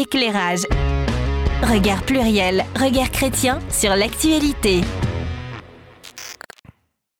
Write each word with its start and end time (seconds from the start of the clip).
éclairage. 0.00 0.66
Regard 1.62 2.02
pluriel, 2.02 2.64
regard 2.74 3.10
chrétien 3.10 3.58
sur 3.68 3.94
l'actualité. 3.94 4.80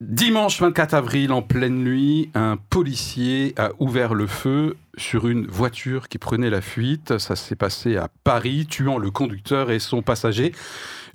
Dimanche 0.00 0.58
24 0.58 0.94
avril, 0.94 1.30
en 1.30 1.42
pleine 1.42 1.84
nuit, 1.84 2.30
un 2.34 2.56
policier 2.56 3.52
a 3.58 3.70
ouvert 3.80 4.14
le 4.14 4.26
feu 4.26 4.78
sur 4.96 5.28
une 5.28 5.46
voiture 5.46 6.08
qui 6.08 6.16
prenait 6.16 6.48
la 6.48 6.62
fuite. 6.62 7.18
Ça 7.18 7.36
s'est 7.36 7.54
passé 7.54 7.96
à 7.98 8.08
Paris, 8.24 8.66
tuant 8.66 8.96
le 8.96 9.10
conducteur 9.10 9.70
et 9.70 9.78
son 9.78 10.00
passager. 10.00 10.52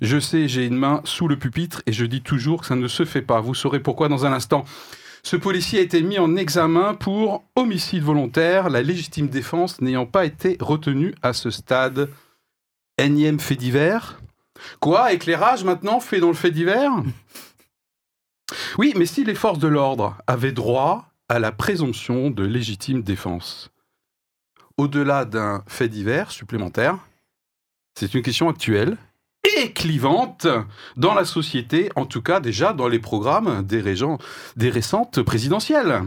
Je 0.00 0.20
sais, 0.20 0.46
j'ai 0.46 0.66
une 0.66 0.76
main 0.76 1.00
sous 1.02 1.26
le 1.26 1.36
pupitre 1.36 1.82
et 1.86 1.92
je 1.92 2.04
dis 2.04 2.22
toujours 2.22 2.60
que 2.60 2.66
ça 2.66 2.76
ne 2.76 2.86
se 2.86 3.04
fait 3.04 3.22
pas. 3.22 3.40
Vous 3.40 3.54
saurez 3.54 3.80
pourquoi 3.80 4.08
dans 4.08 4.24
un 4.24 4.32
instant. 4.32 4.64
Ce 5.26 5.34
policier 5.34 5.80
a 5.80 5.82
été 5.82 6.04
mis 6.04 6.20
en 6.20 6.36
examen 6.36 6.94
pour 6.94 7.42
homicide 7.56 8.04
volontaire, 8.04 8.70
la 8.70 8.80
légitime 8.80 9.26
défense 9.26 9.80
n'ayant 9.80 10.06
pas 10.06 10.24
été 10.24 10.56
retenue 10.60 11.16
à 11.20 11.32
ce 11.32 11.50
stade. 11.50 12.08
Énième 12.96 13.40
fait 13.40 13.56
divers 13.56 14.20
Quoi 14.78 15.12
Éclairage 15.12 15.64
maintenant 15.64 15.98
fait 15.98 16.20
dans 16.20 16.28
le 16.28 16.34
fait 16.34 16.52
divers? 16.52 16.92
Oui, 18.78 18.92
mais 18.96 19.06
si 19.06 19.24
les 19.24 19.34
forces 19.34 19.58
de 19.58 19.66
l'ordre 19.66 20.16
avaient 20.28 20.52
droit 20.52 21.08
à 21.28 21.40
la 21.40 21.50
présomption 21.50 22.30
de 22.30 22.44
légitime 22.44 23.02
défense, 23.02 23.72
au-delà 24.76 25.24
d'un 25.24 25.64
fait 25.66 25.88
divers 25.88 26.30
supplémentaire, 26.30 27.00
c'est 27.98 28.14
une 28.14 28.22
question 28.22 28.48
actuelle 28.48 28.96
et 29.56 29.72
clivante 29.72 30.46
dans 30.96 31.14
la 31.14 31.24
société, 31.24 31.90
en 31.96 32.06
tout 32.06 32.22
cas 32.22 32.40
déjà 32.40 32.72
dans 32.72 32.88
les 32.88 32.98
programmes 32.98 33.62
des, 33.64 33.82
des 34.56 34.70
récentes 34.70 35.22
présidentielles. 35.22 36.02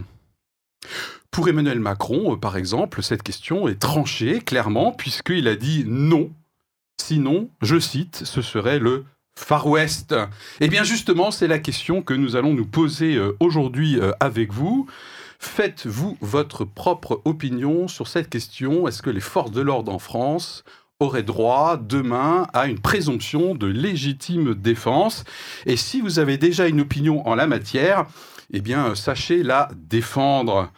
Pour 1.31 1.47
Emmanuel 1.47 1.79
Macron, 1.79 2.33
euh, 2.33 2.37
par 2.37 2.57
exemple, 2.57 3.03
cette 3.03 3.23
question 3.23 3.67
est 3.67 3.79
tranchée 3.79 4.39
clairement 4.39 4.91
puisqu'il 4.91 5.47
a 5.47 5.55
dit 5.55 5.83
non. 5.85 6.31
Sinon, 6.99 7.49
je 7.61 7.79
cite, 7.79 8.23
ce 8.25 8.41
serait 8.41 8.79
le 8.79 9.05
Far 9.35 9.67
West 9.67 10.15
Eh 10.59 10.67
bien 10.67 10.83
justement, 10.83 11.31
c'est 11.31 11.47
la 11.47 11.59
question 11.59 12.01
que 12.01 12.13
nous 12.13 12.35
allons 12.35 12.53
nous 12.53 12.65
poser 12.65 13.15
euh, 13.15 13.37
aujourd'hui 13.39 13.99
euh, 13.99 14.11
avec 14.19 14.51
vous. 14.51 14.87
Faites-vous 15.39 16.17
votre 16.19 16.65
propre 16.65 17.21
opinion 17.25 17.87
sur 17.87 18.07
cette 18.07 18.29
question? 18.29 18.87
Est-ce 18.87 19.01
que 19.01 19.09
les 19.09 19.21
forces 19.21 19.51
de 19.51 19.61
l'ordre 19.61 19.93
en 19.93 19.99
France 19.99 20.65
auraient 21.01 21.23
droit 21.23 21.77
demain 21.77 22.45
à 22.51 22.67
une 22.67 22.79
présomption 22.79 23.55
de 23.55 23.67
légitime 23.67 24.53
défense 24.53 25.23
Et 25.65 25.77
si 25.77 26.01
vous 26.01 26.19
avez 26.19 26.37
déjà 26.37 26.67
une 26.67 26.81
opinion 26.81 27.25
en 27.25 27.35
la 27.35 27.47
matière, 27.47 28.05
eh 28.51 28.59
bien 28.59 28.95
sachez 28.95 29.41
la 29.41 29.69
défendre. 29.77 30.69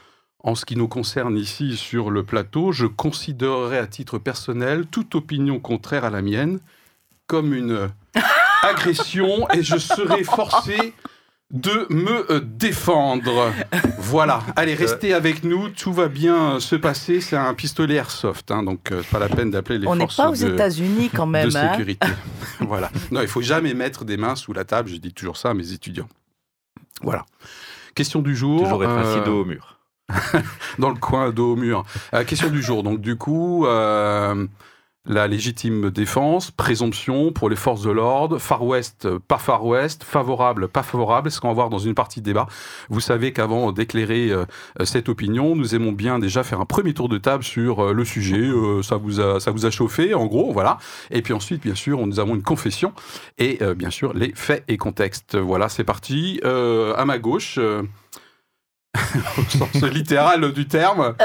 En 0.43 0.53
ce 0.53 0.63
qui 0.63 0.75
nous 0.75 0.87
concerne 0.87 1.37
ici 1.37 1.75
sur 1.75 2.11
le 2.11 2.23
plateau, 2.23 2.71
je 2.71 2.85
considérerais 2.85 3.79
à 3.79 3.87
titre 3.87 4.19
personnel 4.19 4.85
toute 4.85 5.15
opinion 5.15 5.59
contraire 5.59 6.05
à 6.05 6.11
la 6.11 6.21
mienne 6.21 6.59
comme 7.25 7.55
une 7.55 7.89
agression 8.61 9.49
et 9.49 9.63
je 9.63 9.77
serai 9.77 10.23
forcé 10.23 10.93
de 11.51 11.87
me 11.89 12.31
euh, 12.31 12.39
défendre. 12.39 13.51
Voilà. 13.97 14.41
Allez, 14.55 14.73
restez 14.73 15.13
avec 15.13 15.43
nous. 15.43 15.69
Tout 15.69 15.93
va 15.93 16.07
bien 16.07 16.59
se 16.59 16.75
passer. 16.75 17.21
C'est 17.21 17.37
un 17.37 17.53
pistolet 17.53 17.95
airsoft, 17.95 18.51
hein, 18.51 18.63
donc 18.63 18.91
euh, 18.91 19.01
pas 19.11 19.19
la 19.19 19.29
peine 19.29 19.51
d'appeler 19.51 19.79
les 19.79 19.87
On 19.87 19.95
n'est 19.95 20.03
forces 20.05 20.17
pas 20.17 20.29
aux 20.29 20.35
de, 20.35 20.53
États-unis 20.53 21.09
quand 21.13 21.25
même. 21.25 21.49
de 21.49 21.55
hein. 21.55 21.71
sécurité. 21.71 22.07
voilà. 22.61 22.89
Non, 23.11 23.21
il 23.21 23.27
faut 23.27 23.41
jamais 23.41 23.73
mettre 23.73 24.05
des 24.05 24.17
mains 24.17 24.35
sous 24.35 24.53
la 24.53 24.63
table. 24.63 24.89
Je 24.89 24.97
dis 24.97 25.13
toujours 25.13 25.37
ça 25.37 25.49
à 25.49 25.53
mes 25.53 25.73
étudiants. 25.73 26.09
Voilà. 27.01 27.25
Question 27.95 28.21
du 28.21 28.35
jour. 28.35 28.63
Toujours 28.63 28.83
être 28.83 28.97
assis 28.97 29.19
euh, 29.19 29.25
dos 29.25 29.41
au 29.41 29.45
mur. 29.45 29.79
dans 30.79 30.89
le 30.89 30.95
coin, 30.95 31.31
dos 31.31 31.53
au 31.53 31.55
mur. 31.55 31.83
Euh, 32.13 32.23
question 32.23 32.49
du 32.49 32.61
jour. 32.61 32.83
Donc, 32.83 33.01
du 33.01 33.17
coup, 33.17 33.65
euh, 33.65 34.47
la 35.05 35.27
légitime 35.27 35.89
défense, 35.89 36.51
présomption 36.51 37.31
pour 37.31 37.49
les 37.49 37.55
forces 37.55 37.81
de 37.81 37.89
l'ordre, 37.89 38.37
Far 38.37 38.63
West, 38.63 39.05
euh, 39.05 39.19
pas 39.19 39.39
Far 39.39 39.65
West, 39.65 40.03
favorable, 40.03 40.67
pas 40.67 40.83
favorable, 40.83 41.31
ce 41.31 41.41
qu'on 41.41 41.47
va 41.47 41.53
voir 41.55 41.69
dans 41.69 41.79
une 41.79 41.95
partie 41.95 42.19
de 42.19 42.25
débat. 42.25 42.45
Vous 42.89 42.99
savez 42.99 43.33
qu'avant 43.33 43.71
d'éclairer 43.71 44.29
euh, 44.29 44.45
euh, 44.79 44.85
cette 44.85 45.09
opinion, 45.09 45.55
nous 45.55 45.73
aimons 45.73 45.91
bien 45.91 46.19
déjà 46.19 46.43
faire 46.43 46.61
un 46.61 46.65
premier 46.65 46.93
tour 46.93 47.09
de 47.09 47.17
table 47.17 47.43
sur 47.43 47.93
le 47.93 48.05
sujet. 48.05 48.49
Ça, 48.83 48.97
vous 48.97 49.19
a, 49.19 49.39
ça 49.39 49.51
vous 49.51 49.65
a 49.65 49.71
chauffé, 49.71 50.13
en 50.13 50.27
gros, 50.27 50.53
voilà. 50.53 50.77
Et 51.09 51.21
puis 51.21 51.33
ensuite, 51.33 51.63
bien 51.63 51.75
sûr, 51.75 52.05
nous 52.05 52.19
avons 52.19 52.35
une 52.35 52.43
confession 52.43 52.93
et 53.37 53.59
bien 53.75 53.89
sûr 53.89 54.13
les 54.13 54.33
faits 54.35 54.63
et 54.67 54.77
contextes. 54.77 55.37
Voilà, 55.37 55.69
c'est 55.69 55.83
parti. 55.83 56.39
À 56.43 57.05
ma 57.05 57.17
gauche. 57.17 57.59
au 59.37 59.43
sens 59.49 59.83
littéral 59.83 60.51
du 60.51 60.67
terme. 60.67 61.15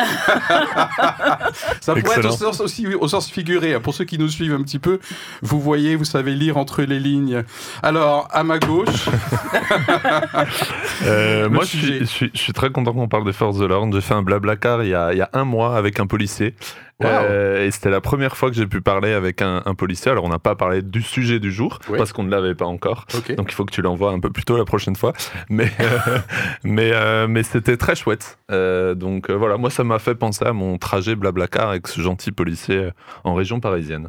Ça 1.81 1.95
pourrait 1.95 2.19
être 2.19 2.27
au 2.27 2.37
sens, 2.37 2.61
aussi 2.61 2.87
au 2.95 3.09
sens 3.09 3.29
figuré. 3.31 3.79
Pour 3.81 3.93
ceux 3.95 4.05
qui 4.05 4.19
nous 4.19 4.29
suivent 4.29 4.55
un 4.55 4.63
petit 4.63 4.79
peu, 4.79 5.01
vous 5.43 5.61
voyez, 5.61 5.97
vous 5.97 6.05
savez 6.05 6.35
lire 6.35 6.57
entre 6.59 6.83
les 6.83 7.01
lignes. 7.01 7.43
Alors, 7.83 8.29
à 8.33 8.45
ma 8.45 8.59
gauche, 8.59 9.09
Euh, 11.05 11.49
moi, 11.49 11.65
je 11.65 11.69
sujet. 11.71 11.87
suis, 11.87 11.99
je, 12.01 12.05
suis, 12.05 12.31
je 12.35 12.39
suis 12.41 12.53
très 12.53 12.71
content 12.71 12.93
qu'on 12.93 13.09
parle 13.09 13.25
des 13.25 13.33
forces 13.33 13.59
de 13.59 13.67
l'ordre. 13.67 13.93
J'ai 13.95 14.01
fait 14.01 14.15
un 14.15 14.23
blabla 14.23 14.57
car 14.57 14.83
il 14.83 14.89
y 14.91 14.95
a, 14.95 15.13
il 15.13 15.19
y 15.19 15.23
a 15.23 15.31
un 15.35 15.45
mois 15.45 15.77
avec 15.77 16.01
un 16.01 16.07
policier. 16.07 16.55
Wow. 16.99 17.09
Euh, 17.11 17.67
et 17.67 17.71
c'était 17.71 17.91
la 17.91 18.01
première 18.01 18.39
fois 18.39 18.49
que 18.49 18.57
j'ai 18.57 18.67
pu 18.67 18.81
parler 18.81 19.13
avec 19.13 19.43
un, 19.43 19.63
un 19.67 19.75
policier. 19.75 20.11
Alors, 20.11 20.25
on 20.25 20.31
n'a 20.31 20.39
pas 20.39 20.55
parlé 20.55 20.81
du 20.81 21.03
sujet 21.03 21.39
du 21.41 21.53
jour 21.53 21.79
Oui. 21.91 21.99
parce 21.99 22.13
qu'on 22.15 22.23
ne 22.23 22.31
l'avait 22.31 22.55
pas 22.55 22.65
encore. 22.65 23.05
Donc, 23.37 23.51
il 23.51 23.55
faut 23.55 23.67
que 23.67 23.73
tu 23.73 23.83
l'envoies 23.83 24.13
un 24.13 24.19
peu 24.21 24.31
plus 24.31 24.45
tôt 24.45 24.57
la 24.57 24.65
prochaine 24.65 24.97
fois. 24.97 25.13
Mais, 25.51 25.71
euh, 25.81 26.19
mais, 26.65 26.91
euh, 26.95 27.27
mais 27.29 27.43
c'était 27.43 27.77
très 27.77 27.97
chouette. 27.97 28.39
Euh, 28.51 28.95
donc, 28.95 29.29
euh, 29.29 29.35
voilà, 29.35 29.59
moi, 29.59 29.69
ça 29.69 29.85
m'a 29.85 29.99
fait 29.99 30.15
penser 30.15 30.47
à 30.47 30.55
mon 30.55 30.79
trajet 30.79 31.17
blablacar 31.17 31.69
avec 31.69 31.87
ce 31.87 32.01
gentil 32.01 32.33
policier 32.33 32.89
en 33.25 33.35
région 33.35 33.61
parisienne. 33.61 34.09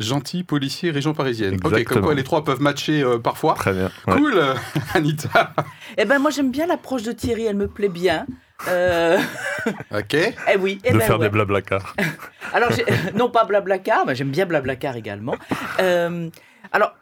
Gentil 0.00 0.42
policier, 0.42 0.90
région 0.90 1.14
parisienne. 1.14 1.54
Ok, 1.54 1.60
comme 1.62 1.72
Exactement. 1.74 2.04
quoi 2.06 2.14
les 2.14 2.24
trois 2.24 2.44
peuvent 2.44 2.60
matcher 2.60 3.02
euh, 3.02 3.18
parfois. 3.18 3.54
Très 3.54 3.72
bien. 3.72 3.90
Ouais. 4.08 4.16
Cool, 4.16 4.42
Anita. 4.94 5.54
Eh 5.96 6.04
ben 6.04 6.18
moi 6.18 6.32
j'aime 6.32 6.50
bien 6.50 6.66
l'approche 6.66 7.04
de 7.04 7.12
Thierry, 7.12 7.44
elle 7.44 7.54
me 7.56 7.68
plaît 7.68 7.88
bien. 7.88 8.26
Euh, 8.68 9.18
Ok. 9.94 10.14
eh 10.14 10.56
oui, 10.58 10.78
eh 10.84 10.92
de 10.92 10.98
ben 10.98 11.04
faire 11.04 11.18
ouais. 11.18 11.26
des 11.26 11.30
blablacar. 11.30 11.94
Alors, 12.52 12.70
j'ai- 12.72 12.84
non 13.14 13.30
pas 13.30 13.44
Blablacar, 13.44 14.04
mais 14.06 14.14
j'aime 14.14 14.30
bien 14.30 14.46
Blablacar 14.46 14.96
également. 14.96 15.36
Euh, 15.80 16.28
alors, 16.70 16.94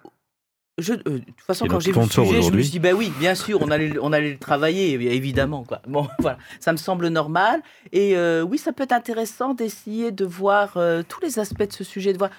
je, 0.79 0.95
euh, 0.95 0.97
de 1.05 1.19
toute 1.19 1.41
façon, 1.47 1.67
Et 1.67 1.69
quand 1.69 1.81
j'ai 1.81 1.93
vu 1.93 1.99
le 1.99 2.05
sponsor 2.07 2.27
sujet, 2.27 2.43
je 2.43 2.51
me 2.51 2.63
suis 2.63 2.71
dit, 2.71 2.79
bah 2.79 2.93
oui, 2.95 3.13
bien 3.19 3.35
sûr, 3.35 3.61
on 3.61 3.71
allait, 3.71 3.93
on 4.01 4.13
allait 4.13 4.31
le 4.33 4.39
travailler, 4.39 4.93
évidemment. 4.93 5.65
Quoi. 5.65 5.83
Bon, 5.87 6.09
voilà, 6.21 6.39
ça 6.61 6.73
me 6.73 6.79
semble 6.79 7.09
normal. 7.09 7.61
Et 7.93 8.17
euh, 8.17 8.43
oui, 8.43 8.57
ça 8.59 8.73
peut 8.73 8.85
être 8.85 8.93
intéressant 8.93 9.53
d'essayer 9.55 10.11
de 10.13 10.25
voir 10.25 10.77
euh, 10.77 11.03
tous 11.07 11.21
les 11.21 11.39
aspects 11.39 11.67
de 11.67 11.73
ce 11.73 11.85
sujet. 11.85 12.13
De 12.15 12.19
voir... 12.19 12.31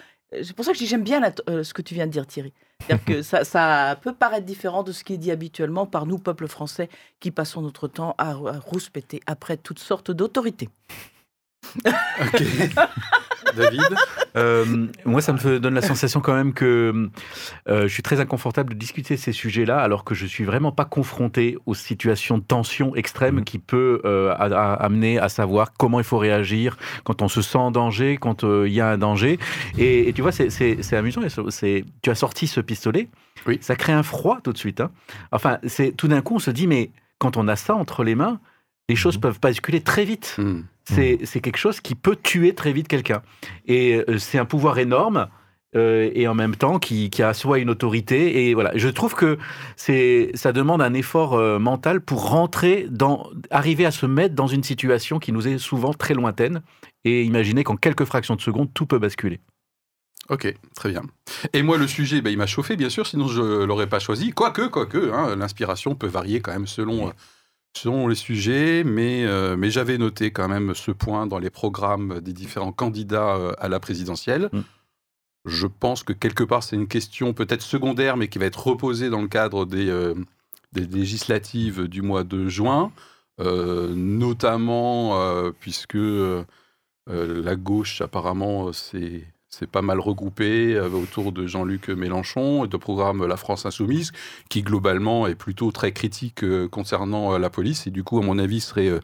C'est 0.43 0.53
pour 0.55 0.65
ça 0.65 0.71
que 0.71 0.77
je 0.77 0.83
dis, 0.83 0.87
j'aime 0.89 1.03
bien 1.03 1.19
la- 1.19 1.31
euh, 1.49 1.63
ce 1.63 1.73
que 1.73 1.81
tu 1.81 1.93
viens 1.93 2.07
de 2.07 2.11
dire, 2.11 2.25
Thierry. 2.25 2.53
C'est-à-dire 2.81 3.05
que 3.05 3.21
ça, 3.23 3.43
ça 3.43 3.97
peut 4.01 4.13
paraître 4.13 4.45
différent 4.45 4.83
de 4.83 4.91
ce 4.91 5.03
qui 5.03 5.13
est 5.13 5.17
dit 5.17 5.31
habituellement 5.31 5.85
par 5.85 6.05
nous, 6.05 6.17
peuple 6.17 6.47
français, 6.47 6.89
qui 7.19 7.31
passons 7.31 7.61
notre 7.61 7.87
temps 7.87 8.15
à, 8.17 8.29
à 8.31 8.33
rouspéter 8.59 9.19
après 9.27 9.57
toutes 9.57 9.79
sortes 9.79 10.11
d'autorités. 10.11 10.69
Ok. 11.85 12.43
David. 13.55 13.81
Euh, 14.35 14.87
moi, 15.05 15.21
ça 15.21 15.33
me 15.33 15.59
donne 15.59 15.73
la 15.75 15.81
sensation 15.81 16.19
quand 16.21 16.33
même 16.33 16.53
que 16.53 17.09
euh, 17.69 17.83
je 17.83 17.87
suis 17.87 18.03
très 18.03 18.19
inconfortable 18.19 18.73
de 18.73 18.79
discuter 18.79 19.17
ces 19.17 19.31
sujets-là, 19.31 19.77
alors 19.79 20.03
que 20.03 20.15
je 20.15 20.25
suis 20.25 20.43
vraiment 20.43 20.71
pas 20.71 20.85
confronté 20.85 21.57
aux 21.65 21.73
situations 21.75 22.37
de 22.37 22.43
tension 22.43 22.95
extrême 22.95 23.35
Mhm. 23.35 23.43
qui 23.43 23.59
peut 23.59 24.01
euh, 24.05 24.31
a- 24.31 24.45
a- 24.45 24.73
amener 24.73 25.19
à 25.19 25.29
savoir 25.29 25.73
comment 25.73 25.99
il 25.99 26.03
faut 26.05 26.17
réagir 26.17 26.77
quand 27.03 27.21
on 27.21 27.27
se 27.27 27.41
sent 27.41 27.57
en 27.57 27.71
danger, 27.71 28.17
quand 28.17 28.43
il 28.43 28.71
y 28.73 28.81
a 28.81 28.89
un 28.89 28.97
danger. 28.97 29.39
Et, 29.77 30.09
et 30.09 30.13
tu 30.13 30.21
vois, 30.21 30.31
c'est- 30.31 30.93
amusant. 30.93 31.21
c'est- 31.49 31.85
Tu 32.01 32.09
as 32.09 32.15
sorti 32.15 32.47
ce 32.47 32.59
pistolet, 32.59 33.09
Oui. 33.47 33.57
ça 33.61 33.75
crée 33.75 33.93
un 33.93 34.03
froid 34.03 34.39
tout 34.43 34.53
de 34.53 34.57
suite. 34.57 34.81
hein. 34.81 34.91
Enfin, 35.31 35.59
c'est 35.65 35.91
tout 35.95 36.07
d'un 36.07 36.21
coup, 36.21 36.35
on 36.35 36.39
se 36.39 36.51
dit, 36.51 36.67
mais 36.67 36.91
quand 37.19 37.37
on 37.37 37.47
a 37.47 37.55
ça 37.55 37.75
entre 37.75 38.03
les 38.03 38.15
mains, 38.15 38.39
les 38.89 38.95
choses 38.95 39.15
Mhm. 39.15 39.21
peuvent 39.21 39.39
basculer 39.39 39.81
très 39.81 40.05
vite 40.05 40.35
Hmm. 40.37 40.61
c'est 40.85 41.19
c'est 41.23 41.39
quelque 41.39 41.57
chose 41.57 41.79
qui 41.79 41.95
peut 41.95 42.17
tuer 42.21 42.53
très 42.53 42.73
vite 42.73 42.87
quelqu'un. 42.89 43.21
Et 43.65 44.03
euh, 44.07 44.17
c'est 44.17 44.37
un 44.37 44.45
pouvoir 44.45 44.77
énorme. 44.79 45.27
euh, 45.75 46.11
et 46.13 46.27
en 46.27 46.35
même 46.35 46.55
temps 46.55 46.77
qui, 46.77 47.09
qui 47.09 47.23
a 47.23 47.33
soit 47.33 47.57
une 47.57 47.71
autorité 47.71 48.47
et 48.47 48.53
voilà 48.53 48.71
je 48.75 48.87
trouve 48.89 49.15
que 49.15 49.39
c'est 49.75 50.29
ça 50.35 50.51
demande 50.51 50.83
un 50.83 50.93
effort 50.93 51.33
euh, 51.33 51.57
mental 51.57 51.99
pour 51.99 52.29
rentrer 52.29 52.85
dans 52.91 53.27
arriver 53.49 53.83
à 53.87 53.89
se 53.91 54.05
mettre 54.05 54.35
dans 54.35 54.45
une 54.45 54.61
situation 54.61 55.17
qui 55.17 55.31
nous 55.31 55.47
est 55.47 55.57
souvent 55.57 55.91
très 55.91 56.13
lointaine 56.13 56.61
et 57.05 57.23
imaginer 57.23 57.63
qu'en 57.63 57.75
quelques 57.75 58.05
fractions 58.05 58.35
de 58.35 58.41
secondes 58.41 58.69
tout 58.75 58.85
peut 58.85 58.99
basculer 58.99 59.39
Ok, 60.29 60.53
très 60.75 60.89
bien. 60.89 61.01
Et 61.51 61.63
moi, 61.63 61.77
le 61.77 61.85
sujet, 61.85 62.21
ben, 62.21 62.29
il 62.29 62.37
m'a 62.37 62.45
chauffé, 62.45 62.77
bien 62.77 62.87
sûr, 62.89 63.05
sinon 63.05 63.27
je 63.27 63.41
l'aurais 63.65 63.87
pas 63.87 63.99
choisi. 63.99 64.31
Quoique, 64.31 64.67
quoique, 64.69 65.11
hein, 65.11 65.35
l'inspiration 65.35 65.95
peut 65.95 66.07
varier 66.07 66.39
quand 66.39 66.53
même 66.53 66.65
selon, 66.67 67.11
selon 67.75 68.07
les 68.07 68.15
sujets, 68.15 68.83
mais, 68.83 69.25
euh, 69.25 69.55
mais 69.57 69.71
j'avais 69.71 69.97
noté 69.97 70.31
quand 70.31 70.47
même 70.47 70.73
ce 70.75 70.91
point 70.91 71.27
dans 71.27 71.39
les 71.39 71.49
programmes 71.49 72.21
des 72.21 72.33
différents 72.33 72.71
candidats 72.71 73.35
euh, 73.35 73.53
à 73.57 73.67
la 73.67 73.79
présidentielle. 73.79 74.49
Mm. 74.51 74.61
Je 75.45 75.67
pense 75.67 76.03
que 76.03 76.13
quelque 76.13 76.43
part, 76.43 76.63
c'est 76.63 76.75
une 76.75 76.87
question 76.87 77.33
peut-être 77.33 77.61
secondaire, 77.61 78.15
mais 78.15 78.29
qui 78.29 78.39
va 78.39 78.45
être 78.45 78.65
reposée 78.67 79.09
dans 79.09 79.21
le 79.21 79.27
cadre 79.27 79.65
des, 79.65 79.89
euh, 79.89 80.13
des 80.71 80.85
législatives 80.85 81.87
du 81.87 82.01
mois 82.01 82.23
de 82.23 82.47
juin, 82.47 82.91
euh, 83.41 83.93
notamment 83.93 85.51
puisque 85.59 85.97
la 87.07 87.55
gauche, 87.57 87.99
apparemment, 87.99 88.71
c'est 88.71 89.25
c'est 89.53 89.69
pas 89.69 89.81
mal 89.81 89.99
regroupé 89.99 90.75
euh, 90.75 90.89
autour 90.89 91.31
de 91.31 91.45
Jean-Luc 91.47 91.89
Mélenchon 91.89 92.65
et 92.65 92.67
de 92.67 92.77
programme 92.77 93.25
La 93.25 93.37
France 93.37 93.65
Insoumise, 93.65 94.11
qui 94.49 94.63
globalement 94.63 95.27
est 95.27 95.35
plutôt 95.35 95.71
très 95.71 95.91
critique 95.91 96.43
euh, 96.43 96.67
concernant 96.67 97.33
euh, 97.33 97.37
la 97.37 97.49
police 97.49 97.87
et 97.87 97.91
du 97.91 98.03
coup, 98.03 98.19
à 98.19 98.23
mon 98.23 98.39
avis, 98.39 98.61
serait, 98.61 98.89
euh, 98.89 98.99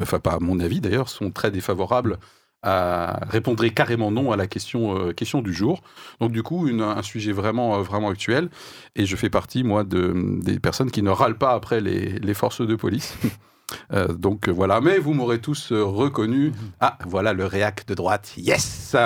enfin 0.00 0.18
pas 0.18 0.32
à 0.32 0.38
mon 0.40 0.60
avis 0.60 0.80
d'ailleurs, 0.80 1.08
sont 1.08 1.30
très 1.30 1.50
défavorables 1.50 2.18
à 2.62 3.18
répondrait 3.28 3.70
carrément 3.70 4.10
non 4.10 4.30
à 4.30 4.36
la 4.36 4.46
question, 4.46 4.96
euh, 4.96 5.12
question 5.12 5.42
du 5.42 5.52
jour. 5.52 5.82
Donc 6.20 6.32
du 6.32 6.42
coup, 6.42 6.68
un 6.68 7.02
sujet 7.02 7.32
vraiment, 7.32 7.76
euh, 7.78 7.82
vraiment 7.82 8.08
actuel. 8.08 8.50
Et 8.96 9.06
je 9.06 9.16
fais 9.16 9.30
partie, 9.30 9.64
moi, 9.64 9.84
de, 9.84 10.14
des 10.42 10.58
personnes 10.60 10.90
qui 10.90 11.02
ne 11.02 11.10
râlent 11.10 11.38
pas 11.38 11.52
après 11.52 11.80
les 11.80 12.34
forces 12.34 12.66
de 12.66 12.76
police. 12.76 13.16
Euh, 13.92 14.08
donc 14.08 14.48
euh, 14.48 14.52
voilà, 14.52 14.80
mais 14.80 14.98
vous 14.98 15.14
m'aurez 15.14 15.40
tous 15.40 15.72
euh, 15.72 15.84
reconnu. 15.84 16.52
Ah, 16.80 16.98
voilà 17.06 17.32
le 17.32 17.46
réac 17.46 17.86
de 17.86 17.94
droite. 17.94 18.32
Yes 18.36 18.96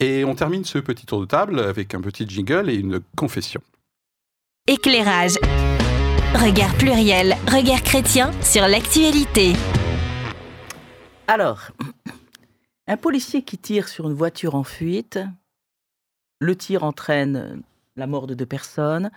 Et 0.00 0.24
on 0.24 0.34
termine 0.34 0.64
ce 0.64 0.78
petit 0.78 1.06
tour 1.06 1.20
de 1.20 1.26
table 1.26 1.60
avec 1.60 1.94
un 1.94 2.00
petit 2.00 2.28
jingle 2.28 2.70
et 2.70 2.74
une 2.74 3.00
confession. 3.16 3.60
Éclairage. 4.66 5.38
Regard 6.34 6.74
pluriel, 6.74 7.36
regard 7.50 7.82
chrétien 7.82 8.30
sur 8.42 8.68
l'actualité. 8.68 9.54
Alors, 11.26 11.68
un 12.86 12.96
policier 12.96 13.42
qui 13.42 13.58
tire 13.58 13.88
sur 13.88 14.08
une 14.08 14.14
voiture 14.14 14.54
en 14.54 14.64
fuite, 14.64 15.18
le 16.40 16.54
tir 16.54 16.84
entraîne 16.84 17.62
la 17.96 18.06
mort 18.06 18.26
de 18.26 18.34
deux 18.34 18.46
personnes. 18.46 19.10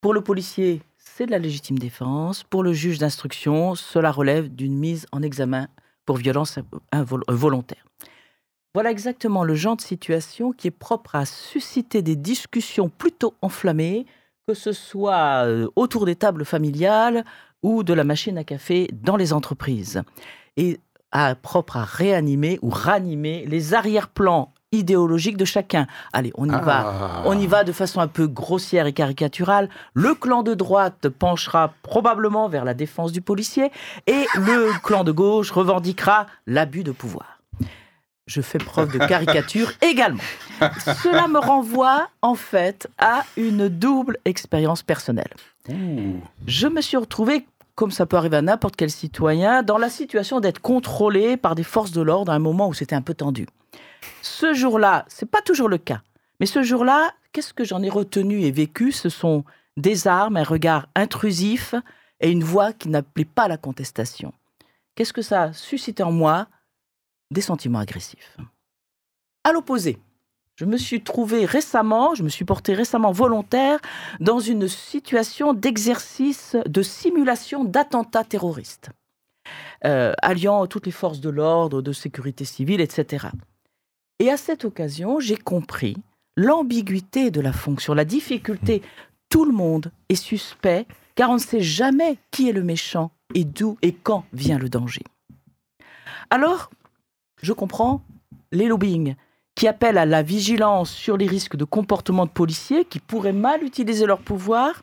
Pour 0.00 0.14
le 0.14 0.20
policier, 0.20 0.82
c'est 1.16 1.26
de 1.26 1.30
la 1.30 1.38
légitime 1.38 1.78
défense. 1.78 2.42
Pour 2.42 2.62
le 2.64 2.72
juge 2.72 2.98
d'instruction, 2.98 3.74
cela 3.76 4.10
relève 4.10 4.48
d'une 4.48 4.76
mise 4.76 5.06
en 5.12 5.22
examen 5.22 5.68
pour 6.06 6.16
violence 6.16 6.58
euh, 6.58 7.04
volontaire. 7.28 7.84
Voilà 8.74 8.90
exactement 8.90 9.44
le 9.44 9.54
genre 9.54 9.76
de 9.76 9.80
situation 9.80 10.52
qui 10.52 10.66
est 10.68 10.72
propre 10.72 11.14
à 11.14 11.24
susciter 11.24 12.02
des 12.02 12.16
discussions 12.16 12.88
plutôt 12.88 13.34
enflammées, 13.42 14.06
que 14.48 14.54
ce 14.54 14.72
soit 14.72 15.46
euh, 15.46 15.68
autour 15.76 16.04
des 16.04 16.16
tables 16.16 16.44
familiales 16.44 17.24
ou 17.62 17.84
de 17.84 17.94
la 17.94 18.02
machine 18.04 18.36
à 18.36 18.44
café 18.44 18.88
dans 18.92 19.16
les 19.16 19.32
entreprises. 19.32 20.02
Et 20.56 20.80
à- 21.12 21.36
propre 21.36 21.76
à 21.76 21.84
réanimer 21.84 22.58
ou 22.62 22.70
ranimer 22.70 23.46
les 23.46 23.74
arrière-plans 23.74 24.52
idéologiques 24.78 25.36
de 25.36 25.44
chacun. 25.44 25.86
Allez, 26.12 26.32
on 26.36 26.46
y 26.46 26.52
va. 26.52 26.84
Ah. 26.86 27.22
On 27.24 27.38
y 27.38 27.46
va 27.46 27.64
de 27.64 27.72
façon 27.72 28.00
un 28.00 28.08
peu 28.08 28.26
grossière 28.26 28.86
et 28.86 28.92
caricaturale. 28.92 29.68
Le 29.94 30.14
clan 30.14 30.42
de 30.42 30.54
droite 30.54 31.08
penchera 31.08 31.74
probablement 31.82 32.48
vers 32.48 32.64
la 32.64 32.74
défense 32.74 33.12
du 33.12 33.20
policier 33.20 33.70
et 34.06 34.24
le 34.36 34.70
clan 34.82 35.04
de 35.04 35.12
gauche 35.12 35.50
revendiquera 35.50 36.26
l'abus 36.46 36.84
de 36.84 36.92
pouvoir. 36.92 37.38
Je 38.26 38.40
fais 38.40 38.58
preuve 38.58 38.92
de 38.92 38.98
caricature 38.98 39.70
également. 39.82 40.22
Cela 41.02 41.28
me 41.28 41.38
renvoie 41.38 42.08
en 42.22 42.34
fait 42.34 42.88
à 42.98 43.24
une 43.36 43.68
double 43.68 44.16
expérience 44.24 44.82
personnelle. 44.82 45.34
Je 46.46 46.66
me 46.66 46.80
suis 46.80 46.96
retrouvé, 46.96 47.46
comme 47.74 47.90
ça 47.90 48.06
peut 48.06 48.16
arriver 48.16 48.38
à 48.38 48.42
n'importe 48.42 48.76
quel 48.76 48.90
citoyen, 48.90 49.62
dans 49.62 49.78
la 49.78 49.90
situation 49.90 50.40
d'être 50.40 50.60
contrôlé 50.60 51.36
par 51.36 51.54
des 51.54 51.64
forces 51.64 51.92
de 51.92 52.00
l'ordre 52.00 52.32
à 52.32 52.34
un 52.34 52.38
moment 52.38 52.68
où 52.68 52.74
c'était 52.74 52.94
un 52.94 53.02
peu 53.02 53.14
tendu. 53.14 53.46
Ce 54.22 54.54
jour-là, 54.54 55.04
c'est 55.08 55.30
pas 55.30 55.42
toujours 55.42 55.68
le 55.68 55.78
cas, 55.78 56.02
mais 56.40 56.46
ce 56.46 56.62
jour-là, 56.62 57.12
qu'est-ce 57.32 57.54
que 57.54 57.64
j'en 57.64 57.82
ai 57.82 57.90
retenu 57.90 58.42
et 58.42 58.50
vécu? 58.50 58.92
Ce 58.92 59.08
sont 59.08 59.44
des 59.76 60.06
armes, 60.06 60.36
un 60.36 60.44
regard 60.44 60.88
intrusif 60.94 61.74
et 62.20 62.30
une 62.30 62.44
voix 62.44 62.72
qui 62.72 62.88
n'appelait 62.88 63.24
pas 63.24 63.48
la 63.48 63.56
contestation. 63.56 64.32
Qu'est-ce 64.94 65.12
que 65.12 65.22
ça 65.22 65.42
a 65.42 65.52
suscité 65.52 66.02
en 66.02 66.12
moi? 66.12 66.46
Des 67.30 67.40
sentiments 67.40 67.80
agressifs. 67.80 68.36
À 69.42 69.52
l'opposé, 69.52 69.98
je 70.56 70.64
me 70.64 70.76
suis 70.76 71.02
trouvé 71.02 71.46
récemment, 71.46 72.14
je 72.14 72.22
me 72.22 72.28
suis 72.28 72.44
porté 72.44 72.74
récemment 72.74 73.10
volontaire 73.10 73.80
dans 74.20 74.38
une 74.38 74.68
situation 74.68 75.52
d'exercice 75.52 76.56
de 76.66 76.82
simulation 76.82 77.64
d'attentat 77.64 78.22
terroriste, 78.22 78.90
euh, 79.84 80.12
alliant 80.22 80.66
toutes 80.66 80.86
les 80.86 80.92
forces 80.92 81.20
de 81.20 81.30
l'ordre, 81.30 81.82
de 81.82 81.92
sécurité 81.92 82.44
civile, 82.44 82.80
etc. 82.80 83.26
Et 84.18 84.30
à 84.30 84.36
cette 84.36 84.64
occasion, 84.64 85.20
j'ai 85.20 85.36
compris 85.36 85.96
l'ambiguïté 86.36 87.30
de 87.30 87.40
la 87.40 87.52
fonction, 87.52 87.94
la 87.94 88.04
difficulté. 88.04 88.82
Tout 89.28 89.44
le 89.44 89.52
monde 89.52 89.90
est 90.08 90.14
suspect, 90.14 90.86
car 91.14 91.30
on 91.30 91.34
ne 91.34 91.38
sait 91.38 91.60
jamais 91.60 92.18
qui 92.30 92.48
est 92.48 92.52
le 92.52 92.62
méchant 92.62 93.10
et 93.34 93.44
d'où 93.44 93.76
et 93.82 93.92
quand 93.92 94.24
vient 94.32 94.58
le 94.58 94.68
danger. 94.68 95.02
Alors, 96.30 96.70
je 97.42 97.52
comprends 97.52 98.02
les 98.52 98.66
lobbying 98.66 99.16
qui 99.54 99.68
appellent 99.68 99.98
à 99.98 100.06
la 100.06 100.22
vigilance 100.22 100.90
sur 100.90 101.16
les 101.16 101.26
risques 101.26 101.56
de 101.56 101.64
comportement 101.64 102.26
de 102.26 102.30
policiers 102.30 102.84
qui 102.84 102.98
pourraient 102.98 103.32
mal 103.32 103.62
utiliser 103.62 104.06
leur 104.06 104.20
pouvoir. 104.20 104.82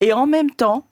Et 0.00 0.12
en 0.12 0.26
même 0.26 0.50
temps, 0.50 0.86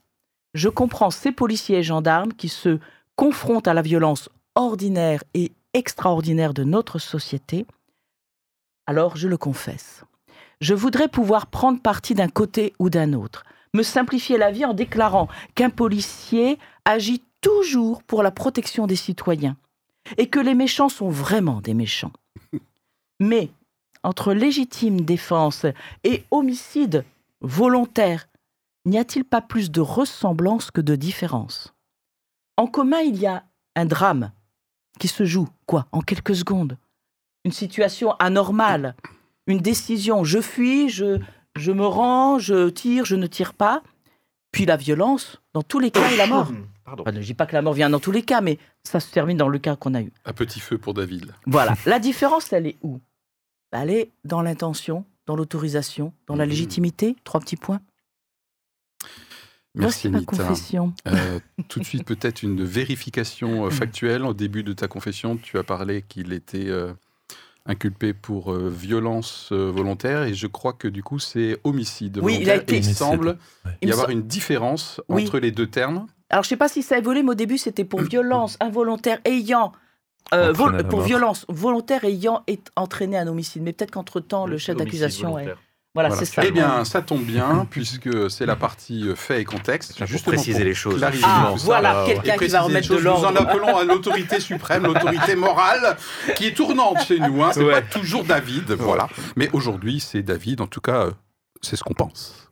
je 0.54 0.68
comprends 0.68 1.10
ces 1.10 1.32
policiers 1.32 1.78
et 1.78 1.82
gendarmes 1.82 2.32
qui 2.32 2.48
se 2.48 2.78
confrontent 3.16 3.68
à 3.68 3.74
la 3.74 3.82
violence 3.82 4.28
ordinaire 4.54 5.22
et 5.34 5.52
extraordinaire 5.74 6.54
de 6.54 6.64
notre 6.64 6.98
société. 6.98 7.66
Alors, 8.86 9.16
je 9.16 9.28
le 9.28 9.36
confesse, 9.36 10.04
je 10.60 10.74
voudrais 10.74 11.08
pouvoir 11.08 11.46
prendre 11.46 11.80
parti 11.80 12.14
d'un 12.14 12.28
côté 12.28 12.72
ou 12.78 12.90
d'un 12.90 13.12
autre, 13.12 13.44
me 13.74 13.82
simplifier 13.82 14.38
la 14.38 14.50
vie 14.50 14.64
en 14.64 14.74
déclarant 14.74 15.28
qu'un 15.54 15.70
policier 15.70 16.58
agit 16.84 17.22
toujours 17.40 18.02
pour 18.02 18.22
la 18.22 18.30
protection 18.30 18.86
des 18.86 18.96
citoyens 18.96 19.56
et 20.16 20.28
que 20.28 20.40
les 20.40 20.54
méchants 20.54 20.88
sont 20.88 21.10
vraiment 21.10 21.60
des 21.60 21.74
méchants. 21.74 22.12
Mais 23.20 23.50
entre 24.02 24.32
légitime 24.32 25.02
défense 25.02 25.66
et 26.04 26.24
homicide 26.30 27.04
volontaire, 27.40 28.28
n'y 28.86 28.98
a-t-il 28.98 29.24
pas 29.24 29.42
plus 29.42 29.70
de 29.70 29.80
ressemblance 29.80 30.70
que 30.70 30.80
de 30.80 30.96
différence? 30.96 31.74
En 32.56 32.66
commun, 32.66 33.00
il 33.00 33.16
y 33.16 33.26
a 33.26 33.44
un 33.76 33.84
drame 33.84 34.32
qui 34.98 35.08
se 35.08 35.24
joue, 35.24 35.48
quoi, 35.66 35.86
en 35.92 36.00
quelques 36.00 36.34
secondes. 36.36 36.76
Une 37.44 37.52
situation 37.52 38.12
anormale, 38.18 38.94
une 39.46 39.58
décision, 39.60 40.24
je 40.24 40.40
fuis, 40.40 40.88
je, 40.90 41.18
je 41.56 41.72
me 41.72 41.86
rends, 41.86 42.38
je 42.38 42.68
tire, 42.68 43.04
je 43.04 43.16
ne 43.16 43.26
tire 43.26 43.54
pas. 43.54 43.82
Puis 44.52 44.66
la 44.66 44.76
violence, 44.76 45.40
dans 45.54 45.62
tous 45.62 45.78
les 45.78 45.90
cas, 45.90 46.10
et 46.10 46.16
la 46.16 46.26
mort. 46.26 46.50
Pardon. 46.84 47.02
Enfin, 47.02 47.12
je 47.12 47.18
ne 47.18 47.22
dis 47.24 47.34
pas 47.34 47.44
que 47.46 47.52
la 47.54 47.60
mort 47.62 47.74
vient 47.74 47.90
dans 47.90 48.00
tous 48.00 48.12
les 48.12 48.22
cas, 48.22 48.40
mais 48.40 48.58
ça 48.82 48.98
se 48.98 49.10
termine 49.12 49.36
dans 49.36 49.48
le 49.48 49.58
cas 49.58 49.76
qu'on 49.76 49.94
a 49.94 50.00
eu. 50.00 50.10
Un 50.24 50.32
petit 50.32 50.58
feu 50.60 50.78
pour 50.78 50.94
David. 50.94 51.34
Voilà. 51.46 51.74
La 51.86 51.98
différence, 51.98 52.50
elle 52.52 52.66
est 52.66 52.76
où? 52.82 52.98
Elle 53.72 53.90
est 53.90 54.10
dans 54.24 54.40
l'intention, 54.40 55.04
dans 55.26 55.36
l'autorisation, 55.36 56.14
dans 56.26 56.34
la 56.34 56.44
Mhm. 56.44 56.50
légitimité. 56.50 57.16
Trois 57.24 57.40
petits 57.40 57.56
points. 57.56 57.80
Merci 59.78 60.06
Anita. 60.08 60.24
confession. 60.36 60.92
Euh, 61.06 61.38
tout 61.68 61.78
de 61.80 61.84
suite, 61.84 62.04
peut-être 62.04 62.42
une 62.42 62.64
vérification 62.64 63.66
euh, 63.66 63.70
factuelle. 63.70 64.24
Au 64.24 64.34
début 64.34 64.62
de 64.62 64.72
ta 64.72 64.88
confession, 64.88 65.36
tu 65.36 65.58
as 65.58 65.62
parlé 65.62 66.02
qu'il 66.02 66.32
était 66.32 66.68
euh, 66.68 66.92
inculpé 67.66 68.12
pour 68.14 68.52
euh, 68.52 68.68
violence 68.70 69.52
volontaire 69.52 70.22
et 70.24 70.34
je 70.34 70.46
crois 70.46 70.72
que 70.72 70.88
du 70.88 71.02
coup, 71.02 71.18
c'est 71.18 71.58
homicide 71.64 72.18
Oui, 72.22 72.38
il 72.40 72.50
a 72.50 72.56
été- 72.56 72.76
Et 72.76 72.78
il 72.78 72.84
semble 72.94 73.28
Ouais. 73.64 73.72
y 73.82 73.86
Il 73.86 73.92
avoir 73.92 74.10
une 74.10 74.22
différence 74.22 75.00
Oui. 75.08 75.24
entre 75.24 75.38
les 75.38 75.50
deux 75.50 75.66
termes. 75.66 76.06
Alors, 76.30 76.44
je 76.44 76.48
sais 76.50 76.56
pas 76.56 76.68
si 76.68 76.82
ça 76.82 76.94
a 76.96 76.98
évolué, 76.98 77.22
mais 77.22 77.30
au 77.30 77.34
début, 77.34 77.58
c'était 77.58 77.84
pour 77.84 78.00
violence 78.02 78.56
involontaire 78.60 79.18
ayant. 79.24 79.72
euh, 80.34 80.52
pour 80.90 81.00
violence 81.00 81.46
volontaire 81.48 82.04
ayant 82.04 82.44
entraîné 82.76 83.16
un 83.16 83.26
homicide. 83.28 83.62
Mais 83.62 83.72
peut-être 83.72 83.92
qu'entre-temps, 83.92 84.46
le 84.46 84.58
chef 84.58 84.76
d'accusation 84.76 85.38
est. 85.38 85.54
Voilà, 85.94 86.10
Voilà. 86.10 86.24
c'est 86.24 86.32
ça. 86.32 86.42
Eh 86.44 86.50
bien, 86.50 86.84
ça 86.84 87.02
tombe 87.02 87.22
bien, 87.24 87.66
puisque 87.70 88.30
c'est 88.30 88.46
la 88.46 88.56
partie 88.56 89.08
euh, 89.08 89.14
fait 89.16 89.40
et 89.40 89.44
contexte. 89.44 89.98
Pour 89.98 90.06
Justement 90.06 90.36
préciser 90.36 90.62
les 90.62 90.74
choses. 90.74 91.02
Ah, 91.24 91.54
voilà, 91.56 92.04
quelqu'un 92.06 92.34
Et 92.34 92.38
qui 92.38 92.46
va 92.48 92.60
remettre 92.60 92.88
de 92.88 92.94
choses, 92.94 93.04
Nous 93.04 93.10
en 93.10 93.30
l'ordre. 93.32 93.40
appelons 93.40 93.76
à 93.76 93.84
l'autorité 93.84 94.38
suprême, 94.38 94.84
l'autorité 94.84 95.34
morale, 95.34 95.96
qui 96.36 96.46
est 96.46 96.54
tournante 96.54 97.00
chez 97.04 97.18
nous. 97.18 97.42
Hein. 97.42 97.50
C'est 97.52 97.64
Ouais. 97.64 97.72
pas 97.72 97.82
toujours 97.82 98.24
David, 98.24 98.70
voilà. 98.72 99.08
Mais 99.36 99.48
aujourd'hui, 99.52 99.98
c'est 99.98 100.22
David. 100.22 100.60
En 100.60 100.66
tout 100.66 100.80
cas, 100.82 101.06
euh, 101.06 101.10
c'est 101.62 101.74
ce 101.76 101.82
qu'on 101.82 101.94
pense. 101.94 102.50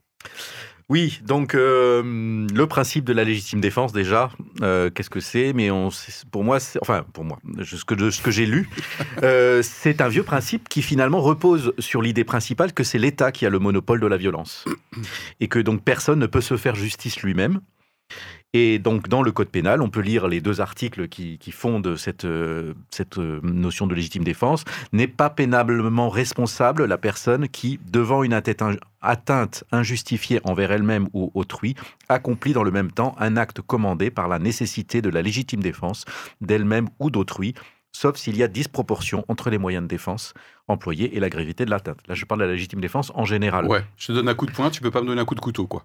Oui, 0.88 1.20
donc 1.24 1.56
euh, 1.56 2.46
le 2.54 2.66
principe 2.68 3.04
de 3.04 3.12
la 3.12 3.24
légitime 3.24 3.60
défense 3.60 3.92
déjà, 3.92 4.30
euh, 4.62 4.88
qu'est-ce 4.88 5.10
que 5.10 5.18
c'est? 5.18 5.52
Mais 5.52 5.68
on, 5.72 5.88
pour 6.30 6.44
moi, 6.44 6.58
enfin 6.80 7.04
pour 7.12 7.24
moi, 7.24 7.40
ce 7.64 7.84
que, 7.84 8.10
ce 8.10 8.22
que 8.22 8.30
j'ai 8.30 8.46
lu, 8.46 8.68
euh, 9.24 9.62
c'est 9.64 10.00
un 10.00 10.06
vieux 10.06 10.22
principe 10.22 10.68
qui 10.68 10.82
finalement 10.82 11.20
repose 11.20 11.74
sur 11.80 12.02
l'idée 12.02 12.22
principale 12.22 12.72
que 12.72 12.84
c'est 12.84 12.98
l'État 12.98 13.32
qui 13.32 13.46
a 13.46 13.50
le 13.50 13.58
monopole 13.58 13.98
de 13.98 14.06
la 14.06 14.16
violence 14.16 14.64
et 15.40 15.48
que 15.48 15.58
donc 15.58 15.82
personne 15.82 16.20
ne 16.20 16.26
peut 16.26 16.40
se 16.40 16.56
faire 16.56 16.76
justice 16.76 17.20
lui-même. 17.20 17.60
Et 18.52 18.78
donc, 18.78 19.08
dans 19.08 19.22
le 19.22 19.32
Code 19.32 19.48
pénal, 19.48 19.82
on 19.82 19.90
peut 19.90 20.00
lire 20.00 20.28
les 20.28 20.40
deux 20.40 20.60
articles 20.60 21.08
qui, 21.08 21.38
fondent 21.52 21.96
cette, 21.96 22.24
euh, 22.24 22.72
euh, 23.18 23.40
notion 23.42 23.86
de 23.86 23.94
légitime 23.94 24.24
défense. 24.24 24.64
N'est 24.92 25.08
pas 25.08 25.28
pénablement 25.30 26.08
responsable 26.08 26.86
la 26.86 26.96
personne 26.96 27.48
qui, 27.48 27.78
devant 27.90 28.22
une 28.22 28.32
atteinte, 28.32 28.62
in- 28.62 28.76
atteinte 29.02 29.64
injustifiée 29.72 30.40
envers 30.44 30.72
elle-même 30.72 31.08
ou 31.12 31.30
autrui, 31.34 31.74
accomplit 32.08 32.52
dans 32.54 32.62
le 32.62 32.70
même 32.70 32.90
temps 32.92 33.14
un 33.18 33.36
acte 33.36 33.60
commandé 33.60 34.10
par 34.10 34.26
la 34.28 34.38
nécessité 34.38 35.02
de 35.02 35.10
la 35.10 35.22
légitime 35.22 35.62
défense 35.62 36.04
d'elle-même 36.40 36.88
ou 36.98 37.10
d'autrui, 37.10 37.54
sauf 37.92 38.16
s'il 38.16 38.36
y 38.36 38.42
a 38.42 38.48
disproportion 38.48 39.24
entre 39.28 39.50
les 39.50 39.58
moyens 39.58 39.82
de 39.82 39.88
défense 39.88 40.34
employés 40.68 41.16
et 41.16 41.20
la 41.20 41.28
gravité 41.28 41.64
de 41.64 41.70
l'atteinte. 41.70 41.98
Là, 42.08 42.14
je 42.14 42.24
parle 42.24 42.40
de 42.40 42.46
la 42.46 42.52
légitime 42.52 42.80
défense 42.80 43.12
en 43.14 43.24
général. 43.24 43.66
Ouais, 43.66 43.84
je 43.96 44.06
te 44.06 44.12
donne 44.12 44.28
un 44.28 44.34
coup 44.34 44.46
de 44.46 44.52
poing, 44.52 44.70
tu 44.70 44.80
peux 44.80 44.90
pas 44.90 45.02
me 45.02 45.06
donner 45.06 45.20
un 45.20 45.24
coup 45.24 45.34
de 45.34 45.40
couteau, 45.40 45.66
quoi. 45.66 45.84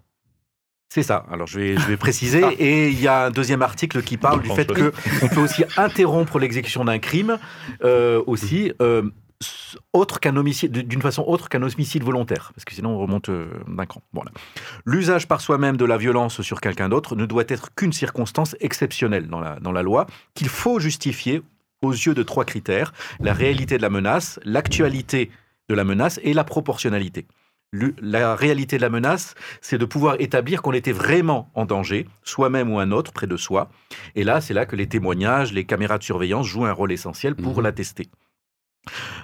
C'est 0.94 1.02
ça. 1.02 1.24
Alors 1.32 1.46
je 1.46 1.58
vais, 1.58 1.76
je 1.78 1.86
vais 1.86 1.96
préciser. 2.06 2.42
Et 2.58 2.88
il 2.90 3.00
y 3.00 3.08
a 3.08 3.24
un 3.26 3.30
deuxième 3.30 3.62
article 3.62 4.02
qui 4.02 4.18
parle 4.18 4.42
du 4.42 4.50
fait 4.50 4.66
que 4.70 4.92
on 5.22 5.28
peut 5.28 5.40
aussi 5.40 5.64
interrompre 5.78 6.38
l'exécution 6.38 6.84
d'un 6.84 6.98
crime 6.98 7.38
euh, 7.82 8.22
aussi. 8.26 8.72
euh, 8.82 9.02
s- 9.40 9.76
autre 9.94 10.20
qu'un 10.20 10.36
homicide, 10.36 10.86
d'une 10.86 11.00
façon 11.00 11.24
autre 11.26 11.48
qu'un 11.48 11.62
homicide 11.62 12.02
volontaire, 12.04 12.52
parce 12.54 12.66
que 12.66 12.74
sinon 12.74 12.90
on 12.90 12.98
remonte 12.98 13.30
euh, 13.30 13.46
d'un 13.68 13.86
cran. 13.86 14.02
Voilà. 14.12 14.32
L'usage 14.84 15.26
par 15.28 15.40
soi-même 15.40 15.78
de 15.78 15.86
la 15.86 15.96
violence 15.96 16.42
sur 16.42 16.60
quelqu'un 16.60 16.90
d'autre 16.90 17.16
ne 17.16 17.24
doit 17.24 17.44
être 17.48 17.74
qu'une 17.74 17.94
circonstance 17.94 18.54
exceptionnelle 18.60 19.28
dans 19.28 19.40
la, 19.40 19.58
dans 19.60 19.72
la 19.72 19.82
loi, 19.82 20.06
qu'il 20.34 20.48
faut 20.50 20.78
justifier 20.78 21.40
aux 21.80 21.92
yeux 21.92 22.12
de 22.14 22.22
trois 22.22 22.44
critères 22.44 22.92
la 23.18 23.32
réalité 23.32 23.78
de 23.78 23.82
la 23.82 23.88
menace, 23.90 24.38
l'actualité 24.44 25.30
de 25.70 25.74
la 25.74 25.84
menace 25.84 26.20
et 26.22 26.34
la 26.34 26.44
proportionnalité. 26.44 27.26
La 28.02 28.34
réalité 28.36 28.76
de 28.76 28.82
la 28.82 28.90
menace, 28.90 29.34
c'est 29.62 29.78
de 29.78 29.86
pouvoir 29.86 30.16
établir 30.18 30.60
qu'on 30.60 30.72
était 30.72 30.92
vraiment 30.92 31.50
en 31.54 31.64
danger, 31.64 32.06
soi-même 32.22 32.70
ou 32.70 32.78
un 32.78 32.90
autre, 32.90 33.12
près 33.12 33.26
de 33.26 33.36
soi. 33.38 33.70
Et 34.14 34.24
là, 34.24 34.42
c'est 34.42 34.52
là 34.52 34.66
que 34.66 34.76
les 34.76 34.88
témoignages, 34.88 35.54
les 35.54 35.64
caméras 35.64 35.96
de 35.96 36.02
surveillance 36.02 36.46
jouent 36.46 36.66
un 36.66 36.72
rôle 36.72 36.92
essentiel 36.92 37.34
pour 37.34 37.56
Mhm. 37.56 37.62
l'attester. 37.62 38.08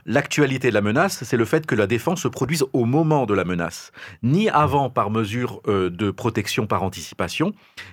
L'actualité 0.07 0.69
de 0.69 0.75
la 0.75 0.81
menace, 0.81 1.25
c'est 1.25 1.37
le 1.37 1.45
fait 1.45 1.67
que 1.67 1.75
la 1.75 1.87
défense 1.87 2.23
se 2.23 2.29
produise 2.29 2.65
au 2.73 2.85
moment 2.85 3.27
de 3.27 3.35
la 3.35 3.45
menace, 3.45 3.91
ni 4.23 4.49
avant 4.49 4.88
par 4.91 5.11
mesure 5.11 5.61
euh, 5.67 5.91
de 5.91 6.11
protection 6.11 6.67
par 6.67 6.83
anticipation, 6.83 7.53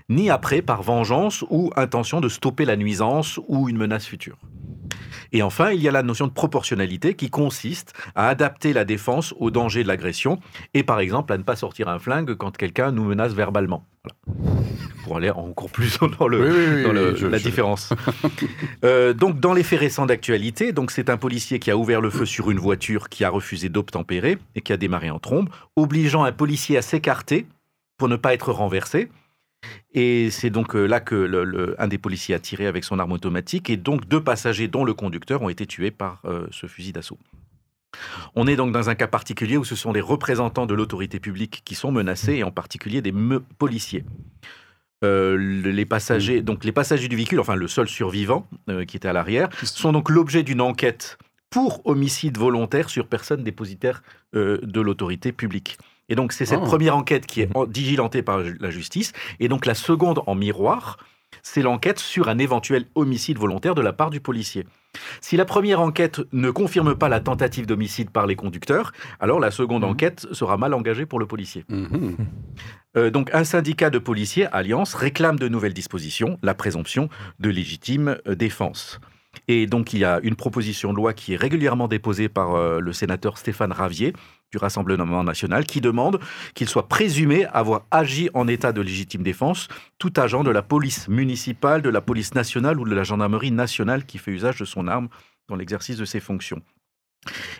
ni 0.10 0.30
après 0.30 0.62
par 0.62 0.84
vengeance 0.84 1.44
ou 1.50 1.72
intention 1.76 2.22
de 2.22 2.30
stopper 2.30 2.66
la 2.66 2.76
nuisance 2.76 3.40
ou 3.48 3.68
une 3.70 3.78
menace 3.78 4.06
future. 4.06 4.38
Et 5.32 5.42
enfin, 5.42 5.72
il 5.72 5.82
y 5.82 5.88
a 5.88 5.92
la 5.92 6.04
notion 6.04 6.28
de 6.28 6.32
proportionnalité 6.32 7.16
qui 7.16 7.30
consiste 7.30 7.94
à 8.14 8.30
adapter 8.30 8.72
la 8.74 8.86
défense 8.86 9.34
au 9.40 9.50
danger 9.50 9.82
de 9.84 9.88
l'agression 9.88 10.40
et 10.74 10.84
par 10.84 11.00
exemple 11.00 11.34
à 11.34 11.38
ne 11.38 11.44
pas 11.44 11.56
sortir 11.56 11.90
un 11.90 12.00
flingue 12.00 12.36
quand 12.36 12.56
quelqu'un 12.56 12.92
nous 12.92 13.04
menace 13.04 13.34
verbalement. 13.34 13.86
Voilà. 14.24 14.56
Pour 15.04 15.18
aller 15.18 15.30
encore 15.32 15.70
plus 15.72 15.98
dans, 16.20 16.28
le, 16.28 16.42
Oui, 16.42 16.56
oui, 16.56 16.76
oui, 16.76 16.84
dans 16.84 16.94
le- 16.94 17.12
oui, 17.14 17.18
je- 17.18 17.28
la 17.28 17.38
je- 17.38 17.44
différence. 17.44 17.90
Euh, 18.84 19.14
donc, 19.14 19.40
dans 19.40 19.54
les 19.54 19.64
faits 19.64 19.80
récents 19.80 20.06
d'actualité, 20.06 20.72
donc 20.72 20.92
c'est 20.92 21.10
un 21.10 21.18
policier 21.18 21.55
qui 21.60 21.72
a 21.72 21.78
ouvert 21.78 22.02
le 22.02 22.10
feu 22.10 22.26
sur 22.26 22.52
une 22.52 22.60
voiture 22.60 23.10
qui 23.10 23.24
a 23.24 23.30
refusé 23.30 23.70
d'obtempérer 23.70 24.38
et 24.56 24.62
qui 24.62 24.74
a 24.74 24.78
démarré 24.78 25.10
en 25.10 25.20
trombe, 25.20 25.50
obligeant 25.76 26.24
un 26.24 26.32
policier 26.32 26.78
à 26.78 26.82
s'écarter 26.82 27.46
pour 27.98 28.08
ne 28.10 28.16
pas 28.16 28.34
être 28.34 28.52
renversé. 28.52 29.10
Et 29.94 30.30
c'est 30.30 30.50
donc 30.52 30.76
euh, 30.76 30.86
là 30.86 31.00
que 31.00 31.16
le- 31.16 31.44
le- 31.44 31.76
un 31.82 31.88
des 31.88 31.98
policiers 31.98 32.36
a 32.36 32.40
tiré 32.40 32.68
avec 32.68 32.84
son 32.84 33.00
arme 33.00 33.14
automatique 33.14 33.70
et 33.70 33.78
donc 33.78 34.08
deux 34.08 34.22
passagers, 34.24 34.68
dont 34.68 34.84
le 34.86 34.94
conducteur, 34.94 35.42
ont 35.42 35.50
été 35.50 35.66
tués 35.66 35.92
par 35.92 36.22
euh, 36.26 36.46
ce 36.52 36.68
fusil 36.68 36.92
d'assaut. 36.94 37.18
On 38.36 38.46
est 38.46 38.58
donc 38.58 38.74
dans 38.74 38.90
un 38.90 38.96
cas 38.96 39.08
particulier 39.08 39.58
où 39.58 39.64
ce 39.64 39.76
sont 39.76 39.94
les 39.94 40.02
représentants 40.02 40.66
de 40.66 40.74
l'autorité 40.74 41.20
publique 41.20 41.62
qui 41.66 41.76
sont 41.76 41.92
menacés, 41.92 42.36
et 42.36 42.44
en 42.44 42.52
particulier 42.52 43.02
des 43.02 43.14
policiers. 43.58 44.04
Euh, 45.04 45.36
le- 45.36 45.72
les 45.72 45.86
passagers, 45.86 46.42
donc 46.42 46.64
les 46.64 46.72
passagers 46.72 47.08
du 47.08 47.16
véhicule, 47.16 47.40
enfin 47.40 47.56
le 47.56 47.68
seul 47.68 47.88
survivant 47.88 48.48
euh, 48.70 48.86
qui 48.86 48.98
était 48.98 49.08
à 49.08 49.14
l'arrière, 49.14 49.50
sont 49.64 49.92
donc 49.94 50.10
l'objet 50.10 50.44
d'une 50.44 50.62
enquête 50.62 51.18
pour 51.56 51.82
homicide 51.86 52.38
volontaire 52.38 52.90
sur 52.90 53.08
personne 53.08 53.42
dépositaire 53.42 54.04
euh, 54.36 54.60
de 54.62 54.82
l'autorité 54.82 55.32
publique. 55.32 55.78
Et 56.10 56.16
donc 56.16 56.34
c'est 56.34 56.46
cette 56.46 56.60
Oh. 56.62 56.66
première 56.66 56.98
enquête 56.98 57.26
qui 57.26 57.40
est 57.42 57.50
en- 57.56 57.66
diligentée 57.66 58.22
par 58.24 58.40
la 58.60 58.70
justice, 58.72 59.14
et 59.40 59.48
donc 59.48 59.66
la 59.66 59.74
seconde 59.74 60.20
en 60.28 60.36
miroir, 60.36 60.98
c'est 61.44 61.62
l'enquête 61.62 62.00
sur 62.00 62.28
un 62.28 62.40
éventuel 62.40 62.86
homicide 62.96 63.38
volontaire 63.38 63.74
de 63.74 63.82
la 63.82 63.94
part 63.94 64.10
du 64.10 64.20
policier. 64.20 64.66
Si 65.22 65.38
la 65.38 65.46
première 65.46 65.80
enquête 65.80 66.20
ne 66.34 66.52
confirme 66.52 66.94
pas 66.94 67.08
la 67.08 67.22
tentative 67.22 67.66
d'homicide 67.66 68.10
par 68.10 68.28
les 68.28 68.36
conducteurs, 68.36 68.92
alors 69.22 69.40
la 69.40 69.52
seconde 69.52 69.84
Mhm. 69.84 69.90
enquête 69.92 70.28
sera 70.34 70.58
mal 70.58 70.74
engagée 70.74 71.06
pour 71.06 71.20
le 71.20 71.26
policier. 71.26 71.64
Mhm. 71.70 72.18
Euh, 72.98 73.10
donc 73.12 73.30
un 73.34 73.46
syndicat 73.46 73.90
de 73.90 74.00
policiers, 74.00 74.48
Alliance, 74.52 74.94
réclame 74.94 75.40
de 75.40 75.48
nouvelles 75.48 75.74
dispositions, 75.74 76.38
la 76.44 76.54
présomption 76.54 77.08
de 77.40 77.50
légitime 77.50 78.18
euh, 78.28 78.36
défense. 78.36 79.00
Et 79.48 79.68
donc 79.68 79.94
il 79.94 80.00
y 80.00 80.06
a 80.06 80.20
une 80.24 80.36
proposition 80.36 80.92
de 80.92 80.98
loi 80.98 81.14
qui 81.14 81.34
est 81.34 81.38
régulièrement 81.38 81.88
déposée 81.88 82.30
par 82.30 82.56
euh, 82.56 82.80
le 82.80 82.94
sénateur 82.94 83.38
Stéphane 83.38 83.72
Ravier 83.72 84.14
du 84.52 84.58
Rassemblement 84.58 85.24
national 85.24 85.66
qui 85.66 85.82
demande 85.82 86.20
qu'il 86.54 86.70
soit 86.70 86.88
présumé 86.88 87.46
avoir 87.46 87.86
agi 87.92 88.30
en 88.34 88.48
état 88.48 88.72
de 88.72 88.82
légitime 88.82 89.24
défense 89.24 89.68
tout 89.98 90.14
agent 90.18 90.44
de 90.44 90.52
la 90.52 90.62
police 90.62 91.08
municipale, 91.08 91.82
de 91.82 91.90
la 91.90 92.02
police 92.02 92.36
nationale 92.36 92.80
ou 92.80 92.86
de 92.86 92.96
la 92.96 93.04
gendarmerie 93.04 93.52
nationale 93.52 94.06
qui 94.06 94.18
fait 94.18 94.32
usage 94.32 94.60
de 94.60 94.66
son 94.66 94.88
arme 94.88 95.10
dans 95.48 95.56
l'exercice 95.56 95.98
de 95.98 96.06
ses 96.06 96.20
fonctions. 96.20 96.62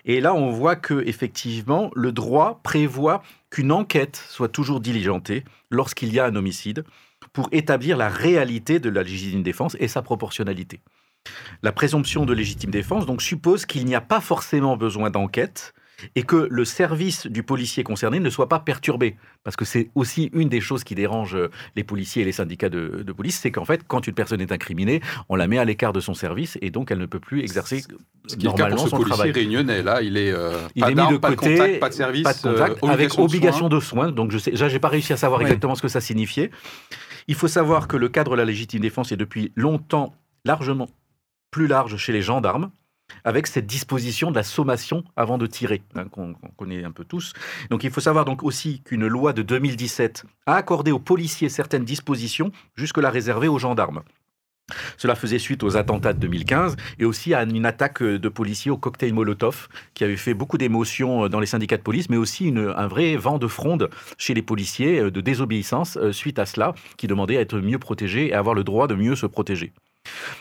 Et 0.06 0.22
là, 0.22 0.34
on 0.36 0.52
voit 0.52 0.76
que 0.76 1.04
effectivement, 1.08 1.92
le 1.96 2.12
droit 2.12 2.60
prévoit 2.64 3.24
qu'une 3.50 3.72
enquête 3.72 4.24
soit 4.30 4.50
toujours 4.50 4.80
diligentée 4.80 5.44
lorsqu'il 5.72 6.14
y 6.14 6.20
a 6.20 6.26
un 6.26 6.36
homicide 6.36 6.84
pour 7.34 7.50
établir 7.52 7.98
la 7.98 8.10
réalité 8.10 8.80
de 8.80 8.90
la 8.90 9.04
légitime 9.04 9.44
défense 9.44 9.76
et 9.80 9.88
sa 9.88 10.02
proportionnalité. 10.02 10.82
La 11.64 11.72
présomption 11.72 12.26
de 12.26 12.34
légitime 12.34 12.72
défense 12.72 13.06
donc 13.06 13.22
suppose 13.22 13.66
qu'il 13.66 13.86
n'y 13.86 13.96
a 13.96 14.02
pas 14.02 14.22
forcément 14.22 14.78
besoin 14.78 15.10
d'enquête 15.10 15.74
et 16.16 16.24
que 16.24 16.48
le 16.52 16.66
service 16.66 17.26
du 17.28 17.42
policier 17.44 17.84
concerné 17.84 18.20
ne 18.20 18.30
soit 18.30 18.50
pas 18.50 18.60
perturbé. 18.60 19.16
Parce 19.44 19.56
que 19.56 19.66
c'est 19.66 19.90
aussi 19.96 20.30
une 20.34 20.50
des 20.50 20.60
choses 20.60 20.84
qui 20.84 20.94
dérange 20.94 21.36
euh, 21.36 21.50
les 21.76 21.84
policiers 21.84 22.22
et 22.22 22.26
les 22.26 22.34
syndicats 22.34 22.70
de, 22.70 23.02
de 23.06 23.14
police, 23.14 23.40
c'est 23.40 23.52
qu'en 23.52 23.66
fait, 23.66 23.82
quand 23.88 24.06
une 24.06 24.14
personne 24.14 24.42
est 24.42 24.52
incriminée, 24.52 25.02
on 25.30 25.36
la 25.36 25.48
met 25.48 25.58
à 25.58 25.66
l'écart 25.66 25.94
de 25.94 26.02
son 26.02 26.14
service 26.14 26.58
et 26.62 26.70
donc 26.70 26.92
elle 26.92 26.98
ne 26.98 27.06
peut 27.06 27.20
plus 27.22 27.42
exercer 27.42 27.82
Ce 28.28 28.36
qui 28.36 28.46
est 28.46 28.50
le 28.50 28.56
cas 28.56 28.68
normalement 28.70 28.76
pour 28.76 28.84
ce 28.84 28.90
son 28.90 28.98
policier 28.98 29.16
travail. 29.16 29.32
réunionnais. 29.32 29.84
Là, 29.84 30.02
il 30.02 30.18
est, 30.18 30.32
euh, 30.32 30.60
Il 30.76 30.82
pas 30.82 30.92
est 30.92 30.96
mis 30.96 31.08
de 31.14 31.18
pas 31.18 31.30
côté, 31.34 31.54
de 31.54 31.58
contact, 31.60 31.80
pas 31.80 31.90
de 31.90 31.94
service, 31.94 32.24
pas 32.24 32.34
de 32.34 32.42
contact, 32.42 32.84
euh, 32.84 32.88
avec 32.88 33.16
de 33.16 33.22
obligation 33.22 33.60
soins. 33.60 33.70
de 33.70 33.80
soins. 33.80 34.12
Donc 34.12 34.32
je 34.32 34.38
sais, 34.38 34.52
j'ai 34.54 34.80
pas 34.80 34.90
réussi 34.90 35.14
à 35.14 35.18
savoir 35.18 35.42
exactement 35.42 35.76
ce 35.76 35.82
que 35.82 35.88
ça 35.88 36.02
signifiait. 36.02 36.52
Il 37.30 37.36
faut 37.36 37.48
savoir 37.48 37.88
que 37.88 37.96
le 37.98 38.10
cadre 38.10 38.32
de 38.32 38.38
la 38.38 38.46
légitime 38.46 38.82
défense 38.82 39.12
est 39.14 39.18
depuis 39.18 39.54
longtemps 39.56 40.14
largement 40.44 40.90
plus 41.56 41.68
large 41.68 41.96
chez 41.96 42.12
les 42.12 42.22
gendarmes, 42.22 42.70
avec 43.24 43.48
cette 43.48 43.66
disposition 43.66 44.30
de 44.30 44.36
la 44.36 44.44
sommation 44.44 45.06
avant 45.16 45.38
de 45.38 45.48
tirer, 45.48 45.82
hein, 45.96 46.04
qu'on 46.12 46.34
connaît 46.58 46.84
un 46.84 46.92
peu 46.92 47.06
tous. 47.06 47.32
Donc 47.70 47.86
il 47.86 47.92
faut 47.92 48.02
savoir 48.02 48.26
donc 48.26 48.44
aussi 48.44 48.82
qu'une 48.82 49.08
loi 49.08 49.32
de 49.32 49.42
2017 49.42 50.26
a 50.48 50.56
accordé 50.56 50.92
aux 50.92 51.00
policiers 51.00 51.48
certaines 51.48 51.86
dispositions, 51.86 52.52
jusque-là 52.76 53.10
réservées 53.10 53.48
aux 53.48 53.58
gendarmes. 53.58 54.02
Cela 54.98 55.16
faisait 55.16 55.40
suite 55.40 55.64
aux 55.64 55.78
attentats 55.78 56.12
de 56.12 56.20
2015 56.20 56.76
et 57.00 57.06
aussi 57.06 57.34
à 57.34 57.44
une 57.44 57.66
attaque 57.66 58.04
de 58.04 58.28
policiers 58.28 58.72
au 58.72 58.78
cocktail 58.78 59.14
Molotov 59.14 59.70
qui 59.94 60.04
avait 60.04 60.18
fait 60.18 60.34
beaucoup 60.34 60.58
d'émotions 60.58 61.30
dans 61.30 61.40
les 61.40 61.46
syndicats 61.46 61.78
de 61.78 61.84
police, 61.84 62.10
mais 62.10 62.18
aussi 62.18 62.54
un 62.54 62.88
vrai 62.88 63.16
vent 63.16 63.38
de 63.38 63.48
fronde 63.48 63.90
chez 64.18 64.34
les 64.34 64.42
policiers 64.42 65.00
euh, 65.00 65.10
de 65.10 65.22
désobéissance 65.22 65.96
euh, 65.96 66.12
suite 66.12 66.38
à 66.38 66.46
cela, 66.46 66.74
qui 66.98 67.08
demandaient 67.08 67.38
à 67.38 67.42
être 67.42 67.60
mieux 67.60 67.80
protégés 67.80 68.28
et 68.28 68.34
à 68.34 68.40
avoir 68.40 68.56
le 68.56 68.66
droit 68.66 68.88
de 68.88 68.96
mieux 68.96 69.16
se 69.16 69.26
protéger. 69.26 69.72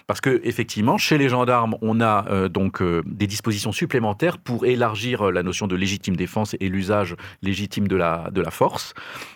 Parce 0.06 0.20
que 0.20 0.40
effectivement, 0.44 0.98
chez 0.98 1.18
les 1.18 1.28
gendarmes, 1.28 1.76
on 1.82 2.00
a 2.00 2.26
euh, 2.28 2.48
donc 2.48 2.82
euh, 2.82 3.02
des 3.06 3.26
dispositions 3.26 3.72
supplémentaires 3.72 4.38
pour 4.38 4.64
élargir 4.66 5.22
euh, 5.22 5.32
la 5.32 5.42
notion 5.42 5.66
de 5.66 5.76
légitime 5.76 6.16
défense 6.16 6.56
et 6.60 6.68
l'usage 6.68 7.16
légitime 7.42 7.88
de 7.88 7.96
la, 7.96 8.30
de 8.30 8.40
la 8.40 8.50
force. 8.50 8.94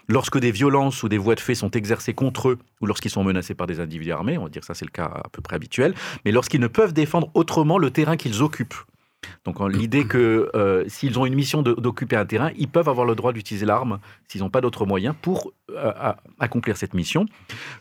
Lorsque 0.08 0.38
des 0.38 0.50
violences 0.50 1.02
ou 1.02 1.08
des 1.08 1.18
voies 1.18 1.34
de 1.34 1.40
fait 1.40 1.54
sont 1.54 1.70
exercées 1.70 2.14
contre 2.14 2.50
eux 2.50 2.58
ou 2.80 2.86
lorsqu'ils 2.86 3.10
sont 3.10 3.24
menacés 3.24 3.54
par 3.54 3.66
des 3.66 3.80
individus 3.80 4.12
armés, 4.12 4.38
on 4.38 4.44
va 4.44 4.48
dire 4.48 4.60
que 4.60 4.66
ça 4.66 4.74
c'est 4.74 4.84
le 4.84 4.90
cas 4.90 5.04
à 5.04 5.28
peu 5.30 5.42
près 5.42 5.56
habituel, 5.56 5.94
mais 6.24 6.32
lorsqu'ils 6.32 6.60
ne 6.60 6.68
peuvent 6.68 6.92
défendre 6.92 7.30
autrement 7.34 7.78
le 7.78 7.90
terrain 7.90 8.16
qu'ils 8.16 8.42
occupent. 8.42 8.74
Donc 9.44 9.60
l'idée 9.72 10.06
que 10.06 10.50
euh, 10.54 10.84
s'ils 10.88 11.18
ont 11.18 11.26
une 11.26 11.34
mission 11.34 11.62
d'occuper 11.62 12.16
un 12.16 12.24
terrain, 12.24 12.50
ils 12.56 12.68
peuvent 12.68 12.88
avoir 12.88 13.06
le 13.06 13.14
droit 13.14 13.32
d'utiliser 13.32 13.66
l'arme 13.66 13.98
s'ils 14.28 14.42
n'ont 14.42 14.50
pas 14.50 14.60
d'autres 14.60 14.86
moyens 14.86 15.14
pour 15.20 15.52
euh, 15.70 15.92
accomplir 16.38 16.76
cette 16.76 16.94
mission. 16.94 17.26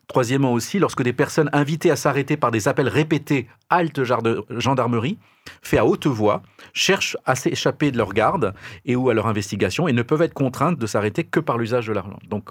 Troisièmement 0.07 0.53
aussi, 0.53 0.79
lorsque 0.79 1.03
des 1.03 1.13
personnes 1.13 1.49
invitées 1.53 1.91
à 1.91 1.95
s'arrêter 1.95 2.37
par 2.37 2.51
des 2.51 2.67
appels 2.67 2.89
répétés 2.89 3.47
halte 3.69 4.01
gendarmerie, 4.03 5.17
fait 5.61 5.77
à 5.77 5.85
haute 5.85 6.07
voix, 6.07 6.41
cherchent 6.73 7.17
à 7.25 7.35
s'échapper 7.35 7.91
de 7.91 7.97
leur 7.97 8.13
garde 8.13 8.53
et 8.85 8.95
ou 8.95 9.09
à 9.09 9.13
leur 9.13 9.27
investigation 9.27 9.87
et 9.87 9.93
ne 9.93 10.01
peuvent 10.01 10.21
être 10.21 10.33
contraintes 10.33 10.79
de 10.79 10.87
s'arrêter 10.87 11.23
que 11.23 11.39
par 11.39 11.57
l'usage 11.57 11.87
de 11.87 11.93
l'arme. 11.93 12.17
Donc 12.29 12.49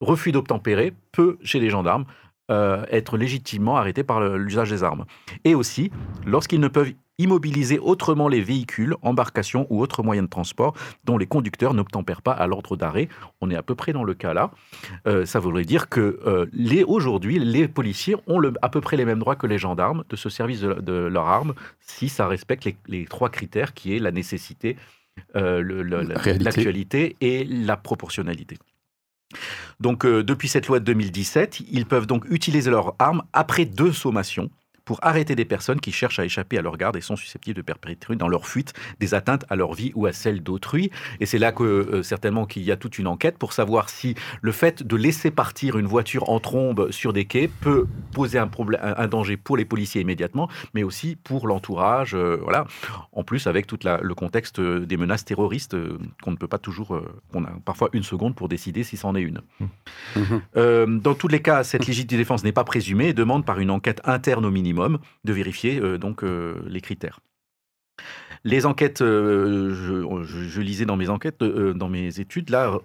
refus 0.00 0.32
d'obtempérer 0.32 0.92
peut, 1.12 1.38
chez 1.42 1.60
les 1.60 1.70
gendarmes, 1.70 2.04
euh, 2.52 2.84
être 2.98 3.16
légitimement 3.16 3.76
arrêté 3.76 4.00
par 4.04 4.18
l'usage 4.46 4.70
des 4.70 4.82
armes. 4.90 5.04
Et 5.44 5.54
aussi, 5.60 5.90
lorsqu'ils 6.26 6.60
ne 6.60 6.68
peuvent 6.68 6.92
immobiliser 7.18 7.78
autrement 7.78 8.26
les 8.34 8.40
véhicules, 8.40 8.94
embarcations 9.02 9.66
ou 9.70 9.80
autres 9.82 10.02
moyens 10.02 10.26
de 10.26 10.30
transport 10.30 10.72
dont 11.04 11.18
les 11.18 11.26
conducteurs 11.26 11.74
n'obtempèrent 11.74 12.22
pas 12.22 12.32
à 12.32 12.46
l'ordre 12.50 12.74
d'arrêt. 12.76 13.08
On 13.42 13.50
est 13.50 13.54
à 13.62 13.62
peu 13.62 13.74
près 13.74 13.92
dans 13.92 14.02
le 14.10 14.14
cas 14.14 14.34
là. 14.34 14.50
Euh, 15.06 15.24
ça 15.26 15.38
voudrait 15.38 15.64
dire 15.74 15.88
que 15.88 16.00
euh, 16.26 16.46
les, 16.52 16.82
aujourd'hui, 16.84 17.38
les 17.38 17.68
policiers 17.68 18.16
ont 18.26 18.40
le- 18.40 18.54
à 18.62 18.68
peu 18.70 18.80
près 18.80 18.96
les 18.96 19.04
mêmes 19.04 19.20
droits 19.20 19.36
que 19.36 19.46
les 19.46 19.58
gendarmes 19.58 20.02
de 20.08 20.16
se 20.16 20.28
servir 20.30 20.58
de, 20.60 20.80
de 20.80 20.92
leur 21.16 21.26
arme 21.28 21.52
si 21.80 22.08
ça 22.08 22.26
respecte 22.26 22.64
les, 22.64 22.76
les 22.88 23.04
trois 23.04 23.28
critères 23.28 23.72
qui 23.74 23.94
est 23.94 24.00
la 24.00 24.10
nécessité, 24.10 24.76
euh, 25.36 25.62
la- 25.62 26.02
l'actualité 26.44 27.16
et 27.20 27.44
la 27.44 27.76
proportionnalité. 27.76 28.56
Donc, 29.80 30.04
euh, 30.04 30.22
depuis 30.22 30.48
cette 30.48 30.66
loi 30.68 30.80
de 30.80 30.84
2017, 30.84 31.62
ils 31.70 31.86
peuvent 31.86 32.06
donc 32.06 32.24
utiliser 32.30 32.70
leur 32.70 32.94
arme 32.98 33.22
après 33.32 33.64
deux 33.64 33.92
sommations 33.92 34.50
pour 34.84 34.98
arrêter 35.02 35.34
des 35.34 35.44
personnes 35.44 35.80
qui 35.80 35.92
cherchent 35.92 36.18
à 36.18 36.24
échapper 36.24 36.58
à 36.58 36.62
leur 36.62 36.76
garde 36.76 36.96
et 36.96 37.00
sont 37.00 37.16
susceptibles 37.16 37.56
de 37.56 37.62
perpétrer 37.62 38.16
dans 38.16 38.28
leur 38.28 38.46
fuite 38.46 38.72
des 39.00 39.14
atteintes 39.14 39.44
à 39.48 39.56
leur 39.56 39.74
vie 39.74 39.92
ou 39.94 40.06
à 40.06 40.12
celle 40.12 40.42
d'autrui. 40.42 40.90
Et 41.20 41.26
c'est 41.26 41.38
là 41.38 41.52
que 41.52 41.62
euh, 41.62 42.02
certainement 42.02 42.46
qu'il 42.46 42.62
y 42.62 42.72
a 42.72 42.76
toute 42.76 42.98
une 42.98 43.06
enquête 43.06 43.38
pour 43.38 43.52
savoir 43.52 43.88
si 43.88 44.14
le 44.40 44.52
fait 44.52 44.82
de 44.82 44.96
laisser 44.96 45.30
partir 45.30 45.78
une 45.78 45.86
voiture 45.86 46.28
en 46.28 46.40
trombe 46.40 46.90
sur 46.90 47.12
des 47.12 47.24
quais 47.24 47.48
peut 47.48 47.86
poser 48.12 48.38
un, 48.38 48.48
problème, 48.48 48.80
un 48.82 49.08
danger 49.08 49.36
pour 49.36 49.56
les 49.56 49.64
policiers 49.64 50.00
immédiatement, 50.00 50.48
mais 50.74 50.82
aussi 50.82 51.16
pour 51.16 51.46
l'entourage. 51.46 52.14
euh, 52.14 52.38
voilà. 52.42 52.66
En 53.12 53.24
plus, 53.24 53.46
avec 53.46 53.66
tout 53.66 53.78
le 53.84 54.14
contexte 54.14 54.58
euh, 54.58 54.86
des 54.86 54.96
menaces 54.96 55.24
terroristes 55.24 55.74
euh, 55.74 55.98
qu'on 56.22 56.30
ne 56.30 56.36
peut 56.36 56.48
pas 56.48 56.58
toujours, 56.58 57.00
qu'on 57.32 57.44
a 57.44 57.50
parfois 57.64 57.88
une 57.92 58.02
seconde 58.02 58.34
pour 58.34 58.48
décider 58.48 58.82
si 58.82 58.96
c'en 58.96 59.14
est 59.14 59.20
une. 59.20 59.40
Euh, 60.56 60.86
dans 60.86 61.14
tous 61.14 61.28
les 61.28 61.40
cas, 61.40 61.64
cette 61.64 61.86
légitime 61.86 62.18
défense 62.18 62.44
n'est 62.44 62.52
pas 62.52 62.64
présumée 62.64 63.08
et 63.08 63.12
demande 63.14 63.44
par 63.44 63.58
une 63.58 63.70
enquête 63.70 64.00
interne 64.04 64.44
au 64.44 64.50
minimum 64.50 64.71
de 64.72 65.32
vérifier 65.32 65.80
euh, 65.80 65.98
donc 65.98 66.24
euh, 66.24 66.62
les 66.66 66.80
critères. 66.80 67.20
Les 68.44 68.66
enquêtes, 68.66 69.02
euh, 69.02 69.72
je, 70.24 70.60
lisais 70.60 70.84
dans 70.84 70.96
mes 70.96 71.08
enquêtes, 71.08 71.44
dans 71.44 71.88
mes 71.88 72.18
études, 72.18 72.50
là, 72.50 72.78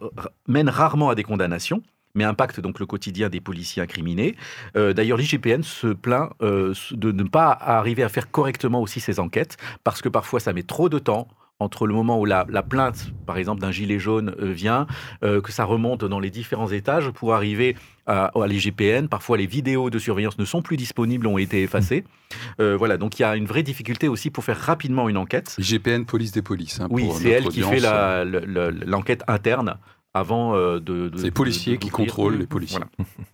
mènent 0.47 0.69
rarement 0.69 1.09
à 1.09 1.15
des 1.15 1.23
condamnations, 1.23 1.81
mais 2.13 2.25
impactent 2.25 2.59
donc 2.59 2.79
le 2.79 2.85
quotidien 2.85 3.29
des 3.29 3.41
policiers 3.41 3.81
incriminés. 3.81 4.35
D'ailleurs, 4.75 5.17
l'IGPN 5.17 5.63
se 5.63 5.87
plaint 5.87 6.29
de 6.41 7.11
ne 7.11 7.23
pas 7.23 7.49
arriver 7.49 8.03
à 8.03 8.09
faire 8.09 8.29
correctement 8.29 8.81
aussi 8.81 8.99
ces 8.99 9.19
enquêtes, 9.19 9.57
parce 9.83 10.03
que 10.03 10.09
parfois 10.09 10.39
ça 10.39 10.53
met 10.53 10.61
trop 10.61 10.89
de 10.89 10.99
temps 10.99 11.27
entre 11.59 11.87
le 11.87 11.93
moment 11.93 12.19
où 12.19 12.25
la, 12.25 12.45
la 12.49 12.61
plainte, 12.61 13.11
par 13.25 13.37
exemple, 13.37 13.61
d'un 13.61 13.71
gilet 13.71 13.97
jaune 13.99 14.35
euh, 14.39 14.51
vient, 14.51 14.85
euh, 15.23 15.41
que 15.41 15.51
ça 15.51 15.63
remonte 15.65 16.05
dans 16.05 16.19
les 16.19 16.29
différents 16.29 16.69
étages 16.71 17.09
pour 17.09 17.33
arriver 17.33 17.75
à, 18.05 18.25
à 18.39 18.47
l'IGPN. 18.47 19.07
Parfois, 19.07 19.37
les 19.37 19.47
vidéos 19.47 19.89
de 19.89 19.97
surveillance 19.97 20.37
ne 20.37 20.45
sont 20.45 20.61
plus 20.61 20.77
disponibles, 20.77 21.25
ont 21.25 21.39
été 21.39 21.63
effacées. 21.63 22.03
Euh, 22.59 22.77
voilà, 22.77 22.97
donc 22.97 23.17
il 23.17 23.23
y 23.23 23.25
a 23.25 23.35
une 23.35 23.45
vraie 23.45 23.63
difficulté 23.63 24.07
aussi 24.07 24.29
pour 24.29 24.43
faire 24.43 24.57
rapidement 24.59 25.09
une 25.09 25.17
enquête. 25.17 25.55
IGPN, 25.57 26.03
police 26.05 26.31
des 26.31 26.43
polices. 26.43 26.79
hein, 26.79 26.87
Oui, 26.91 27.07
c'est 27.15 27.29
elle 27.31 27.47
qui 27.47 27.61
fait 27.63 27.79
l'enquête 28.85 29.23
interne 29.27 29.77
avant 30.13 30.53
de. 30.55 30.79
de- 30.79 31.11
C'est 31.15 31.23
les 31.25 31.31
policiers 31.31 31.73
de- 31.77 31.79
qui 31.83 31.89
contrôlent 31.89 32.37
les 32.37 32.47
policiers. 32.47 32.79
Voilà. 32.97 33.09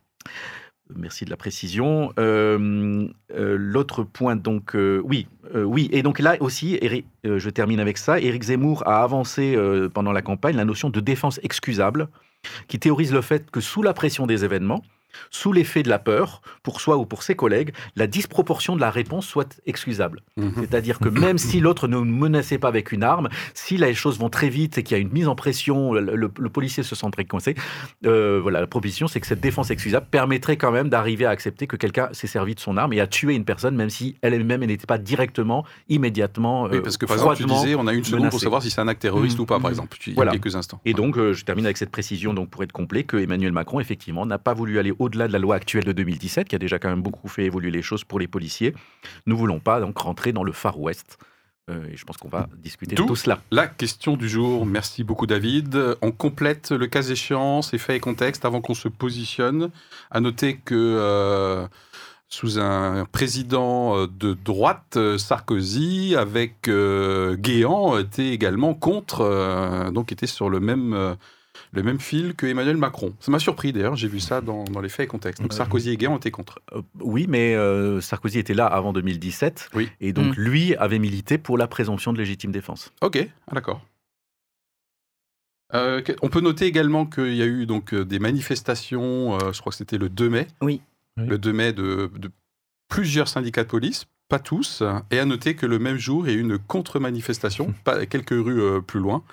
Merci 0.95 1.25
de 1.25 1.29
la 1.29 1.37
précision. 1.37 2.13
Euh, 2.19 3.07
euh, 3.35 3.55
L'autre 3.57 4.03
point, 4.03 4.35
donc, 4.35 4.75
euh, 4.75 5.01
oui, 5.03 5.27
oui, 5.53 5.89
et 5.91 6.01
donc 6.01 6.19
là 6.19 6.35
aussi, 6.39 6.79
je 7.23 7.49
termine 7.49 7.79
avec 7.79 7.99
ça. 7.99 8.19
Éric 8.19 8.43
Zemmour 8.43 8.81
a 8.87 9.03
avancé 9.03 9.55
pendant 9.93 10.11
la 10.11 10.23
campagne 10.23 10.55
la 10.55 10.65
notion 10.65 10.89
de 10.89 10.99
défense 10.99 11.39
excusable, 11.43 12.07
qui 12.67 12.79
théorise 12.79 13.13
le 13.13 13.21
fait 13.21 13.51
que 13.51 13.61
sous 13.61 13.83
la 13.83 13.93
pression 13.93 14.25
des 14.25 14.45
événements, 14.45 14.81
sous 15.29 15.51
l'effet 15.53 15.83
de 15.83 15.89
la 15.89 15.99
peur, 15.99 16.41
pour 16.63 16.81
soi 16.81 16.97
ou 16.97 17.05
pour 17.05 17.23
ses 17.23 17.35
collègues, 17.35 17.73
la 17.95 18.07
disproportion 18.07 18.75
de 18.75 18.81
la 18.81 18.91
réponse 18.91 19.25
soit 19.27 19.59
excusable. 19.65 20.21
Mhm. 20.37 20.53
C'est-à-dire 20.59 20.99
que 20.99 21.09
même 21.09 21.37
si 21.37 21.59
l'autre 21.59 21.87
ne 21.87 21.97
menaçait 21.99 22.57
pas 22.57 22.67
avec 22.67 22.91
une 22.91 23.03
arme, 23.03 23.29
si 23.53 23.77
les 23.77 23.93
choses 23.93 24.17
vont 24.19 24.29
très 24.29 24.49
vite 24.49 24.77
et 24.77 24.83
qu'il 24.83 24.95
y 24.97 24.99
a 24.99 25.01
une 25.01 25.11
mise 25.11 25.27
en 25.27 25.35
pression, 25.35 25.93
le, 25.93 26.01
le- 26.15 26.31
le 26.37 26.49
policier 26.49 26.83
se 26.83 26.95
sent 26.95 27.07
très 27.11 27.25
coincé, 27.25 27.55
euh, 28.05 28.39
voilà, 28.41 28.59
la 28.61 28.67
proposition, 28.67 29.07
c'est 29.07 29.19
que 29.19 29.27
cette 29.27 29.41
défense 29.41 29.69
excusable 29.71 30.07
permettrait 30.09 30.57
quand 30.57 30.71
même 30.71 30.89
d'arriver 30.89 31.25
à 31.25 31.29
accepter 31.29 31.67
que 31.67 31.75
quelqu'un 31.75 32.09
s'est 32.11 32.27
servi 32.27 32.55
de 32.55 32.59
son 32.59 32.77
arme 32.77 32.93
et 32.93 32.99
a 32.99 33.07
tué 33.07 33.35
une 33.35 33.45
personne, 33.45 33.75
même 33.75 33.89
si 33.89 34.15
elle-même 34.21 34.63
elle 34.63 34.69
n'était 34.69 34.85
pas 34.85 34.97
directement, 34.97 35.65
immédiatement, 35.89 36.63
Oui, 36.63 36.77
euh, 36.77 36.81
parce 36.81 36.97
que 36.97 37.05
par 37.05 37.15
exemple, 37.15 37.37
tu 37.37 37.45
disais, 37.45 37.75
on 37.75 37.87
a 37.87 37.93
une 37.93 38.03
seconde 38.03 38.29
pour 38.29 38.39
savoir 38.39 38.61
si 38.61 38.69
c'est 38.69 38.81
un 38.81 38.87
acte 38.87 39.01
terroriste 39.01 39.39
ou 39.39 39.45
pas, 39.45 39.55
par 39.59 39.65
Mhm. 39.65 39.69
exemple, 39.69 39.97
il 40.05 40.09
y 40.09 40.11
a 40.11 40.15
Voilà. 40.15 40.31
quelques 40.31 40.55
instants. 40.55 40.81
Et 40.85 40.93
donc, 40.93 41.17
euh, 41.17 41.33
je 41.33 41.45
termine 41.45 41.65
avec 41.65 41.77
cette 41.77 41.91
précision, 41.91 42.33
donc 42.33 42.49
pour 42.49 42.63
être 42.63 42.71
complet, 42.71 43.03
que 43.03 43.17
Emmanuel 43.17 43.51
Macron, 43.51 43.79
effectivement, 43.79 44.25
n'a 44.25 44.37
pas 44.37 44.53
voulu 44.53 44.79
aller 44.79 44.93
au-delà 45.03 45.27
de 45.27 45.33
la 45.33 45.39
loi 45.39 45.55
actuelle 45.55 45.83
de 45.83 45.91
2017, 45.91 46.47
qui 46.47 46.55
a 46.55 46.59
déjà 46.59 46.79
quand 46.79 46.89
même 46.89 47.01
beaucoup 47.01 47.27
fait 47.27 47.45
évoluer 47.45 47.71
les 47.71 47.81
choses 47.81 48.03
pour 48.03 48.19
les 48.19 48.27
policiers. 48.27 48.73
Nous 49.25 49.37
voulons 49.37 49.59
pas 49.59 49.79
donc 49.79 49.97
rentrer 49.97 50.33
dans 50.33 50.43
le 50.43 50.51
Far 50.51 50.79
West. 50.79 51.17
Euh, 51.69 51.85
et 51.91 51.95
je 51.95 52.03
pense 52.03 52.17
qu'on 52.17 52.27
va 52.27 52.49
discuter 52.57 52.95
de 52.95 53.01
tout 53.01 53.15
cela. 53.15 53.39
La 53.51 53.67
question 53.67 54.17
du 54.17 54.27
jour, 54.27 54.65
merci 54.65 55.03
beaucoup 55.03 55.27
David. 55.27 55.97
On 56.01 56.11
complète 56.11 56.71
le 56.71 56.87
cas 56.87 57.03
échéant, 57.03 57.61
ces 57.61 57.77
faits 57.77 57.97
et 57.97 57.99
contextes 58.01 58.43
avant 58.43 58.59
qu'on 58.59 58.73
se 58.73 58.89
positionne. 58.89 59.69
À 60.11 60.19
noter 60.19 60.57
que 60.57 60.75
euh, 60.75 61.65
sous 62.27 62.59
un 62.59 63.05
président 63.05 63.97
euh, 63.97 64.07
de 64.07 64.33
droite, 64.33 64.97
Sarkozy, 65.17 66.15
avec 66.17 66.67
euh, 66.67 67.37
Guéant, 67.37 67.97
était 67.97 68.29
également 68.29 68.73
contre, 68.73 69.89
donc 69.93 70.11
était 70.11 70.27
sur 70.27 70.49
le 70.49 70.59
même, 70.59 71.15
le 71.75 71.83
même 71.83 71.99
fil 71.99 72.35
que 72.35 72.45
Emmanuel 72.45 72.77
Macron. 72.77 73.13
Ça 73.19 73.31
m'a 73.31 73.39
surpris 73.39 73.73
d'ailleurs, 73.73 73.95
j'ai 73.95 74.07
vu 74.07 74.19
ça 74.19 74.41
dans, 74.41 74.63
dans 74.65 74.79
les 74.79 74.89
faits 74.89 75.05
et 75.05 75.07
contextes. 75.07 75.41
Donc 75.41 75.51
Euh, 75.51 75.55
Sarkozy 75.55 75.89
et 75.89 75.97
Guéant 75.97 76.17
étaient 76.17 76.29
contre. 76.31 76.61
Euh, 76.73 76.81
oui, 76.99 77.25
mais 77.27 77.55
euh, 77.55 77.99
Sarkozy 77.99 78.37
était 78.39 78.53
là 78.53 78.67
avant 78.67 78.93
2017. 78.93 79.69
Oui. 79.73 79.89
Et 79.99 80.13
donc, 80.13 80.37
Mm. 80.37 80.41
lui 80.41 80.75
avait 80.75 80.99
milité 80.99 81.37
pour 81.37 81.57
la 81.57 81.67
présomption 81.67 82.13
de 82.13 82.19
légitime 82.19 82.51
défense. 82.51 82.91
Ok, 83.01 83.27
ah, 83.47 83.55
d'accord. 83.55 83.81
Euh, 85.73 86.01
on 86.21 86.29
peut 86.29 86.41
noter 86.41 86.65
également 86.65 87.05
qu'il 87.07 87.33
y 87.33 87.41
a 87.41 87.45
eu 87.47 87.65
donc 87.65 87.95
des 87.95 88.19
manifestations, 88.19 89.35
euh, 89.35 89.51
je 89.51 89.59
crois 89.59 89.71
que 89.71 89.77
c'était 89.77 89.97
le 89.97 90.09
2 90.09 90.29
mai. 90.29 90.47
Oui. 90.61 90.81
Le 91.17 91.37
2 91.37 91.53
mai 91.53 91.73
de, 91.73 92.11
de 92.15 92.29
plusieurs 92.89 93.27
syndicats 93.27 93.63
de 93.63 93.69
police, 93.69 94.05
pas 94.29 94.39
tous. 94.39 94.83
Et 95.09 95.17
à 95.19 95.25
noter 95.25 95.55
que 95.55 95.65
le 95.65 95.79
même 95.79 95.97
jour, 95.97 96.27
il 96.27 96.31
y 96.31 96.35
a 96.35 96.37
eu 96.37 96.41
une 96.41 96.59
contre-manifestation, 96.59 97.73
pas 97.83 98.05
quelques 98.05 98.29
rues 98.31 98.61
euh, 98.61 98.81
plus 98.81 98.99
loin. 98.99 99.23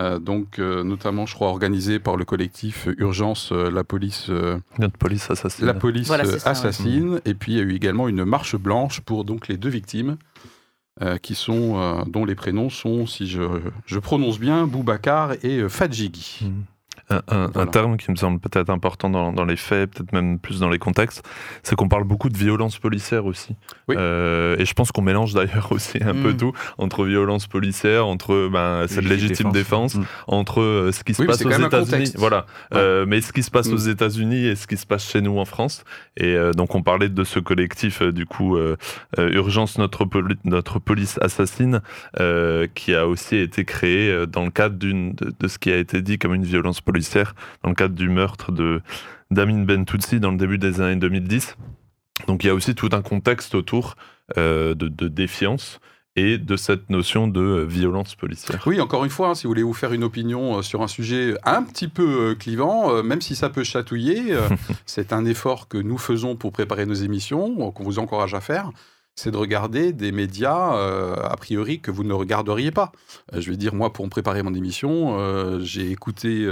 Euh, 0.00 0.18
donc, 0.18 0.58
euh, 0.58 0.82
notamment, 0.82 1.24
je 1.24 1.34
crois, 1.34 1.48
organisée 1.48 2.00
par 2.00 2.16
le 2.16 2.24
collectif 2.24 2.88
Urgence, 2.98 3.52
euh, 3.52 3.70
la 3.70 3.84
police, 3.84 4.26
euh, 4.28 4.58
Notre 4.78 4.98
police 4.98 5.30
assassine. 5.30 5.66
la 5.66 5.74
police 5.74 6.08
Voilà, 6.08 6.24
euh, 6.24 6.32
ouais. 6.32 6.46
assassine. 6.48 7.20
Et 7.24 7.34
puis, 7.34 7.52
il 7.52 7.58
y 7.58 7.60
a 7.60 7.64
eu 7.64 7.74
également 7.74 8.08
une 8.08 8.24
marche 8.24 8.56
blanche 8.56 9.00
pour 9.00 9.24
donc 9.24 9.46
les 9.46 9.56
deux 9.56 9.68
victimes, 9.68 10.16
euh, 11.02 11.16
qui 11.18 11.36
sont, 11.36 11.78
euh, 11.78 12.02
dont 12.06 12.24
les 12.24 12.34
prénoms 12.34 12.70
sont, 12.70 13.06
si 13.06 13.28
je, 13.28 13.42
je 13.86 13.98
prononce 14.00 14.40
bien, 14.40 14.66
Boubacar 14.66 15.32
et 15.44 15.58
euh, 15.58 15.68
Fadjigui. 15.68 16.40
Mm. 16.42 16.62
Un, 17.10 17.16
un- 17.28 17.42
un 17.44 17.46
Voilà. 17.48 17.70
terme 17.70 17.96
qui 17.98 18.10
me 18.10 18.16
semble 18.16 18.40
peut-être 18.40 18.70
important 18.70 19.10
dans, 19.10 19.32
dans 19.32 19.44
les 19.44 19.56
faits, 19.56 19.90
peut-être 19.90 20.12
même 20.12 20.38
plus 20.38 20.60
dans 20.60 20.70
les 20.70 20.78
contextes, 20.78 21.22
c'est 21.62 21.76
qu'on 21.76 21.88
parle 21.88 22.04
beaucoup 22.04 22.30
de 22.30 22.36
violence 22.38 22.78
policière 22.78 23.26
aussi. 23.26 23.56
Oui. 23.88 23.96
Euh, 23.98 24.56
et 24.58 24.64
je 24.64 24.72
pense 24.72 24.90
qu'on 24.90 25.02
mélange 25.02 25.34
d'ailleurs 25.34 25.70
aussi 25.70 25.98
un 26.02 26.14
Mm. 26.14 26.22
peu 26.22 26.34
tout 26.34 26.52
entre 26.78 27.04
violence 27.04 27.46
policière, 27.46 28.06
entre 28.06 28.48
ben, 28.50 28.86
cette 28.88 29.04
légitime 29.04 29.52
défense, 29.52 29.96
Mm. 29.96 30.04
entre 30.28 30.62
euh, 30.62 30.92
ce 30.92 31.04
qui 31.04 31.12
se 31.12 31.20
Oui, 31.22 31.28
passe 31.28 31.44
aux 31.44 31.50
États-Unis, 31.50 32.12
voilà, 32.16 32.46
Ouais. 32.72 32.78
Euh, 32.78 33.04
mais 33.06 33.20
ce 33.20 33.32
qui 33.34 33.42
se 33.42 33.50
passe 33.50 33.68
Mm. 33.68 33.74
aux 33.74 33.76
États-Unis 33.76 34.46
et 34.46 34.56
ce 34.56 34.66
qui 34.66 34.76
se 34.78 34.86
passe 34.86 35.06
chez 35.10 35.20
nous 35.20 35.38
en 35.38 35.44
France. 35.44 35.84
Et 36.16 36.36
donc 36.56 36.74
on 36.74 36.82
parlait 36.82 37.08
de 37.10 37.24
ce 37.24 37.38
collectif 37.38 38.00
du 38.02 38.24
coup 38.24 38.56
Urgence 39.18 39.76
notre 39.78 40.04
poli- 40.06 40.36
notre 40.44 40.78
police 40.78 41.18
assassine, 41.20 41.82
qui 42.74 42.94
a 42.94 43.06
aussi 43.06 43.36
été 43.36 43.64
créé 43.64 44.26
dans 44.26 44.44
le 44.44 44.50
cadre 44.50 44.76
d'une 44.76 45.12
de, 45.14 45.32
de 45.38 45.48
ce 45.48 45.58
qui 45.58 45.70
a 45.70 45.76
été 45.76 46.00
dit 46.00 46.18
comme 46.18 46.32
une 46.34 46.44
violence 46.44 46.80
policière 46.80 46.93
dans 47.62 47.70
le 47.70 47.74
cadre 47.74 47.94
du 47.94 48.08
meurtre 48.08 48.52
de 48.52 48.80
d'Amin 49.30 49.64
Bentoutsi 49.64 50.20
dans 50.20 50.30
le 50.30 50.36
début 50.36 50.58
des 50.58 50.80
années 50.80 50.96
2010. 50.96 51.56
Donc 52.28 52.44
il 52.44 52.46
y 52.46 52.50
a 52.50 52.54
aussi 52.54 52.74
tout 52.74 52.90
un 52.92 53.02
contexte 53.02 53.54
autour 53.54 53.96
euh, 54.36 54.74
de, 54.74 54.88
de 54.88 55.08
défiance 55.08 55.80
et 56.16 56.38
de 56.38 56.56
cette 56.56 56.90
notion 56.90 57.26
de 57.26 57.40
euh, 57.40 57.64
violence 57.64 58.14
policière. 58.14 58.62
Oui, 58.66 58.80
encore 58.80 59.04
une 59.04 59.10
fois, 59.10 59.30
hein, 59.30 59.34
si 59.34 59.44
vous 59.44 59.50
voulez 59.50 59.62
vous 59.62 59.74
faire 59.74 59.92
une 59.92 60.04
opinion 60.04 60.58
euh, 60.58 60.62
sur 60.62 60.82
un 60.82 60.88
sujet 60.88 61.34
un 61.44 61.62
petit 61.62 61.88
peu 61.88 62.30
euh, 62.30 62.34
clivant, 62.34 62.94
euh, 62.94 63.02
même 63.02 63.20
si 63.20 63.34
ça 63.34 63.50
peut 63.50 63.64
chatouiller, 63.64 64.36
c'est 64.86 65.12
un 65.12 65.24
effort 65.24 65.68
que 65.68 65.78
nous 65.78 65.98
faisons 65.98 66.36
pour 66.36 66.52
préparer 66.52 66.86
nos 66.86 66.94
émissions, 66.94 67.72
qu'on 67.72 67.84
vous 67.84 67.98
encourage 67.98 68.34
à 68.34 68.40
faire. 68.40 68.70
C'est 69.16 69.30
de 69.30 69.36
regarder 69.36 69.92
des 69.92 70.10
médias, 70.10 70.74
euh, 70.76 71.14
a 71.22 71.36
priori, 71.36 71.80
que 71.80 71.90
vous 71.92 72.02
ne 72.02 72.12
regarderiez 72.12 72.72
pas. 72.72 72.90
Euh, 73.32 73.40
je 73.40 73.50
vais 73.50 73.56
dire, 73.56 73.74
moi, 73.74 73.92
pour 73.92 74.04
me 74.04 74.10
préparer 74.10 74.42
mon 74.42 74.54
émission, 74.54 75.16
euh, 75.18 75.60
j'ai 75.60 75.90
écouté 75.90 76.48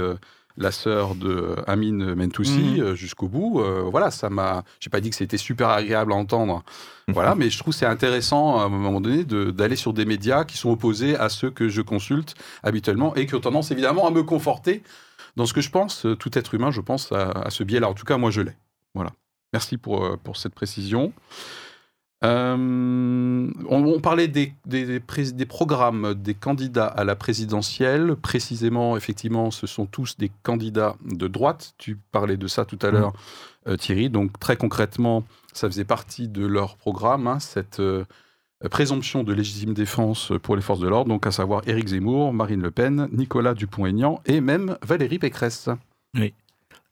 la 0.55 0.71
sœur 0.71 1.15
de 1.15 1.55
Amine 1.67 2.13
Mentoussi 2.13 2.79
Mhm. 2.79 2.93
jusqu'au 2.93 3.27
bout. 3.27 3.59
Euh, 3.59 3.81
voilà, 3.89 4.11
ça 4.11 4.29
m'a. 4.29 4.63
J'ai 4.79 4.89
pas 4.89 5.01
dit 5.01 5.09
que 5.09 5.15
c'était 5.15 5.37
super 5.37 5.69
agréable 5.69 6.13
à 6.13 6.15
entendre. 6.15 6.63
Voilà, 7.09 7.35
mais 7.35 7.49
je 7.49 7.57
trouve 7.59 7.73
que 7.73 7.79
c'est 7.79 7.85
intéressant 7.87 8.59
à 8.59 8.63
un 8.65 8.69
moment 8.69 9.01
donné 9.01 9.25
de- 9.25 9.51
d'aller 9.51 9.75
sur 9.75 9.91
des 9.93 10.05
médias 10.05 10.45
qui 10.45 10.55
sont 10.57 10.69
opposés 10.69 11.17
à 11.17 11.27
ceux 11.29 11.49
que 11.49 11.67
je 11.69 11.81
consulte 11.81 12.35
habituellement 12.61 13.13
et 13.15 13.25
qui 13.25 13.35
ont 13.35 13.41
tendance 13.41 13.71
évidemment 13.71 14.07
à 14.07 14.11
me 14.11 14.23
conforter 14.23 14.83
dans 15.35 15.45
ce 15.47 15.53
que 15.53 15.61
je 15.61 15.69
pense. 15.71 16.05
Tout 16.19 16.37
être 16.37 16.53
humain, 16.53 16.71
je 16.71 16.79
pense 16.81 17.11
à, 17.11 17.31
à 17.31 17.49
ce 17.49 17.63
biais-là. 17.63 17.89
En 17.89 17.93
tout 17.95 18.05
cas, 18.05 18.17
moi, 18.17 18.29
je 18.31 18.41
l'ai. 18.41 18.55
Voilà. 18.93 19.09
Merci 19.51 19.77
pour, 19.77 20.17
pour 20.19 20.37
cette 20.37 20.53
précision. 20.55 21.11
Euh, 22.23 23.51
on, 23.69 23.83
on 23.85 23.99
parlait 23.99 24.29
des, 24.29 24.53
programmes 25.47 26.13
des 26.13 26.33
candidats 26.33 26.87
à 26.87 27.03
la 27.03 27.15
présidentielle. 27.15 28.15
Précisément, 28.15 28.95
effectivement, 28.95 29.51
ce 29.51 29.67
sont 29.67 29.85
tous 29.85 30.17
des 30.17 30.31
candidats 30.43 30.95
de 31.05 31.27
droite. 31.27 31.73
Tu 31.77 31.97
parlais 32.11 32.37
de 32.37 32.47
ça 32.47 32.65
tout 32.65 32.79
à 32.81 32.91
l'heure, 32.91 33.13
euh, 33.67 33.75
Thierry. 33.75 34.09
Donc, 34.09 34.39
très 34.39 34.55
concrètement, 34.55 35.23
ça 35.51 35.67
faisait 35.67 35.83
partie 35.83 36.27
de 36.27 36.45
leur 36.45 36.77
programme, 36.77 37.27
hein, 37.27 37.39
cette 37.39 37.81
euh, 37.81 38.05
présomption 38.71 39.23
de 39.23 39.33
légitime 39.33 39.73
défense 39.73 40.31
pour 40.41 40.55
les 40.55 40.61
forces 40.61 40.79
de 40.79 40.87
l'ordre, 40.87 41.09
donc 41.09 41.27
à 41.27 41.31
savoir 41.31 41.61
Éric 41.67 41.89
Zemmour, 41.89 42.33
Marine 42.33 42.61
Le 42.61 42.71
Pen, 42.71 43.09
Nicolas 43.11 43.53
Dupont-Aignan 43.53 44.21
et 44.25 44.39
même 44.39 44.77
Valérie 44.81 45.19
Pécresse. 45.19 45.69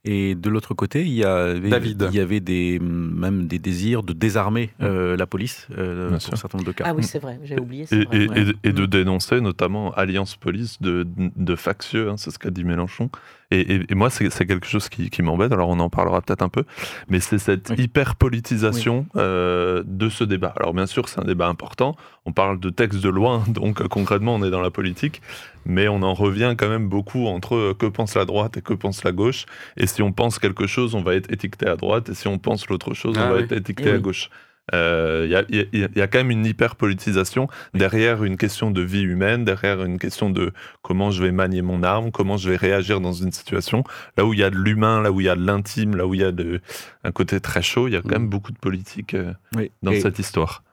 Et 0.03 0.33
de 0.33 0.49
l'autre 0.49 0.73
côté, 0.73 1.01
il 1.03 1.13
y 1.13 1.23
avait, 1.23 1.69
David. 1.69 2.07
il 2.11 2.15
y 2.17 2.19
avait 2.19 2.39
des, 2.39 2.79
même 2.79 3.45
des 3.45 3.59
désirs 3.59 4.01
de 4.01 4.13
désarmer 4.13 4.71
euh, 4.81 5.15
la 5.15 5.27
police 5.27 5.67
euh, 5.77 6.09
pour 6.09 6.21
sûr. 6.21 6.33
un 6.33 6.37
certain 6.37 6.57
nombre 6.57 6.67
de 6.71 6.73
cas. 6.75 6.85
Ah 6.87 6.93
oui, 6.95 7.03
c'est 7.03 7.19
vrai, 7.19 7.39
j'ai 7.43 7.59
oublié. 7.59 7.85
Et, 7.91 8.05
vrai. 8.05 8.17
et- 8.17 8.27
ouais. 8.27 8.41
et 8.41 8.45
de- 8.45 8.55
et 8.63 8.71
de 8.73 8.81
Mm. 8.83 8.87
dénoncer 8.87 9.41
notamment 9.41 9.91
Alliance 9.93 10.35
Police 10.37 10.81
de, 10.81 11.05
de 11.35 11.55
factieux, 11.55 12.09
hein, 12.09 12.15
c'est 12.17 12.31
ce 12.31 12.39
qu'a 12.39 12.49
dit 12.49 12.63
Mélenchon. 12.63 13.11
Et, 13.51 13.59
et- 13.59 13.91
et 13.91 13.95
moi, 13.95 14.09
c'est 14.09 14.29
quelque 14.47 14.65
chose 14.65 14.89
qui, 14.89 15.09
qui 15.11 15.21
m'embête, 15.21 15.51
alors 15.51 15.69
on 15.69 15.79
en 15.79 15.89
parlera 15.89 16.21
peut-être 16.21 16.41
un 16.41 16.49
peu, 16.49 16.63
mais 17.09 17.19
c'est 17.19 17.37
cette 17.37 17.69
Oui. 17.69 17.83
hyper-politisation 17.83 19.05
euh, 19.17 19.83
de 19.85 20.09
ce 20.09 20.23
débat. 20.23 20.53
Alors 20.57 20.73
bien 20.73 20.85
sûr, 20.85 21.09
c'est 21.09 21.19
un 21.19 21.25
débat 21.25 21.47
important, 21.47 21.95
on 22.25 22.31
parle 22.31 22.59
de 22.59 22.69
textes 22.69 23.01
de 23.03 23.09
loi, 23.09 23.43
donc 23.47 23.81
euh, 23.81 23.87
concrètement, 23.87 24.35
on 24.35 24.43
est 24.43 24.49
dans 24.51 24.61
la 24.61 24.71
politique, 24.71 25.21
mais 25.65 25.87
on 25.87 26.01
en 26.01 26.13
revient 26.13 26.55
quand 26.57 26.69
même 26.69 26.87
beaucoup 26.89 27.27
entre 27.27 27.55
euh, 27.55 27.73
que 27.73 27.85
pense 27.85 28.15
la 28.15 28.25
droite 28.25 28.57
et 28.57 28.61
que 28.61 28.73
pense 28.73 29.03
la 29.03 29.11
gauche, 29.11 29.45
et 29.77 29.87
si 29.87 30.01
on 30.01 30.11
pense 30.11 30.39
quelque 30.39 30.67
chose, 30.67 30.95
on 30.95 31.01
va 31.03 31.15
être 31.15 31.31
étiqueté 31.31 31.67
à 31.67 31.75
droite, 31.75 32.09
et 32.09 32.13
si 32.13 32.27
on 32.27 32.37
pense 32.39 32.67
l'autre 32.67 32.93
chose, 32.93 33.15
Ah 33.17 33.25
on 33.25 33.29
va 33.31 33.35
oui. 33.37 33.43
être 33.43 33.51
étiqueté 33.53 33.89
Eh 33.89 33.93
à 33.95 33.97
gauche. 33.99 34.29
Euh, 34.73 35.23
Il 35.25 35.31
y, 35.31 35.35
a, 35.35 35.43
il 35.49 35.55
y 35.57 35.83
a- 35.83 35.87
il 35.93 35.97
y 35.97 36.01
a 36.01 36.07
quand 36.07 36.19
même 36.19 36.31
une 36.31 36.45
hyper-politisation 36.45 37.47
derrière 37.73 38.23
une 38.23 38.37
question 38.37 38.71
de 38.71 38.81
vie 38.81 39.01
humaine, 39.01 39.43
derrière 39.43 39.83
une 39.83 39.97
question 39.99 40.29
de 40.29 40.53
comment 40.81 41.11
je 41.11 41.21
vais 41.23 41.31
manier 41.31 41.61
mon 41.61 41.83
arme, 41.83 42.11
comment 42.11 42.37
je 42.37 42.49
vais 42.49 42.55
réagir 42.57 43.01
dans 43.01 43.11
une 43.11 43.31
situation. 43.31 43.83
Là 44.17 44.25
où 44.25 44.33
il 44.33 44.39
y 44.39 44.43
a 44.43 44.49
de 44.49 44.55
l'humain, 44.55 45.01
là 45.01 45.11
où 45.11 45.19
il 45.19 45.25
y 45.25 45.29
a 45.29 45.35
de 45.35 45.45
l'intime, 45.45 45.95
là 45.95 46.05
où 46.07 46.13
il 46.13 46.21
y 46.21 46.23
a 46.23 46.31
de, 46.31 46.61
un 47.03 47.11
côté 47.11 47.39
très 47.39 47.61
chaud, 47.63 47.87
il 47.87 47.93
y 47.93 47.97
a 47.97 48.01
quand 48.01 48.09
Mm. 48.09 48.11
même 48.21 48.29
beaucoup 48.29 48.51
de 48.51 48.57
politique 48.59 49.13
euh, 49.15 49.33
Oui. 49.55 49.71
dans 49.83 49.91
Et- 49.91 49.99
cette 50.01 50.19
histoire. 50.19 50.63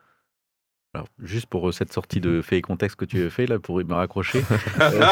Alors, 0.95 1.07
juste 1.23 1.47
pour 1.47 1.69
euh, 1.69 1.73
cette 1.73 1.93
sortie 1.93 2.19
de 2.19 2.41
fait 2.41 2.57
et 2.57 2.63
contexte 2.63 2.97
que 2.97 3.05
tu 3.05 3.23
as 3.27 3.29
fait, 3.29 3.47
là, 3.47 3.59
pour 3.59 3.77
me 3.77 3.93
raccrocher, 3.93 4.43
euh, 4.81 5.03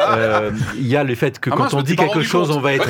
euh, 0.00 0.50
il 0.74 0.86
y 0.88 0.96
a 0.96 1.04
le 1.04 1.14
fait 1.14 1.38
que 1.38 1.48
Ah 1.48 1.54
quand 1.56 1.62
mince, 1.62 1.74
on 1.74 1.82
dit 1.82 1.94
quelque 1.94 2.22
chose, 2.22 2.48
compte. 2.48 2.56
on 2.56 2.60
va 2.60 2.72
être. 2.72 2.88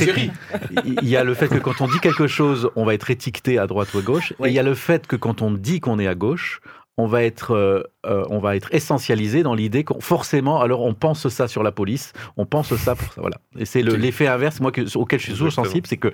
Il 0.87 1.09
y 1.09 1.17
a 1.17 1.25
le 1.25 1.35
fait 1.35 1.49
que 1.49 1.59
quand 1.59 1.83
on 1.83 1.87
dit 1.87 2.01
quelque 2.01 2.27
chose, 2.27 2.71
on 2.75 2.87
va 2.87 2.95
être 2.95 3.11
étiqueté 3.11 3.59
à 3.59 3.67
droite 3.67 3.93
ou 3.93 3.99
à 3.99 4.03
gauche. 4.03 4.33
Oui. 4.39 4.49
Et 4.49 4.53
il 4.53 4.55
y 4.55 4.59
a 4.59 4.63
le 4.63 4.75
fait 4.75 5.07
que 5.07 5.15
quand 5.15 5.43
on 5.43 5.51
dit 5.51 5.81
qu'on 5.81 5.99
est 5.99 6.07
à 6.07 6.15
gauche, 6.15 6.63
on 6.99 7.07
va 7.07 7.23
être, 7.25 7.51
euh, 7.55 7.83
euh, 8.07 8.25
on 8.31 8.39
va 8.39 8.57
être 8.57 8.73
essentialisé 8.75 9.43
dans 9.43 9.55
l'idée 9.55 9.85
qu'on 9.85 10.01
forcément, 10.01 10.61
alors 10.63 10.81
on 10.83 10.95
pense 10.95 11.29
ça 11.29 11.47
sur 11.47 11.63
la 11.63 11.71
police, 11.73 12.13
on 12.39 12.47
pense 12.47 12.75
ça 12.77 12.95
pour 12.97 13.13
ça, 13.13 13.21
voilà. 13.21 13.37
Et 13.59 13.67
c'est 13.67 13.83
le- 13.83 13.97
l'effet 13.97 14.27
inverse, 14.27 14.61
moi, 14.61 14.73
que- 14.73 14.97
auquel 14.97 15.19
je 15.21 15.25
suis 15.25 15.33
toujours 15.35 15.53
sensible, 15.53 15.87
c'est 15.87 15.99
que 15.99 16.11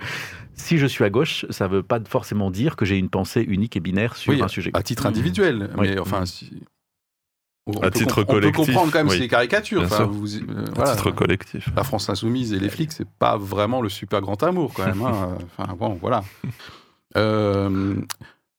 si 0.55 0.77
je 0.77 0.85
suis 0.85 1.05
à 1.05 1.09
gauche, 1.09 1.45
ça 1.49 1.67
ne 1.67 1.73
veut 1.75 1.83
pas 1.83 1.99
forcément 2.07 2.51
dire 2.51 2.75
que 2.75 2.83
j'ai 2.85 2.97
une 2.97 3.09
pensée 3.09 3.41
unique 3.41 3.77
et 3.77 3.79
binaire 3.79 4.17
sur 4.17 4.33
Oui, 4.33 4.41
un 4.41 4.47
sujet. 4.49 4.71
à 4.73 4.83
titre 4.83 5.05
individuel, 5.05 5.69
Oui. 5.77 5.89
mais 5.91 5.99
enfin, 5.99 6.25
si... 6.25 6.51
on 7.65 7.77
À 7.79 7.89
peut 7.89 7.91
titre 7.99 8.15
comp- 8.15 8.29
On 8.29 8.33
peut 8.33 8.39
collectif, 8.41 8.65
comprendre 8.65 8.91
quand 8.91 8.99
même 8.99 9.07
oui. 9.07 9.17
ces 9.19 9.27
caricatures. 9.29 9.83
Enfin, 9.83 10.03
vous- 10.03 10.35
euh, 10.35 10.65
À 10.67 10.71
voilà. 10.75 10.91
titre 10.95 11.11
collectif. 11.11 11.69
La 11.77 11.85
France 11.85 12.09
insoumise 12.09 12.51
et 12.51 12.59
les 12.59 12.67
flics, 12.67 12.91
c'est 12.91 13.07
pas 13.07 13.37
vraiment 13.37 13.81
le 13.81 13.87
super 13.87 14.19
grand 14.19 14.43
amour 14.43 14.73
quand 14.73 14.85
même. 14.85 15.01
hein. 15.01 15.37
Enfin 15.57 15.73
bon, 15.75 15.97
voilà. 16.01 16.25
Euh, 17.15 17.95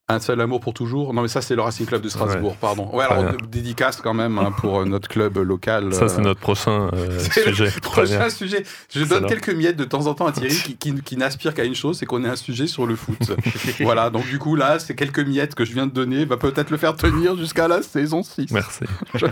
un 0.08 0.20
seul 0.20 0.40
amour 0.42 0.60
pour 0.60 0.74
toujours. 0.74 1.14
Non, 1.14 1.22
mais 1.22 1.28
ça, 1.28 1.40
c'est 1.40 1.54
le 1.54 1.62
Racing 1.62 1.86
Club 1.86 2.02
de 2.02 2.10
Strasbourg, 2.10 2.56
pardon. 2.56 2.90
Ouais, 2.92 3.04
alors, 3.04 3.24
euh, 3.24 3.32
dédicace 3.48 4.02
quand 4.02 4.12
même 4.12 4.38
hein, 4.38 4.52
pour 4.52 4.80
euh, 4.80 4.84
notre 4.84 5.08
club 5.08 5.38
local. 5.38 5.94
Ça, 5.94 6.04
euh, 6.04 6.08
c'est 6.08 6.20
notre 6.20 6.40
prochain 6.40 6.90
euh, 6.92 7.18
sujet. 7.30 7.70
Prochain 7.80 8.18
bien. 8.18 8.28
sujet. 8.28 8.64
Je 8.94 9.04
donne 9.04 9.24
quelques 9.26 9.54
miettes 9.54 9.76
de 9.76 9.84
temps 9.84 10.06
en 10.06 10.12
temps 10.12 10.26
à 10.26 10.32
Thierry 10.32 10.54
qui, 10.54 10.76
qui, 10.76 10.94
qui 11.00 11.16
n'aspire 11.16 11.54
qu'à 11.54 11.64
une 11.64 11.74
chose, 11.74 11.98
c'est 11.98 12.04
qu'on 12.04 12.22
ait 12.22 12.28
un 12.28 12.36
sujet 12.36 12.66
sur 12.66 12.86
le 12.86 12.96
foot. 12.96 13.32
voilà, 13.80 14.10
donc 14.10 14.26
du 14.26 14.38
coup, 14.38 14.56
là, 14.56 14.78
ces 14.78 14.94
quelques 14.94 15.20
miettes 15.20 15.54
que 15.54 15.64
je 15.64 15.72
viens 15.72 15.86
de 15.86 15.92
donner 15.92 16.26
va 16.26 16.36
peut-être 16.36 16.70
le 16.70 16.76
faire 16.76 16.96
tenir 16.96 17.36
jusqu'à 17.38 17.66
la 17.66 17.80
saison 17.80 18.22
6. 18.22 18.50
Merci. 18.50 18.84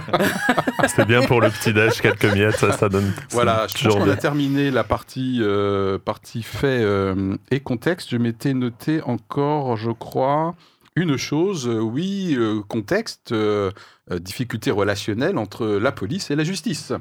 c'est 0.88 1.06
bien 1.06 1.22
pour 1.22 1.42
le 1.42 1.50
petit-déj, 1.50 2.00
quelques 2.00 2.32
miettes, 2.32 2.56
ça, 2.56 2.72
ça 2.72 2.88
donne 2.88 3.12
Voilà, 3.30 3.66
je 3.68 3.85
pense 3.85 3.94
qu'on 3.94 4.08
a 4.08 4.16
terminé 4.16 4.70
la 4.70 4.85
partie, 4.85 5.40
euh, 5.42 5.98
partie 5.98 6.42
fait 6.42 6.80
euh, 6.82 7.37
et 7.50 7.61
contexte. 7.61 8.11
Je 8.11 8.16
m'étais 8.16 8.54
noté 8.54 9.02
encore, 9.02 9.76
je 9.76 9.90
crois, 9.90 10.54
une 10.96 11.16
chose. 11.16 11.68
Euh, 11.68 11.78
oui, 11.81 12.35
euh, 12.37 12.61
contexte, 12.68 13.33
euh, 13.33 13.70
difficulté 14.11 14.70
relationnelle 14.70 15.38
entre 15.38 15.66
la 15.66 15.92
police 15.92 16.31
et 16.31 16.37
la 16.37 16.44
justice. 16.44 16.92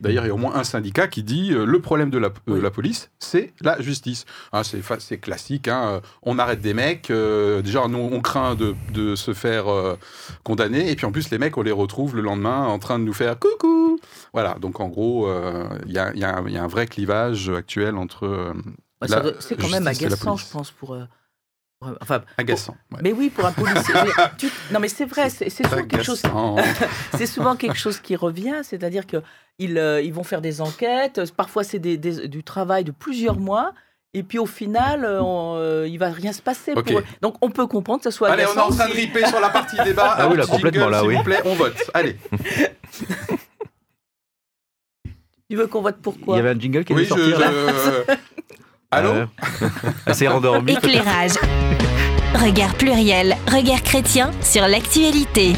D'ailleurs, 0.00 0.24
il 0.24 0.28
y 0.28 0.30
a 0.30 0.34
au 0.34 0.38
moins 0.38 0.54
un 0.56 0.64
syndicat 0.64 1.06
qui 1.06 1.22
dit 1.22 1.52
euh, 1.52 1.64
le 1.64 1.80
problème 1.80 2.10
de 2.10 2.18
la, 2.18 2.28
euh, 2.48 2.68
police, 2.70 3.10
c'est 3.20 3.52
la 3.62 3.80
justice. 3.80 4.24
Hein, 4.52 4.62
c'est 4.98 5.18
classique. 5.18 5.68
hein, 5.68 6.00
on 6.22 6.38
arrête 6.38 6.60
des 6.60 6.74
mecs. 6.74 7.10
euh, 7.10 7.62
déjà, 7.62 7.86
nous, 7.88 7.98
on 8.12 8.20
craint 8.20 8.54
de, 8.56 8.74
de 8.92 9.14
se 9.14 9.32
faire 9.32 9.66
condamner. 10.42 10.90
Et 10.90 10.96
puis, 10.96 11.06
en 11.06 11.12
plus, 11.12 11.30
les 11.30 11.38
mecs, 11.38 11.56
on 11.56 11.62
les 11.62 11.72
retrouve 11.72 12.16
le 12.16 12.22
lendemain 12.22 12.66
en 12.66 12.78
train 12.80 12.98
de 12.98 13.04
nous 13.04 13.12
faire 13.14 13.38
coucou. 13.38 13.98
Voilà. 14.32 14.56
Donc, 14.60 14.80
en 14.80 14.88
gros, 14.88 15.28
il 15.86 15.92
y, 15.92 15.98
a, 15.98 16.12
y 16.14 16.24
un- 16.24 16.44
il 16.46 16.52
y 16.52 16.58
a 16.58 16.62
un 16.64 16.68
vrai 16.68 16.86
clivage 16.86 17.48
actuel 17.48 17.96
entre. 17.96 18.52
Bah, 19.00 19.06
c'est 19.40 19.56
quand 19.56 19.68
même 19.70 19.84
agaçant, 19.86 20.36
je 20.36 20.50
pense, 20.52 20.70
pour. 20.72 20.96
Enfin, 22.00 22.22
agaçant. 22.38 22.76
ouais. 22.92 22.98
mais 23.02 23.12
oui, 23.12 23.30
pour 23.30 23.44
un 23.46 23.52
policier. 23.52 23.94
mais 24.04 24.10
tu- 24.38 24.50
non, 24.72 24.80
mais 24.80 24.88
c'est 24.88 25.04
vrai, 25.04 25.30
c'est 25.30 25.50
c'est 25.50 25.64
souvent 25.66 25.84
quelque 25.84 26.02
chose. 26.04 26.22
C'est 27.16 27.26
souvent 27.26 27.56
quelque 27.56 27.76
chose 27.78 27.98
qui 28.00 28.16
revient, 28.16 28.60
c'est-à-dire 28.62 29.06
que 29.06 29.18
ils, 29.58 29.78
euh, 29.78 30.00
ils 30.02 30.12
vont 30.12 30.24
faire 30.24 30.40
des 30.40 30.60
enquêtes. 30.60 31.20
Parfois, 31.36 31.62
c'est 31.64 31.78
des- 31.78 31.96
des- 31.96 32.26
du 32.28 32.42
travail 32.42 32.84
de 32.84 32.90
plusieurs 32.90 33.38
mois. 33.38 33.72
Et 34.16 34.22
puis 34.22 34.38
au 34.38 34.46
final, 34.46 35.04
euh, 35.04 35.20
on, 35.22 35.56
euh, 35.56 35.88
il 35.88 35.98
va 35.98 36.08
rien 36.10 36.32
se 36.32 36.40
passer. 36.42 36.72
Ok. 36.76 36.86
Pour 36.90 36.98
eux. 37.00 37.04
Donc 37.20 37.34
on 37.40 37.50
peut 37.50 37.66
comprendre 37.66 37.98
que 38.02 38.10
ce 38.10 38.16
soit 38.16 38.30
Allez, 38.30 38.44
on 38.46 38.54
est 38.54 38.60
en 38.60 38.70
train 38.70 38.88
de 38.88 38.94
riper 38.94 39.26
sur 39.26 39.40
la 39.40 39.48
partie 39.48 39.76
débat. 39.84 40.14
Ah 40.16 40.28
oui, 40.28 40.36
là, 40.36 40.46
complètement, 40.46 40.82
jingle, 40.82 40.92
là, 40.92 40.98
s'il 41.00 41.08
oui. 41.08 41.16
vous 41.16 41.22
plaît, 41.24 41.40
on 41.44 41.54
vote. 41.54 41.74
Allez. 41.94 42.16
Tu 45.50 45.56
veux 45.56 45.66
qu'on 45.66 45.82
vote 45.82 45.96
Il 45.98 46.02
pourquoi 46.02 46.36
y 46.36 46.40
avait 46.40 46.50
un 46.50 46.58
jingle 46.58 46.84
qui 46.84 46.94
Oui, 46.94 47.06
sortir 47.06 47.36
je. 47.36 47.40
là. 47.40 47.50
je- 48.08 48.14
Allô 48.94 49.26
Elle 50.06 50.14
s'est 50.14 50.28
rendormie. 50.28 50.72
Éclairage. 50.72 51.32
Regard 52.34 52.74
pluriel, 52.74 53.36
regard 53.50 53.82
chrétien 53.82 54.30
sur 54.40 54.66
l'actualité. 54.68 55.54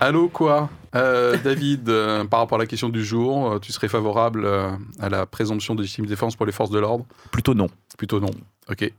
Allô, 0.00 0.28
quoi? 0.28 0.68
Euh, 0.94 1.36
David, 1.42 1.88
euh, 1.88 2.24
par 2.24 2.40
rapport 2.40 2.56
à 2.56 2.62
la 2.62 2.66
question 2.66 2.88
du 2.88 3.04
jour, 3.04 3.52
euh, 3.52 3.58
tu 3.58 3.70
serais 3.72 3.88
favorable 3.88 4.44
euh, 4.44 4.70
à 5.00 5.08
la 5.08 5.26
présomption 5.26 5.74
de 5.74 5.82
légitime 5.82 6.06
défense 6.06 6.36
pour 6.36 6.46
les 6.46 6.52
forces 6.52 6.70
de 6.70 6.78
l'ordre? 6.78 7.04
Plutôt 7.30 7.54
non. 7.54 7.68
Plutôt 7.98 8.18
non. 8.20 8.30
Ok. 8.70 8.90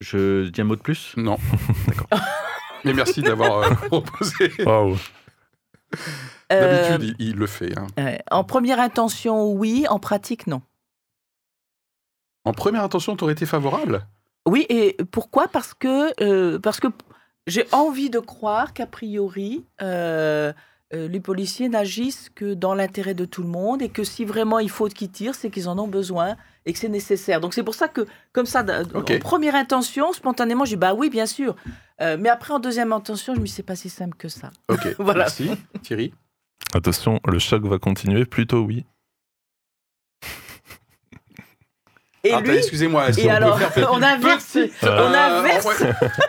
Je 0.00 0.48
dis 0.48 0.60
un 0.60 0.64
mot 0.64 0.76
de 0.76 0.80
plus? 0.80 1.12
Non. 1.16 1.36
D'accord. 1.86 2.08
Mais 2.84 2.92
merci 2.92 3.22
d'avoir 3.22 3.58
euh, 3.58 3.70
proposé. 3.88 4.50
Waouh. 4.64 4.96
Euh, 6.52 6.88
D'habitude, 6.88 7.16
il, 7.18 7.28
il 7.28 7.36
le 7.36 7.46
fait. 7.46 7.76
hein. 7.78 7.86
euh, 7.98 8.16
En 8.30 8.44
première 8.44 8.80
intention, 8.80 9.52
oui. 9.52 9.86
En 9.90 9.98
pratique, 9.98 10.46
non. 10.46 10.62
En 12.46 12.52
première 12.52 12.84
intention, 12.84 13.16
tu 13.16 13.24
aurais 13.24 13.32
été 13.32 13.44
favorable? 13.44 14.06
Oui, 14.46 14.64
et 14.68 14.96
pourquoi? 15.10 15.48
Parce 15.48 15.74
que, 15.74 16.12
euh, 16.22 16.60
parce 16.60 16.78
que 16.78 16.86
j'ai 17.48 17.66
envie 17.72 18.08
de 18.08 18.20
croire 18.20 18.72
qu'a 18.72 18.86
priori, 18.86 19.66
euh, 19.82 20.52
euh, 20.94 21.08
les 21.08 21.18
policiers 21.18 21.68
n'agissent 21.68 22.30
que 22.32 22.54
dans 22.54 22.72
l'intérêt 22.72 23.14
de 23.14 23.24
tout 23.24 23.42
le 23.42 23.48
monde 23.48 23.82
et 23.82 23.88
que 23.88 24.04
si 24.04 24.24
vraiment 24.24 24.60
il 24.60 24.70
faut 24.70 24.86
qu'ils 24.86 25.10
tirent, 25.10 25.34
c'est 25.34 25.50
qu'ils 25.50 25.68
en 25.68 25.76
ont 25.80 25.88
besoin 25.88 26.36
et 26.64 26.72
que 26.72 26.78
c'est 26.78 26.88
nécessaire. 26.88 27.40
Donc 27.40 27.52
c'est 27.52 27.64
pour 27.64 27.74
ça 27.74 27.88
que, 27.88 28.06
comme 28.32 28.46
ça, 28.46 28.64
en 28.94 29.18
première 29.18 29.56
intention, 29.56 30.12
spontanément, 30.12 30.64
j'ai 30.64 30.76
dit 30.76 30.80
bah 30.80 30.94
oui, 30.94 31.10
bien 31.10 31.26
sûr. 31.26 31.56
Euh, 32.00 32.16
mais 32.20 32.28
après, 32.28 32.54
en 32.54 32.60
deuxième 32.60 32.92
intention, 32.92 33.34
je 33.34 33.40
me 33.40 33.46
dis 33.46 33.50
c'est 33.50 33.64
pas 33.64 33.74
si 33.74 33.88
simple 33.88 34.16
que 34.16 34.28
ça. 34.28 34.50
Ok. 34.68 34.94
Voilà. 35.00 35.24
Merci. 35.24 35.50
Thierry 35.82 36.14
Attention, 36.72 37.20
le 37.26 37.40
choc 37.40 37.64
va 37.64 37.78
continuer, 37.78 38.24
plutôt 38.24 38.60
oui. 38.60 38.84
Et 42.26 42.32
Ah, 42.32 42.40
lui, 42.40 42.56
Excusez-moi, 42.56 43.08
est-ce 43.08 43.20
et 43.20 43.24
peut 43.24 43.30
alors, 43.30 43.58
faire 43.58 43.72
peut-être 43.72 43.90
on 43.92 44.02
inverse, 44.02 44.58
on 44.82 44.86
inverse. 44.86 45.66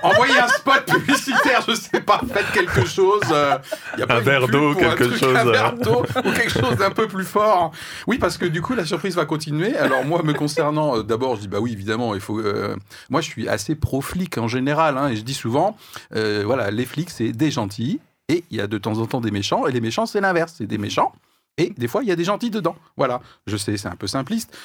Envoyez 0.03 0.39
un 0.39 0.47
spot 0.47 0.85
publicitaire, 0.85 1.63
je 1.67 1.73
sais 1.73 2.01
pas, 2.01 2.21
faites 2.31 2.51
quelque 2.53 2.85
chose. 2.85 3.21
euh, 3.31 3.57
y 3.97 4.03
a 4.03 4.07
pas 4.07 4.15
Un 4.17 4.19
verre 4.19 4.47
d'eau, 4.47 4.71
un 4.71 4.75
quelque 4.75 5.03
truc, 5.05 5.17
chose, 5.17 5.35
Un 5.35 5.47
euh. 5.47 5.51
verre 5.51 5.73
d'eau 5.73 6.03
ou 6.23 6.31
quelque 6.31 6.51
chose 6.51 6.75
d'un 6.77 6.91
peu 6.91 7.07
plus 7.07 7.25
fort. 7.25 7.71
Oui, 8.05 8.17
parce 8.19 8.37
que 8.37 8.45
du 8.45 8.61
coup, 8.61 8.73
la 8.75 8.85
surprise 8.85 9.15
va 9.15 9.25
continuer. 9.25 9.75
Alors, 9.75 10.05
moi, 10.05 10.21
me 10.23 10.33
concernant, 10.33 10.97
euh, 10.97 11.03
d'abord, 11.03 11.35
je 11.35 11.41
dis, 11.41 11.47
bah 11.47 11.59
oui, 11.59 11.71
évidemment, 11.73 12.13
il 12.13 12.21
faut. 12.21 12.39
euh, 12.39 12.75
moi, 13.09 13.21
je 13.21 13.27
suis 13.29 13.49
assez 13.49 13.75
pro-flic 13.75 14.37
en 14.37 14.47
général, 14.47 14.97
hein, 14.97 15.09
et 15.09 15.15
je 15.15 15.21
dis 15.23 15.33
souvent, 15.33 15.77
euh, 16.15 16.43
voilà, 16.45 16.69
les 16.71 16.85
flics, 16.85 17.09
c'est 17.09 17.31
des 17.31 17.49
gentils, 17.51 17.99
et 18.29 18.43
il 18.51 18.57
y 18.57 18.61
a 18.61 18.67
de 18.67 18.77
temps 18.77 18.99
en 18.99 19.05
temps 19.07 19.21
des 19.21 19.31
méchants, 19.31 19.65
et 19.67 19.71
les 19.71 19.81
méchants, 19.81 20.05
c'est 20.05 20.21
l'inverse, 20.21 20.55
c'est 20.57 20.67
des 20.67 20.77
méchants. 20.77 21.11
Et 21.57 21.73
des 21.75 21.87
fois, 21.87 22.03
il 22.03 22.09
y 22.09 22.11
a 22.11 22.15
des 22.15 22.23
gentils 22.23 22.51
dedans. 22.51 22.75
Voilà. 22.97 23.19
Je 23.47 23.57
sais, 23.57 23.77
c'est 23.77 23.87
un 23.87 23.95
peu 23.95 24.05
simpliste. 24.05 24.55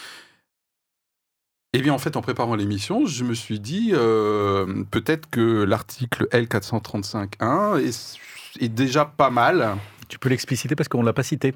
Eh 1.74 1.80
bien, 1.80 1.94
en 1.94 1.98
fait, 1.98 2.16
en 2.16 2.20
préparant 2.20 2.54
l'émission, 2.54 3.06
je 3.06 3.24
me 3.24 3.32
suis 3.32 3.58
dit 3.58 3.92
euh, 3.92 4.84
peut-être 4.90 5.30
que 5.30 5.62
l'article 5.62 6.28
L435.1 6.30 7.80
est, 7.80 8.18
est 8.60 8.68
déjà 8.68 9.06
pas 9.06 9.30
mal. 9.30 9.76
Tu 10.08 10.18
peux 10.18 10.28
l'expliciter 10.28 10.76
parce 10.76 10.88
qu'on 10.88 11.00
ne 11.00 11.06
l'a 11.06 11.14
pas 11.14 11.22
cité. 11.22 11.54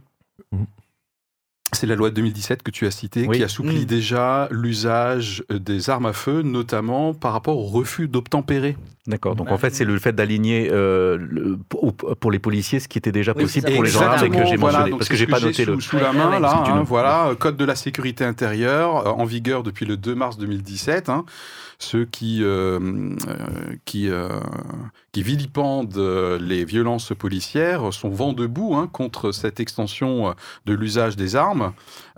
C'est 1.72 1.86
la 1.86 1.96
loi 1.96 2.10
de 2.10 2.14
2017 2.14 2.62
que 2.62 2.70
tu 2.70 2.86
as 2.86 2.90
citée, 2.90 3.26
Oui. 3.28 3.38
qui 3.38 3.44
assouplit 3.44 3.82
Mm. 3.82 3.86
déjà 3.86 4.48
l'usage 4.50 5.44
des 5.50 5.90
armes 5.90 6.06
à 6.06 6.12
feu, 6.12 6.42
notamment 6.42 7.12
par 7.12 7.32
rapport 7.32 7.58
au 7.58 7.64
refus 7.64 8.08
d'obtempérer. 8.08 8.76
D'accord. 9.06 9.36
Donc 9.36 9.46
Bah, 9.48 9.52
en 9.52 9.58
fait, 9.58 9.74
c'est 9.74 9.84
le 9.84 9.98
fait 9.98 10.12
d'aligner 10.12 10.68
euh, 10.72 11.16
le- 11.18 11.56
pour, 11.68 12.30
les 12.30 12.38
policiers 12.38 12.80
ce 12.80 12.88
qui 12.88 12.98
était 12.98 13.12
déjà 13.12 13.34
possible 13.34 13.70
pour 13.72 13.84
les 13.84 13.90
gendarmes 13.90 14.24
et 14.26 14.30
que 14.30 14.44
j'ai 14.46 14.56
voilà, 14.56 14.78
mentionné 14.78 14.90
donc 14.90 14.98
parce 15.00 15.08
c'est 15.08 15.14
que 15.14 15.18
j'ai 15.18 15.26
pas 15.26 15.40
noté 15.40 15.64
le. 15.64 15.74
sous, 15.74 15.80
sous 15.90 15.96
la 15.98 16.12
main 16.12 16.30
ouais, 16.30 16.40
là. 16.40 16.64
hein, 16.66 16.82
voilà, 16.84 17.30
code 17.38 17.56
de 17.56 17.64
la 17.64 17.76
sécurité 17.76 18.24
intérieure 18.24 19.06
euh, 19.06 19.10
en 19.10 19.24
vigueur 19.24 19.62
depuis 19.62 19.86
le 19.86 19.96
2 19.96 20.14
mars 20.14 20.38
2017. 20.38 21.08
hein. 21.08 21.24
ceux 21.78 22.04
qui 22.06 22.42
euh, 22.42 22.80
euh, 22.80 23.36
qui 23.84 24.08
euh, 24.08 24.28
qui 25.12 25.22
vilipendent 25.22 25.96
euh, 25.98 26.38
les 26.40 26.64
violences 26.64 27.12
policières 27.16 27.92
sont 27.92 28.08
vent 28.10 28.32
debout 28.32 28.74
hein, 28.74 28.88
contre 28.90 29.30
cette 29.30 29.60
extension 29.60 30.28
euh, 30.28 30.32
de 30.64 30.72
l'usage 30.74 31.16
des 31.16 31.36
armes. 31.36 31.55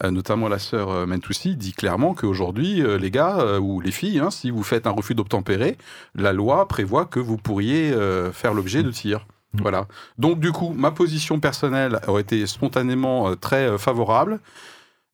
Euh, 0.04 0.10
notamment 0.10 0.48
la 0.48 0.58
sœur 0.58 0.90
euh, 0.90 1.06
Mentoussi 1.06 1.56
dit 1.56 1.72
clairement 1.72 2.14
qu'aujourd'hui, 2.14 2.82
euh, 2.82 2.98
les 2.98 3.10
gars 3.10 3.58
ou 3.60 3.80
les 3.80 3.90
filles, 3.90 4.18
hein, 4.18 4.30
si 4.30 4.50
vous 4.50 4.62
faites 4.62 4.86
un 4.86 4.90
refus 4.90 5.14
d'obtempérer, 5.14 5.76
la 6.14 6.32
loi 6.32 6.68
prévoit 6.68 7.04
que 7.04 7.20
vous 7.20 7.36
pourriez 7.36 7.92
faire 8.32 8.54
l'objet 8.54 8.82
de 8.82 8.90
tirs. 8.90 9.26
Mm. 9.54 9.62
Voilà. 9.62 9.86
Donc 10.18 10.40
du 10.40 10.52
coup, 10.52 10.74
ma 10.76 10.90
position 10.90 11.40
personnelle 11.40 12.00
aurait 12.06 12.22
été 12.22 12.46
spontanément 12.46 13.34
très 13.36 13.78
favorable. 13.78 14.40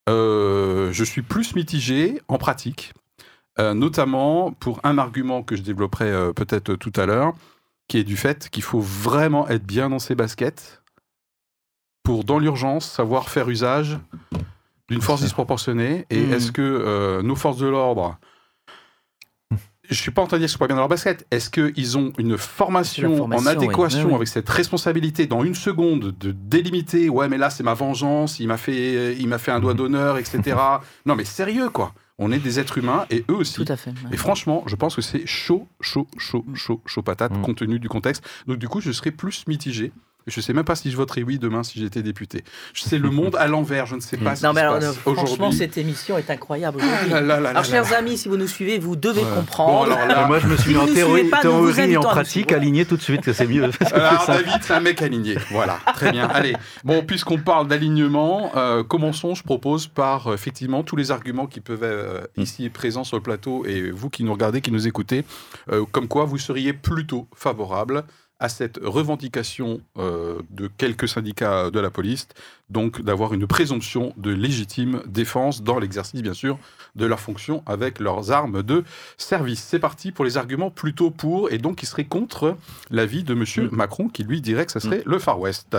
Euh, 0.08 0.92
je 0.92 1.04
suis 1.04 1.22
plus 1.22 1.54
mitigé 1.54 2.20
en 2.28 2.36
pratique, 2.36 2.92
euh, 3.58 3.72
notamment 3.74 4.52
pour 4.52 4.80
un 4.84 4.98
argument 4.98 5.42
que 5.42 5.56
je 5.56 5.62
développerai 5.62 6.10
euh, 6.10 6.32
peut-être 6.32 6.74
tout 6.74 6.92
à 6.96 7.06
l'heure, 7.06 7.34
qui 7.88 7.98
est 7.98 8.04
du 8.04 8.16
fait 8.16 8.50
qu'il 8.50 8.62
faut 8.62 8.80
vraiment 8.80 9.48
être 9.48 9.64
bien 9.64 9.88
dans 9.88 9.98
ses 9.98 10.14
baskets 10.14 10.82
pour, 12.04 12.22
dans 12.22 12.38
l'urgence, 12.38 12.88
savoir 12.88 13.28
faire 13.28 13.48
usage 13.48 13.98
d'une 14.88 15.00
force 15.00 15.22
disproportionnée. 15.22 16.06
Et 16.10 16.20
Mm. 16.20 16.32
est-ce 16.34 16.52
que 16.52 16.62
euh, 16.62 17.22
nos 17.22 17.34
forces 17.34 17.58
de 17.58 17.66
l'ordre 17.66 18.16
je 19.90 19.94
suis 20.00 20.10
pas 20.10 20.22
en 20.22 20.26
train 20.26 20.38
de 20.38 20.40
dire 20.40 20.46
qu'ils 20.48 20.52
sont 20.54 20.58
pas 20.58 20.66
bien 20.66 20.76
dans 20.76 20.80
leur 20.82 20.88
basket. 20.88 21.26
Est-ce 21.30 21.50
qu'ils 21.50 21.98
ont 21.98 22.10
une 22.16 22.38
formation, 22.38 23.24
en 23.24 23.44
adéquation 23.44 24.08
Oui, 24.08 24.14
avec 24.14 24.28
cette 24.28 24.48
responsabilité 24.48 25.26
dans 25.26 25.44
une 25.44 25.54
seconde 25.54 26.14
de 26.18 26.32
délimiter 26.32 27.10
Ouais, 27.10 27.28
mais 27.28 27.36
là 27.36 27.50
c'est 27.50 27.62
ma 27.62 27.74
vengeance. 27.74 28.40
Il 28.40 28.48
m'a 28.48 28.56
fait, 28.56 29.14
il 29.18 29.28
m'a 29.28 29.36
fait 29.36 29.50
un 29.50 29.60
doigt 29.60 29.74
d'honneur, 29.74 30.16
etc. 30.16 30.56
non, 31.06 31.14
mais 31.16 31.26
sérieux 31.26 31.68
quoi. 31.68 31.92
On 32.18 32.32
est 32.32 32.38
des 32.38 32.58
êtres 32.60 32.78
humains 32.78 33.04
et 33.10 33.26
eux 33.30 33.34
aussi. 33.34 33.56
Tout 33.62 33.70
à 33.70 33.76
fait. 33.76 33.90
ouais. 33.90 33.96
Et 34.12 34.16
franchement, 34.16 34.62
je 34.66 34.74
pense 34.74 34.96
que 34.96 35.02
c'est 35.02 35.26
chaud, 35.26 35.68
chaud, 35.82 36.06
chaud, 36.16 36.46
chaud, 36.54 36.80
chaud 36.86 37.02
patate, 37.02 37.38
compte 37.42 37.58
tenu 37.58 37.78
du 37.78 37.90
contexte. 37.90 38.24
Donc 38.46 38.56
du 38.56 38.68
coup, 38.68 38.80
je 38.80 38.90
serais 38.90 39.10
plus 39.10 39.46
mitigé. 39.46 39.92
Je 40.26 40.40
sais 40.40 40.52
même 40.52 40.64
pas 40.64 40.74
si 40.74 40.90
je 40.90 40.96
voterai 40.96 41.22
oui 41.22 41.38
demain 41.38 41.62
si 41.62 41.78
j'étais 41.78 42.02
député. 42.02 42.44
C'est 42.74 42.98
le 42.98 43.10
monde 43.10 43.36
à 43.36 43.46
l'envers. 43.46 43.86
Je 43.86 43.94
ne 43.96 44.00
sais 44.00 44.16
pas 44.16 44.34
ce 44.36 44.42
Non, 44.44 44.50
qui 44.50 44.54
mais 44.56 44.60
se 44.62 44.66
alors, 44.66 44.78
passe 44.78 44.84
euh, 44.88 44.92
franchement, 44.92 45.22
aujourd'hui. 45.48 45.58
cette 45.58 45.76
émission 45.78 46.16
est 46.18 46.30
incroyable 46.30 46.78
Ah 46.80 46.84
aujourd'hui. 46.86 47.10
là 47.10 47.20
là 47.20 47.26
là 47.36 47.40
là 47.40 47.50
Alors, 47.50 47.64
chers 47.64 47.90
là. 47.90 47.98
amis, 47.98 48.16
si 48.16 48.28
vous 48.28 48.36
nous 48.36 48.46
suivez, 48.48 48.78
vous 48.78 48.96
devez 48.96 49.20
Ouais. 49.22 49.28
Bon, 49.28 49.34
comprendre. 49.36 49.92
alors 49.92 50.06
là, 50.08 50.22
Mais 50.22 50.26
moi, 50.28 50.38
je 50.38 50.46
me 50.46 50.56
suis 50.56 50.70
Si 50.72 50.76
mis 50.76 50.82
en 50.82 50.86
théorie, 50.86 51.24
pas, 51.24 51.42
et 51.44 51.96
en 51.96 52.02
pratique, 52.02 52.46
suivre. 52.48 52.60
aligné 52.60 52.84
tout 52.84 52.96
de 52.96 53.02
suite, 53.02 53.20
que 53.22 53.32
c'est 53.32 53.46
mieux. 53.46 53.64
Alors, 53.92 54.24
David, 54.26 54.58
c'est 54.62 54.72
un 54.74 54.80
mec 54.80 55.00
aligné. 55.02 55.36
Voilà, 55.50 55.78
très 55.94 56.10
bien. 56.12 56.26
Allez, 56.28 56.54
bon, 56.84 57.02
puisqu'on 57.04 57.38
parle 57.38 57.68
d'alignement, 57.68 58.50
euh, 58.56 58.82
commençons, 58.82 59.34
je 59.34 59.42
propose, 59.42 59.86
par 59.86 60.28
euh, 60.28 60.34
effectivement 60.34 60.82
tous 60.82 60.96
les 60.96 61.10
arguments 61.10 61.46
qui 61.46 61.60
peuvent 61.60 61.82
être 61.84 62.28
ici 62.36 62.68
présents 62.70 63.04
sur 63.04 63.16
le 63.16 63.22
plateau 63.22 63.64
et 63.66 63.90
vous 63.90 64.10
qui 64.10 64.24
nous 64.24 64.32
regardez, 64.32 64.60
qui 64.60 64.70
nous 64.72 64.86
écoutez, 64.88 65.24
euh, 65.70 65.84
comme 65.92 66.08
quoi 66.08 66.24
vous 66.24 66.38
seriez 66.38 66.72
plutôt 66.72 67.26
favorable 67.34 68.04
à 68.44 68.50
cette 68.50 68.78
revendication 68.82 69.80
euh, 69.96 70.42
de 70.50 70.68
quelques 70.76 71.08
syndicats 71.08 71.70
de 71.70 71.80
la 71.80 71.88
police, 71.88 72.28
donc 72.68 73.00
d'avoir 73.00 73.32
une 73.32 73.46
présomption 73.46 74.12
de 74.18 74.30
légitime 74.30 75.00
défense 75.06 75.62
dans 75.62 75.78
l'exercice, 75.78 76.20
bien 76.20 76.34
sûr, 76.34 76.58
de 76.94 77.06
leurs 77.06 77.20
fonctions 77.20 77.62
avec 77.64 78.00
leurs 78.00 78.32
armes 78.32 78.62
de 78.62 78.84
service. 79.16 79.62
C'est 79.62 79.78
parti 79.78 80.12
pour 80.12 80.26
les 80.26 80.36
arguments 80.36 80.70
plutôt 80.70 81.10
pour, 81.10 81.50
et 81.52 81.56
donc 81.56 81.76
qui 81.76 81.86
seraient 81.86 82.04
contre 82.04 82.58
l'avis 82.90 83.24
de 83.24 83.32
M. 83.32 83.44
Mm. 83.70 83.74
Macron, 83.74 84.08
qui 84.08 84.24
lui 84.24 84.42
dirait 84.42 84.66
que 84.66 84.72
ça 84.72 84.80
serait 84.80 85.02
le 85.06 85.18
Far 85.18 85.40
West. 85.40 85.74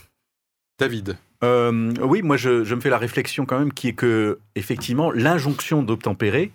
David. 0.78 1.18
Euh, 1.44 1.92
oui, 2.00 2.22
moi 2.22 2.38
je, 2.38 2.64
je 2.64 2.74
me 2.74 2.80
fais 2.80 2.88
la 2.88 2.96
réflexion 2.96 3.44
quand 3.44 3.58
même 3.58 3.72
qui 3.74 3.88
est 3.88 3.92
que 3.92 4.38
effectivement 4.54 5.10
l'injonction 5.10 5.82
d'obtempérer, 5.82 6.52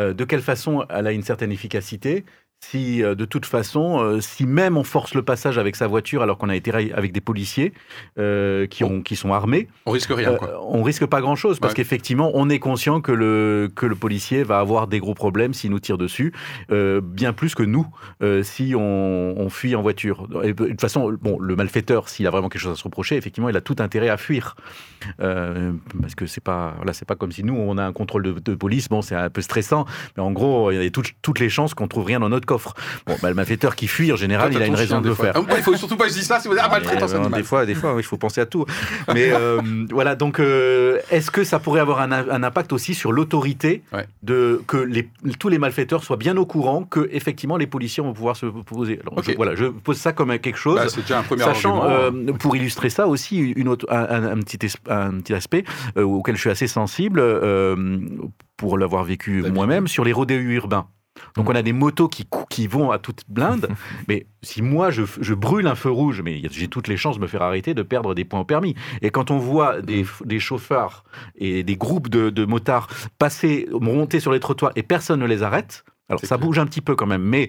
euh, 0.00 0.14
de 0.14 0.24
quelle 0.24 0.40
façon 0.40 0.86
elle 0.88 1.06
a 1.06 1.12
une 1.12 1.22
certaine 1.22 1.52
efficacité 1.52 2.24
si 2.62 3.02
euh, 3.02 3.14
de 3.14 3.24
toute 3.24 3.46
façon, 3.46 4.00
euh, 4.00 4.20
si 4.20 4.44
même 4.46 4.76
on 4.76 4.84
force 4.84 5.14
le 5.14 5.22
passage 5.22 5.56
avec 5.58 5.76
sa 5.76 5.86
voiture 5.86 6.22
alors 6.22 6.36
qu'on 6.38 6.48
a 6.50 6.56
été 6.56 6.70
avec 6.92 7.10
des 7.12 7.20
policiers 7.22 7.72
euh, 8.18 8.66
qui, 8.66 8.84
ont, 8.84 9.00
qui 9.02 9.16
sont 9.16 9.32
armés, 9.32 9.68
On 9.86 9.92
risque 9.92 10.10
rien, 10.12 10.32
euh, 10.32 10.36
on 10.62 10.82
risque 10.82 11.06
pas 11.06 11.20
grand 11.20 11.36
chose 11.36 11.58
parce 11.58 11.72
Ouais. 11.72 11.76
qu'effectivement 11.76 12.30
on 12.34 12.48
est 12.50 12.58
conscient 12.58 13.00
que 13.00 13.12
le, 13.12 13.70
que 13.74 13.86
le 13.86 13.94
policier 13.94 14.42
va 14.42 14.58
avoir 14.58 14.88
des 14.88 14.98
gros 14.98 15.14
problèmes 15.14 15.54
s'il 15.54 15.70
nous 15.70 15.80
tire 15.80 15.96
dessus, 15.98 16.32
euh, 16.70 17.00
bien 17.02 17.32
plus 17.32 17.54
que 17.54 17.62
nous 17.62 17.86
si 18.42 18.74
on, 18.76 19.34
on 19.38 19.48
fuit 19.48 19.74
en 19.74 19.82
voiture. 19.82 20.28
Et 20.42 20.52
de 20.52 20.66
toute 20.68 20.80
façon, 20.80 21.16
bon, 21.20 21.38
le 21.38 21.56
malfaiteur, 21.56 22.08
s'il 22.08 22.26
a 22.26 22.30
vraiment 22.30 22.48
quelque 22.48 22.60
chose 22.62 22.72
à 22.72 22.76
se 22.76 22.84
reprocher, 22.84 23.16
effectivement, 23.16 23.48
il 23.48 23.56
a 23.56 23.60
tout 23.60 23.76
intérêt 23.78 24.08
à 24.10 24.16
fuir. 24.16 24.54
Parce 25.18 26.14
que 26.14 26.26
c'est 26.26 26.42
pas, 26.42 26.74
voilà, 26.76 26.92
c'est 26.92 27.06
pas 27.06 27.16
comme 27.16 27.32
si 27.32 27.42
nous, 27.44 27.54
on 27.54 27.78
a 27.78 27.84
un 27.84 27.92
contrôle 27.92 28.22
de, 28.22 28.32
de 28.32 28.54
police, 28.54 28.88
bon, 28.88 29.02
c'est 29.02 29.14
un 29.14 29.30
peu 29.30 29.40
stressant, 29.40 29.86
mais 30.16 30.22
en 30.22 30.32
gros, 30.32 30.70
il 30.70 30.82
y 30.82 30.86
a 30.86 30.90
toutes, 30.90 31.12
toutes 31.22 31.38
les 31.40 31.48
chances 31.48 31.74
qu'on 31.74 31.88
trouve 31.88 32.04
rien 32.04 32.20
dans 32.20 32.28
notre 32.28 32.46
coffre. 32.50 32.74
Bon, 33.06 33.16
bah, 33.22 33.28
le 33.28 33.34
malfaiteur 33.34 33.76
qui 33.76 33.86
fuit, 33.86 34.12
en 34.12 34.16
général, 34.16 34.52
il 34.52 34.60
a 34.60 34.66
une 34.66 34.74
raison 34.74 35.00
de 35.00 35.08
le 35.08 35.14
fois. 35.14 35.26
faire. 35.32 35.42
Ah, 35.48 35.54
Il 35.56 35.62
faut 35.62 35.76
surtout 35.76 35.96
pas 35.96 36.04
que 36.04 36.10
je 36.10 36.16
dise 36.18 36.26
ça 36.26 36.40
si 36.40 36.48
vous 36.48 36.54
êtes 36.54 36.60
ah, 36.64 36.68
maltraitance 36.68 37.12
ben. 37.12 37.30
Des 37.30 37.42
fois, 37.44 37.64
des 37.64 37.74
fois, 37.76 37.94
oui, 37.94 38.00
il 38.02 38.04
faut 38.04 38.16
penser 38.16 38.40
à 38.40 38.46
tout. 38.46 38.64
Mais 39.14 39.30
euh, 39.32 39.60
voilà, 39.90 40.16
donc 40.16 40.40
euh, 40.40 40.98
est-ce 41.10 41.30
que 41.30 41.44
ça 41.44 41.58
pourrait 41.60 41.80
avoir 41.80 42.00
un, 42.00 42.10
un 42.12 42.42
impact 42.42 42.72
aussi 42.72 42.94
sur 42.94 43.12
l'autorité 43.12 43.82
Ouais. 43.92 44.06
de 44.22 44.60
que 44.66 44.76
les, 44.76 45.08
tous 45.38 45.48
les 45.48 45.58
malfaiteurs 45.58 46.02
soient 46.04 46.16
bien 46.16 46.36
au 46.36 46.44
courant 46.46 46.82
que 46.84 47.08
effectivement 47.12 47.56
les 47.56 47.66
policiers 47.68 48.02
vont 48.02 48.12
pouvoir 48.12 48.36
se 48.36 48.46
poser? 48.46 48.98
Alors, 49.06 49.22
je, 49.22 49.32
voilà, 49.36 49.54
je 49.54 49.66
pose 49.66 49.96
ça 49.96 50.12
comme 50.12 50.36
quelque 50.38 50.58
chose. 50.58 50.76
Bah, 50.76 50.88
c'est 50.88 51.02
déjà 51.02 51.18
un 51.20 51.22
premier 51.22 51.44
Sachant, 51.44 51.82
argument. 51.82 52.30
euh, 52.30 52.32
pour 52.32 52.56
illustrer 52.56 52.90
ça 52.90 53.06
aussi, 53.06 53.38
une 53.38 53.68
autre, 53.68 53.86
un, 53.90 54.02
un- 54.16 54.32
un 54.36 54.40
petit, 54.40 54.58
es- 54.66 54.90
un 54.90 55.12
petit 55.20 55.34
aspect 55.34 55.64
auquel 55.96 56.34
je 56.36 56.40
suis 56.40 56.50
assez 56.50 56.66
sensible, 56.66 57.22
pour 58.56 58.76
l'avoir 58.78 59.04
vécu 59.04 59.42
moi-même, 59.52 59.86
sur 59.88 60.04
les 60.04 60.12
rodéos 60.12 60.40
urbains. 60.40 60.86
Donc 61.36 61.48
on 61.48 61.54
a 61.54 61.62
des 61.62 61.72
motos 61.72 62.08
qui, 62.08 62.26
qui 62.48 62.66
vont 62.66 62.90
à 62.90 62.98
toute 62.98 63.22
blinde, 63.28 63.68
mais 64.08 64.26
si 64.42 64.62
moi 64.62 64.90
je, 64.90 65.02
je 65.20 65.34
brûle 65.34 65.66
un 65.66 65.74
feu 65.74 65.90
rouge, 65.90 66.22
mais 66.22 66.42
j'ai 66.50 66.68
toutes 66.68 66.88
les 66.88 66.96
chances 66.96 67.16
de 67.16 67.22
me 67.22 67.26
faire 67.26 67.42
arrêter, 67.42 67.74
de 67.74 67.82
perdre 67.82 68.14
des 68.14 68.24
points 68.24 68.40
au 68.40 68.44
permis. 68.44 68.74
Et 69.02 69.10
quand 69.10 69.30
on 69.30 69.38
voit 69.38 69.82
des, 69.82 70.04
des 70.24 70.40
chauffeurs 70.40 71.04
et 71.36 71.62
des 71.62 71.76
groupes 71.76 72.08
de, 72.08 72.30
de 72.30 72.44
motards 72.44 72.88
passer, 73.18 73.68
monter 73.80 74.20
sur 74.20 74.32
les 74.32 74.40
trottoirs 74.40 74.72
et 74.76 74.82
personne 74.82 75.20
ne 75.20 75.26
les 75.26 75.42
arrête, 75.42 75.84
alors 76.10 76.20
ça 76.20 76.26
clair. 76.36 76.38
bouge 76.40 76.58
un 76.58 76.66
petit 76.66 76.82
peu 76.82 76.94
quand 76.94 77.06
même, 77.06 77.22
mais 77.22 77.48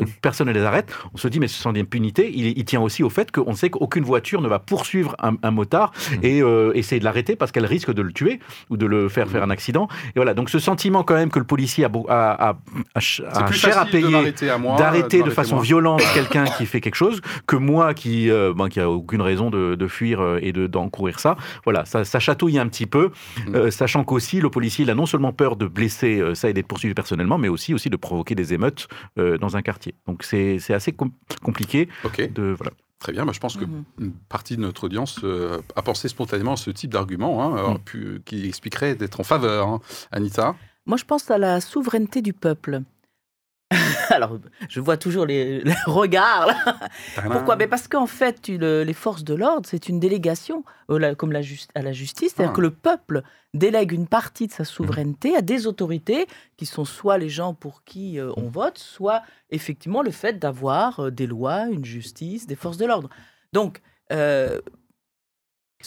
euh, 0.00 0.04
personne 0.22 0.46
ne 0.46 0.52
les 0.52 0.62
arrête. 0.62 0.94
On 1.12 1.16
se 1.16 1.26
dit, 1.26 1.40
mais 1.40 1.48
ce 1.48 1.60
sont 1.60 1.72
des 1.72 1.80
impunités. 1.80 2.30
Il, 2.32 2.56
il 2.56 2.64
tient 2.64 2.80
aussi 2.80 3.02
au 3.02 3.10
fait 3.10 3.32
qu'on 3.32 3.54
sait 3.54 3.70
qu'aucune 3.70 4.04
voiture 4.04 4.40
ne 4.40 4.48
va 4.48 4.58
poursuivre 4.60 5.16
un, 5.20 5.32
un 5.42 5.50
motard 5.50 5.90
Mmh. 6.10 6.14
et 6.22 6.42
euh, 6.42 6.72
essayer 6.74 6.98
de 7.00 7.04
l'arrêter 7.04 7.34
parce 7.34 7.50
qu'elle 7.50 7.64
risque 7.66 7.92
de 7.92 8.02
le 8.02 8.12
tuer 8.12 8.38
ou 8.70 8.76
de 8.76 8.86
le 8.86 9.08
faire 9.08 9.26
faire 9.28 9.42
un 9.42 9.50
accident. 9.50 9.88
Et 10.08 10.12
voilà, 10.16 10.34
donc 10.34 10.50
ce 10.50 10.58
sentiment 10.58 11.02
quand 11.02 11.14
même 11.14 11.30
que 11.30 11.38
le 11.38 11.44
policier 11.46 11.84
a, 11.86 11.90
a, 12.08 12.56
a- 12.94 13.00
cher 13.00 13.78
à 13.78 13.86
payer 13.86 14.32
d'arrêter 14.78 15.22
de 15.22 15.30
façon 15.30 15.56
moi. 15.56 15.64
violente 15.64 16.02
quelqu'un 16.14 16.44
qui 16.44 16.66
fait 16.66 16.80
quelque 16.80 16.94
chose 16.94 17.20
que 17.46 17.56
moi 17.56 17.94
qui 17.94 18.30
euh, 18.30 18.52
ben, 18.54 18.68
qui 18.68 18.80
a 18.80 18.90
aucune 18.90 19.22
raison 19.22 19.50
de, 19.50 19.74
de 19.74 19.88
fuir 19.88 20.20
euh, 20.20 20.38
et 20.42 20.52
de 20.52 20.66
d'encourir 20.66 21.20
ça 21.20 21.36
voilà 21.64 21.84
ça, 21.84 22.04
ça 22.04 22.18
chatouille 22.20 22.58
un 22.58 22.68
petit 22.68 22.86
peu 22.86 23.10
Mm. 23.46 23.54
euh, 23.56 23.70
sachant 23.70 24.04
qu'aussi 24.04 24.40
le 24.40 24.50
policier 24.50 24.84
il 24.84 24.90
a 24.90 24.94
non 24.94 25.06
seulement 25.06 25.32
peur 25.32 25.56
de 25.56 25.66
blesser 25.66 26.22
ça 26.34 26.48
et 26.48 26.52
d'être 26.52 26.66
poursuivi 26.68 26.94
personnellement 26.94 27.38
mais 27.38 27.48
aussi 27.48 27.74
aussi 27.74 27.90
de 27.90 27.93
provoquer 27.96 28.34
des 28.34 28.52
émeutes 28.54 28.88
euh, 29.18 29.38
dans 29.38 29.56
un 29.56 29.62
quartier 29.62 29.94
donc 30.06 30.22
c'est 30.22 30.58
c'est 30.58 30.74
assez 30.74 30.92
com- 30.92 31.10
compliqué 31.42 31.88
de 32.18 32.54
voilà 32.56 32.72
très 33.00 33.12
bien. 33.12 33.26
Bah, 33.26 33.32
je 33.34 33.40
pense 33.40 33.56
que 33.58 33.66
Mhm. 33.66 33.84
une 34.00 34.12
partie 34.12 34.56
de 34.56 34.62
notre 34.62 34.84
audience 34.84 35.20
euh, 35.24 35.60
a 35.76 35.82
pensé 35.82 36.08
spontanément 36.08 36.52
à 36.54 36.56
ce 36.56 36.70
type 36.70 36.90
d'argument 36.90 37.42
hein, 37.42 37.74
Mm. 37.74 37.78
pu- 37.80 38.22
qui 38.24 38.46
expliquerait 38.48 38.94
d'être 38.94 39.20
en 39.20 39.24
faveur. 39.24 39.68
hein. 39.68 39.80
Anita? 40.10 40.54
Moi, 40.86 40.96
je 40.96 41.04
pense 41.04 41.30
à 41.30 41.36
la 41.36 41.60
souveraineté 41.60 42.22
du 42.22 42.32
peuple. 42.32 42.80
Alors, 44.10 44.38
je 44.68 44.80
vois 44.80 44.96
toujours 44.96 45.26
les, 45.26 45.60
les 45.64 45.74
regards. 45.86 46.46
là. 46.46 46.76
Pourquoi? 47.30 47.56
Mais 47.56 47.66
Parce 47.66 47.88
qu'en 47.88 48.06
fait, 48.06 48.48
le- 48.48 48.82
les 48.84 48.92
forces 48.92 49.24
de 49.24 49.34
l'ordre, 49.34 49.66
c'est 49.68 49.88
une 49.88 49.98
délégation, 49.98 50.64
euh, 50.90 51.14
comme 51.14 51.32
la 51.32 51.40
à 51.74 51.82
la 51.82 51.92
justice, 51.92 52.34
c'est-à-dire 52.34 52.52
Ah. 52.52 52.56
que 52.56 52.60
le 52.60 52.70
peuple 52.70 53.22
délègue 53.54 53.92
une 53.92 54.06
partie 54.06 54.46
de 54.46 54.52
sa 54.52 54.64
souveraineté 54.64 55.36
à 55.36 55.40
des 55.42 55.66
autorités 55.66 56.26
qui 56.56 56.66
sont 56.66 56.84
soit 56.84 57.18
les 57.18 57.28
gens 57.28 57.54
pour 57.54 57.84
qui 57.84 58.18
euh, 58.18 58.30
on 58.36 58.48
vote, 58.48 58.78
soit 58.78 59.22
effectivement 59.50 60.02
le 60.02 60.10
fait 60.10 60.38
d'avoir 60.38 61.00
euh, 61.00 61.10
des 61.10 61.26
lois, 61.26 61.66
une 61.70 61.84
justice, 61.84 62.46
des 62.46 62.56
forces 62.56 62.76
de 62.76 62.86
l'ordre. 62.86 63.08
Donc, 63.52 63.80
euh, 64.12 64.60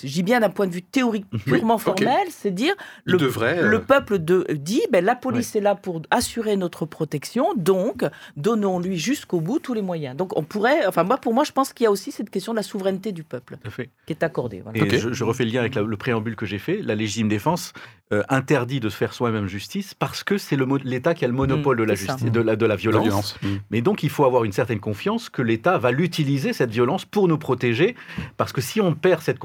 je 0.04 0.12
dis 0.12 0.24
bien 0.24 0.40
d'un 0.40 0.50
point 0.50 0.68
de 0.68 0.74
vue 0.74 0.82
théorique 0.82 1.26
purement 1.46 1.76
ok. 1.76 1.82
formel, 1.82 2.28
c'est 2.30 2.52
dire 2.52 2.74
le, 3.06 3.18
devrait, 3.18 3.60
euh, 3.60 3.68
le 3.70 3.82
peuple 3.82 4.20
de, 4.20 4.46
dit 4.54 4.82
ben, 4.92 5.04
la 5.04 5.16
police 5.16 5.56
est 5.56 5.62
là 5.62 5.76
pour 5.76 6.02
assurer 6.12 6.56
notre 6.58 6.86
protection, 6.86 7.54
donc 7.56 8.04
donnons-lui 8.36 8.98
jusqu'au 8.98 9.42
bout 9.42 9.60
tous 9.60 9.74
les 9.74 9.82
moyens. 9.82 10.16
Donc 10.16 10.38
on 10.38 10.44
pourrait, 10.44 10.86
enfin 10.88 11.04
moi 11.04 11.18
pour 11.18 11.34
moi 11.34 11.44
je 11.44 11.52
pense 11.52 11.74
qu'il 11.74 11.86
y 11.86 11.88
a 11.88 11.92
aussi 11.92 12.12
cette 12.12 12.30
question 12.30 12.54
de 12.54 12.58
la 12.58 12.64
souveraineté 12.64 13.12
du 13.12 13.24
peuple 13.24 13.58
fait. 13.70 13.90
qui 14.06 14.14
est 14.14 14.24
accordée. 14.24 14.62
voilà. 14.62 14.78
Et 14.86 14.98
je, 15.00 15.12
je 15.12 15.24
refais 15.24 15.46
le 15.46 15.52
lien 15.52 15.62
avec 15.62 15.76
la- 15.76 15.82
le 15.82 15.98
préambule 15.98 16.36
que 16.36 16.46
j'ai 16.46 16.60
fait. 16.60 16.82
La 16.82 16.96
légitime 16.96 17.28
défense 17.30 17.74
euh, 18.14 18.24
interdit 18.30 18.80
de 18.80 18.90
se 18.90 18.96
faire 18.96 19.14
soi-même 19.14 19.48
justice 19.48 19.94
parce 19.94 20.24
que 20.24 20.38
c'est 20.38 20.58
l'État 20.86 21.14
qui 21.14 21.26
a 21.26 21.28
le 21.28 21.34
monopole 21.34 21.78
Mm, 21.78 21.80
de 21.82 21.84
la 21.84 21.96
justice, 21.96 22.32
de 22.32 22.40
la, 22.42 22.56
de 22.56 22.66
la 22.66 22.70
la 22.70 22.76
violence. 22.78 23.04
violence. 23.04 23.36
Mm. 23.42 23.48
Mais 23.72 23.82
donc, 23.82 24.04
il 24.04 24.10
faut 24.10 24.24
avoir 24.24 24.44
une 24.46 24.52
certaine 24.54 24.80
confiance 24.80 25.30
que 25.30 25.42
l'État 25.42 25.78
va 25.78 25.92
l'utiliser, 25.92 26.54
cette 26.54 26.70
violence, 26.72 27.04
pour 27.04 27.28
nous 27.28 27.38
protéger. 27.38 27.96
Parce 28.38 28.54
que 28.54 28.62
si 28.62 28.80
on 28.80 28.94
perd 28.96 29.22
cette 29.22 29.40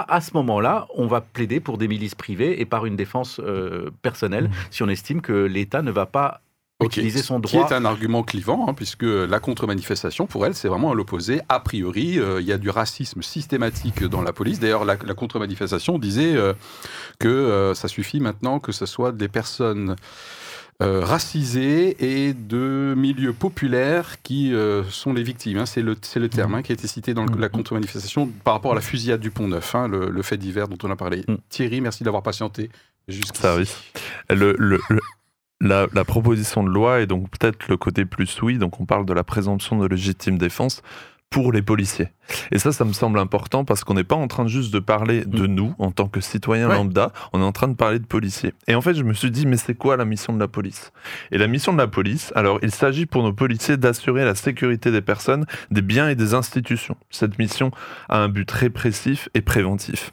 à 0.00 0.20
ce 0.20 0.30
moment-là, 0.34 0.86
on 0.94 1.06
va 1.06 1.20
plaider 1.20 1.60
pour 1.60 1.78
des 1.78 1.88
milices 1.88 2.14
privées 2.14 2.60
et 2.60 2.64
par 2.64 2.86
une 2.86 2.96
défense 2.96 3.40
euh, 3.42 3.90
personnelle, 4.02 4.50
si 4.70 4.82
on 4.82 4.88
estime 4.88 5.20
que 5.20 5.32
l'État 5.32 5.82
ne 5.82 5.90
va 5.90 6.06
pas 6.06 6.40
utiliser 6.82 7.22
son 7.22 7.40
Qui 7.40 7.56
droit. 7.56 7.68
est 7.68 7.72
un 7.72 7.84
argument 7.84 8.22
clivant, 8.22 8.66
hein, 8.68 8.74
puisque 8.74 9.04
la 9.04 9.40
contre-manifestation, 9.40 10.26
pour 10.26 10.44
elle, 10.46 10.54
c'est 10.54 10.68
vraiment 10.68 10.90
à 10.90 10.94
l'opposé. 10.94 11.40
A 11.48 11.60
priori, 11.60 12.18
euh, 12.18 12.40
il 12.40 12.46
y 12.46 12.52
a 12.52 12.58
du 12.58 12.70
racisme 12.70 13.22
systématique 13.22 14.04
dans 14.04 14.22
la 14.22 14.32
police. 14.32 14.60
D'ailleurs, 14.60 14.84
la, 14.84 14.96
la 15.04 15.14
contre-manifestation 15.14 15.98
disait 15.98 16.34
euh, 16.36 16.52
que 17.18 17.28
euh, 17.28 17.74
ça 17.74 17.88
suffit 17.88 18.20
maintenant 18.20 18.58
que 18.58 18.72
ce 18.72 18.86
soit 18.86 19.12
des 19.12 19.28
personnes 19.28 19.96
euh, 20.82 21.04
racisées 21.04 21.96
et 22.26 22.34
de 22.34 22.94
milieux 22.96 23.32
populaires 23.32 24.20
qui 24.22 24.52
euh, 24.52 24.82
sont 24.84 25.12
les 25.12 25.22
victimes. 25.22 25.58
hein. 25.58 25.66
C'est 25.66 25.82
le, 25.82 25.96
le 26.16 26.28
terme 26.28 26.54
hein, 26.56 26.62
qui 26.62 26.72
a 26.72 26.74
été 26.74 26.88
cité 26.88 27.14
dans 27.14 27.24
le- 27.26 27.38
la 27.38 27.48
contre-manifestation 27.48 28.26
par 28.42 28.54
rapport 28.54 28.72
à 28.72 28.74
la 28.74 28.80
fusillade 28.80 29.20
du 29.20 29.30
Pont-Neuf, 29.30 29.74
hein, 29.74 29.86
le, 29.88 30.10
le 30.10 30.22
fait 30.22 30.36
divers 30.36 30.66
dont 30.68 30.78
on 30.82 30.90
a 30.90 30.96
parlé. 30.96 31.24
Mm. 31.28 31.34
Thierry, 31.48 31.80
merci 31.80 32.02
d'avoir 32.04 32.22
patienté. 32.22 32.70
le- 34.58 34.80
le- 34.88 35.00
la, 35.60 35.86
la 35.94 36.04
proposition 36.04 36.64
de 36.64 36.68
loi 36.70 37.00
est 37.00 37.06
donc 37.06 37.30
peut-être 37.30 37.68
le 37.68 37.76
côté 37.76 38.04
plus 38.04 38.42
oui, 38.42 38.58
donc 38.58 38.80
on 38.80 38.84
parle 38.86 39.06
de 39.06 39.12
la 39.12 39.24
présomption 39.24 39.78
de 39.78 39.86
légitime 39.86 40.38
défense 40.38 40.82
pour 41.30 41.50
les 41.52 41.62
policiers. 41.62 42.08
Et 42.52 42.58
ça, 42.58 42.70
ça 42.70 42.84
me 42.84 42.92
semble 42.92 43.18
important 43.18 43.64
parce 43.64 43.82
qu'on 43.82 43.94
n'est 43.94 44.04
pas 44.04 44.14
en 44.14 44.28
train 44.28 44.46
juste 44.46 44.72
de 44.72 44.78
parler 44.78 45.24
de 45.24 45.46
nous 45.48 45.74
en 45.78 45.90
tant 45.90 46.06
que 46.06 46.20
citoyens 46.20 46.68
Ouais. 46.68 46.76
lambda, 46.76 47.12
on 47.32 47.40
est 47.40 47.44
en 47.44 47.50
train 47.52 47.66
de 47.66 47.74
parler 47.74 47.98
de 47.98 48.06
policiers. 48.06 48.54
Et 48.68 48.74
en 48.76 48.80
fait, 48.80 48.94
je 48.94 49.02
me 49.02 49.12
suis 49.14 49.32
dit, 49.32 49.44
mais 49.46 49.56
c'est 49.56 49.74
quoi 49.74 49.96
la 49.96 50.04
mission 50.04 50.32
de 50.32 50.38
la 50.38 50.46
police? 50.46 50.92
Et 51.32 51.38
la 51.38 51.48
mission 51.48 51.72
de 51.72 51.78
la 51.78 51.88
police, 51.88 52.32
alors 52.36 52.60
il 52.62 52.70
s'agit 52.70 53.06
pour 53.06 53.22
nos 53.24 53.32
policiers 53.32 53.76
d'assurer 53.76 54.24
la 54.24 54.36
sécurité 54.36 54.92
des 54.92 55.00
personnes, 55.02 55.44
des 55.72 55.82
biens 55.82 56.08
et 56.08 56.14
des 56.14 56.34
institutions. 56.34 56.96
Cette 57.10 57.38
mission 57.38 57.72
a 58.08 58.18
un 58.18 58.28
but 58.28 58.48
répressif 58.50 59.28
et 59.34 59.40
préventif. 59.40 60.12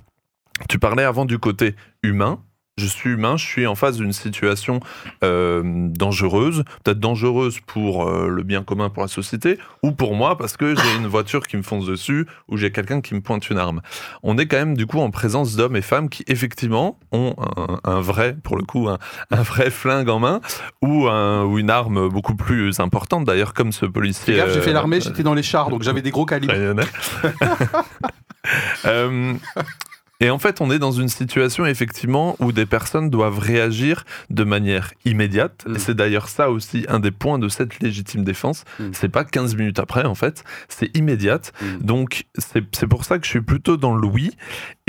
Tu 0.69 0.79
parlais 0.79 1.03
avant 1.03 1.25
du 1.25 1.37
côté 1.37 1.75
humain. 2.03 2.39
Je 2.77 2.85
suis 2.87 3.09
humain, 3.11 3.35
je 3.37 3.45
suis 3.45 3.67
en 3.67 3.75
face 3.75 3.97
d'une 3.97 4.13
situation 4.13 4.79
euh, 5.23 5.61
dangereuse, 5.65 6.63
peut-être 6.83 6.99
dangereuse 6.99 7.59
pour 7.67 8.07
euh, 8.07 8.27
le 8.29 8.43
bien 8.43 8.63
commun, 8.63 8.89
pour 8.89 9.03
la 9.03 9.07
société, 9.09 9.59
ou 9.83 9.91
pour 9.91 10.15
moi 10.15 10.37
parce 10.37 10.55
que 10.57 10.73
j'ai 10.73 10.95
une 10.97 11.05
voiture 11.05 11.45
qui 11.45 11.57
me 11.57 11.61
fonce 11.63 11.85
dessus, 11.85 12.25
ou 12.47 12.57
j'ai 12.57 12.71
quelqu'un 12.71 13.01
qui 13.01 13.13
me 13.13 13.19
pointe 13.21 13.49
une 13.49 13.57
arme. 13.57 13.81
On 14.23 14.37
est 14.37 14.47
quand 14.47 14.57
même 14.57 14.77
du 14.77 14.87
coup 14.87 14.99
en 14.99 15.11
présence 15.11 15.55
d'hommes 15.57 15.75
et 15.75 15.81
femmes 15.81 16.07
qui 16.09 16.23
effectivement 16.27 16.97
ont 17.11 17.35
un, 17.57 17.79
un 17.83 17.99
vrai, 18.01 18.37
pour 18.41 18.55
le 18.57 18.63
coup, 18.63 18.87
un, 18.87 18.97
un 19.31 19.41
vrai 19.41 19.69
flingue 19.69 20.09
en 20.09 20.19
main, 20.19 20.39
ou, 20.81 21.07
un- 21.09 21.43
ou 21.43 21.59
une 21.59 21.69
arme 21.69 22.07
beaucoup 22.07 22.35
plus 22.35 22.79
importante 22.79 23.25
d'ailleurs, 23.25 23.53
comme 23.53 23.73
ce 23.73 23.85
policier. 23.85 24.35
J'ai 24.53 24.61
fait 24.61 24.69
euh, 24.69 24.73
l'armée, 24.73 25.01
j'étais 25.01 25.23
dans 25.23 25.33
les 25.33 25.43
chars, 25.43 25.69
donc 25.69 25.83
j'avais 25.83 26.01
des 26.01 26.11
gros 26.11 26.25
calibres. 26.25 26.53
Et 30.21 30.29
en 30.29 30.37
fait, 30.37 30.61
on 30.61 30.69
est 30.71 30.79
dans 30.79 30.91
une 30.91 31.09
situation 31.09 31.65
effectivement 31.65 32.35
où 32.39 32.51
des 32.51 32.67
personnes 32.67 33.09
doivent 33.09 33.39
réagir 33.39 34.05
de 34.29 34.43
manière 34.43 34.93
immédiate. 35.03 35.65
Mm. 35.67 35.77
C'est 35.79 35.95
d'ailleurs 35.95 36.29
ça 36.29 36.51
aussi 36.51 36.85
un 36.87 36.99
des 36.99 37.11
points 37.11 37.39
de 37.39 37.49
cette 37.49 37.79
légitime 37.79 38.23
défense. 38.23 38.63
Mm. 38.79 38.89
C'est 38.93 39.09
pas 39.09 39.25
15 39.25 39.55
minutes 39.55 39.79
après, 39.79 40.05
en 40.05 40.15
fait, 40.15 40.43
c'est 40.69 40.95
immédiate. 40.95 41.51
Mm. 41.61 41.77
Donc, 41.83 42.25
c'est 42.37 42.63
c'est 42.73 42.87
pour 42.87 43.03
ça 43.03 43.17
que 43.17 43.25
je 43.25 43.31
suis 43.31 43.41
plutôt 43.41 43.77
dans 43.77 43.95
le 43.95 44.07
oui. 44.07 44.37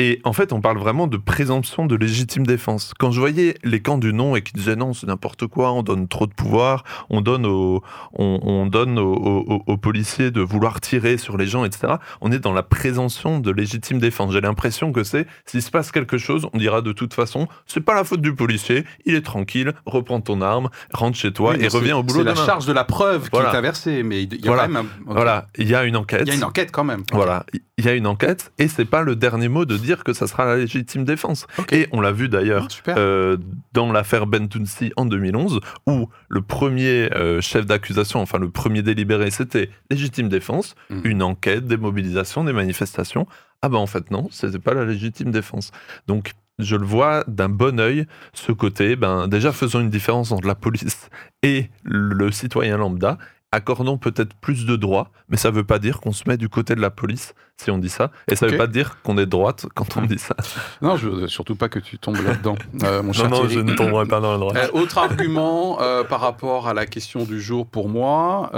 Et 0.05 0.21
en 0.25 0.33
fait, 0.33 0.53
on 0.53 0.61
parle 0.61 0.79
vraiment 0.79 1.07
de 1.07 1.17
présomption 1.17 1.87
de 1.87 1.95
légitime 1.95 2.45
défense. 2.45 2.93
Quand 2.99 3.12
je 3.12 3.21
voyais 3.21 3.55
les 3.62 3.81
camps 3.81 3.99
du 3.99 4.12
non 4.12 4.35
et 4.35 4.43
qui 4.43 4.53
disaient 4.53 4.75
non, 4.75 4.95
c'est 4.95 5.07
n'importe 5.07 5.47
quoi, 5.47 5.71
on 5.73 5.85
donne 5.85 6.09
trop 6.09 6.27
de 6.27 6.33
pouvoir, 6.35 6.83
on 7.09 7.21
donne 7.21 7.47
aux, 7.47 7.85
on, 8.15 8.41
on 8.43 8.67
donne 8.67 8.99
aux, 8.99 9.15
aux- 9.15 9.62
aux 9.65 9.77
policiers 9.77 10.33
de 10.33 10.41
vouloir 10.41 10.81
tirer 10.81 11.19
sur 11.19 11.37
les 11.37 11.47
gens, 11.47 11.65
etc. 11.65 11.95
On 12.21 12.33
est 12.33 12.41
dans 12.41 12.53
la 12.53 12.65
présomption 12.65 13.38
de 13.38 13.53
légitime 13.53 14.01
défense. 14.01 14.33
J'ai 14.33 14.41
l'impression 14.41 14.91
que 14.93 15.05
c'est, 15.05 15.25
s'il 15.47 15.62
se 15.62 15.71
passe 15.71 15.93
quelque 15.93 16.19
chose, 16.19 16.49
on 16.53 16.59
dira 16.59 16.81
de 16.83 16.91
toute 16.91 17.15
façon, 17.15 17.47
c'est 17.67 17.81
pas 17.85 17.95
la 17.95 18.03
faute 18.03 18.23
du 18.23 18.35
policier, 18.35 18.85
il 19.07 19.15
est 19.15 19.23
tranquille, 19.25 19.73
reprends 19.87 20.21
ton 20.21 20.41
arme, 20.41 20.69
rentre 20.93 21.17
chez 21.17 21.33
toi 21.33 21.53
Oui, 21.57 21.65
et 21.65 21.69
reviens 21.69 21.97
au 21.97 22.03
boulot 22.03 22.21
C'est 22.21 22.25
la 22.25 22.33
demain. 22.35 22.45
charge 22.47 22.67
de 22.67 22.73
la 22.73 22.83
preuve 22.85 23.29
Voilà. 23.31 23.51
qui 23.51 23.55
est 23.55 23.59
inversée, 23.59 24.03
mais 24.03 24.25
il 24.25 24.35
y 24.35 24.49
a 24.49 24.53
Voilà. 24.53 24.62
quand 24.65 24.69
même 24.73 24.87
un- 25.09 25.12
Voilà, 25.15 25.47
il 25.59 25.69
y 25.69 25.77
a 25.77 25.85
une 25.85 25.97
enquête. 25.97 26.23
Il 26.25 26.29
y 26.29 26.33
a 26.33 26.35
une 26.35 26.43
enquête 26.45 26.73
quand 26.73 26.83
même. 26.85 27.03
Voilà, 27.12 27.47
il 27.79 27.85
y 27.85 27.88
a 27.88 27.95
une 27.95 28.07
enquête 28.07 28.53
et 28.59 28.67
c'est 28.69 28.85
pas 28.85 29.03
le 29.03 29.15
dernier 29.17 29.49
mot 29.49 29.65
de 29.65 29.77
dire 29.77 29.91
que 30.05 30.12
ça 30.12 30.26
sera 30.26 30.44
la 30.46 30.57
légitime 30.57 31.05
défense. 31.05 31.46
Et 31.70 31.87
on 31.92 32.00
l'a 32.00 32.12
vu 32.12 32.28
d'ailleurs 32.28 32.68
Ah, 32.87 32.94
euh, 32.98 33.37
dans 33.72 33.92
l'affaire 33.92 34.26
Bentounsi 34.26 34.92
en 34.96 35.05
2011 35.07 35.61
où 35.87 36.09
le 36.28 36.42
premier 36.42 37.12
euh, 37.14 37.40
chef 37.40 37.66
d'accusation, 37.66 38.20
enfin 38.20 38.38
le 38.38 38.50
premier 38.50 38.83
délibéré, 38.83 39.31
c'était 39.31 39.70
légitime 39.90 40.28
défense, 40.28 40.74
Mhm. 40.90 41.00
une 41.05 41.22
enquête, 41.22 41.66
des 41.66 41.76
mobilisations, 41.76 42.44
des 42.44 42.52
manifestations. 42.52 43.26
Ah 43.62 43.68
ben 43.68 43.78
en 43.78 43.87
fait 43.87 44.11
non, 44.11 44.28
c'était 44.31 44.59
pas 44.59 44.74
la 44.74 44.85
légitime 44.85 45.31
défense. 45.31 45.70
Donc 46.09 46.33
je 46.59 46.76
le 46.76 46.85
vois 46.85 47.24
d'un 47.28 47.48
bon 47.48 47.81
œil, 47.81 48.07
ce 48.35 48.52
côté, 48.52 48.96
ben 48.96 49.28
déjà 49.28 49.52
faisons 49.52 49.81
une 49.81 49.90
différence 49.90 50.33
entre 50.33 50.46
la 50.46 50.55
police 50.55 51.09
et 51.42 51.70
le 51.85 52.31
citoyen 52.31 52.76
lambda, 52.76 53.18
accordons 53.53 53.99
peut-être 53.99 54.35
plus 54.35 54.65
de 54.67 54.77
droits, 54.77 55.11
mais 55.29 55.37
ça 55.37 55.51
veut 55.51 55.65
pas 55.65 55.79
dire 55.79 56.01
qu'on 56.01 56.12
se 56.12 56.25
met 56.27 56.37
du 56.37 56.49
côté 56.49 56.75
de 56.75 56.81
la 56.81 56.91
police 56.91 57.35
si 57.59 57.71
on 57.71 57.79
dit 57.79 57.91
ça, 57.91 58.11
et 58.27 58.35
ça 58.35 58.47
Ok. 58.47 58.53
veut 58.53 58.59
pas 58.59 58.67
dire 58.67 59.01
qu'on 59.03 59.17
est 59.19 59.27
de 59.27 59.31
droite 59.31 59.67
quand 59.75 59.97
on 59.97 60.03
dit 60.03 60.19
ça. 60.19 60.35
Non, 60.83 60.97
je 60.97 61.09
veux 61.09 61.29
surtout 61.29 61.55
pas 61.55 61.69
que 61.69 61.79
tu 61.79 61.99
tombes 61.99 62.17
là-dedans, 62.25 62.57
euh, 62.83 63.03
mon 63.03 63.12
cher 63.12 63.25
Non, 63.29 63.37
non, 63.37 63.37
Thierry. 63.47 63.55
je 63.55 63.61
ne 63.61 63.75
tomberai 63.75 64.07
pas 64.07 64.21
dans 64.21 64.33
le 64.33 64.38
droit. 64.41 64.57
Euh, 64.57 64.69
autre 64.73 64.99
argument 64.99 65.81
euh, 65.81 66.03
par 66.03 66.21
rapport 66.21 66.67
à 66.67 66.75
la 66.75 66.87
question 66.87 67.25
du 67.25 67.41
jour 67.41 67.67
pour 67.67 67.88
moi, 67.88 68.51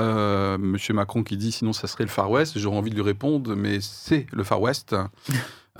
Monsieur 0.58 0.94
Macron 0.94 1.22
qui 1.22 1.36
dit 1.36 1.52
sinon 1.52 1.72
ça 1.72 1.86
serait 1.86 2.04
le 2.04 2.10
Far 2.10 2.30
West, 2.30 2.58
j'aurais 2.58 2.76
envie 2.78 2.90
de 2.90 2.94
lui 2.94 3.02
répondre 3.02 3.54
mais 3.56 3.78
c'est 3.80 4.26
le 4.32 4.44
Far 4.44 4.60
West. 4.60 4.94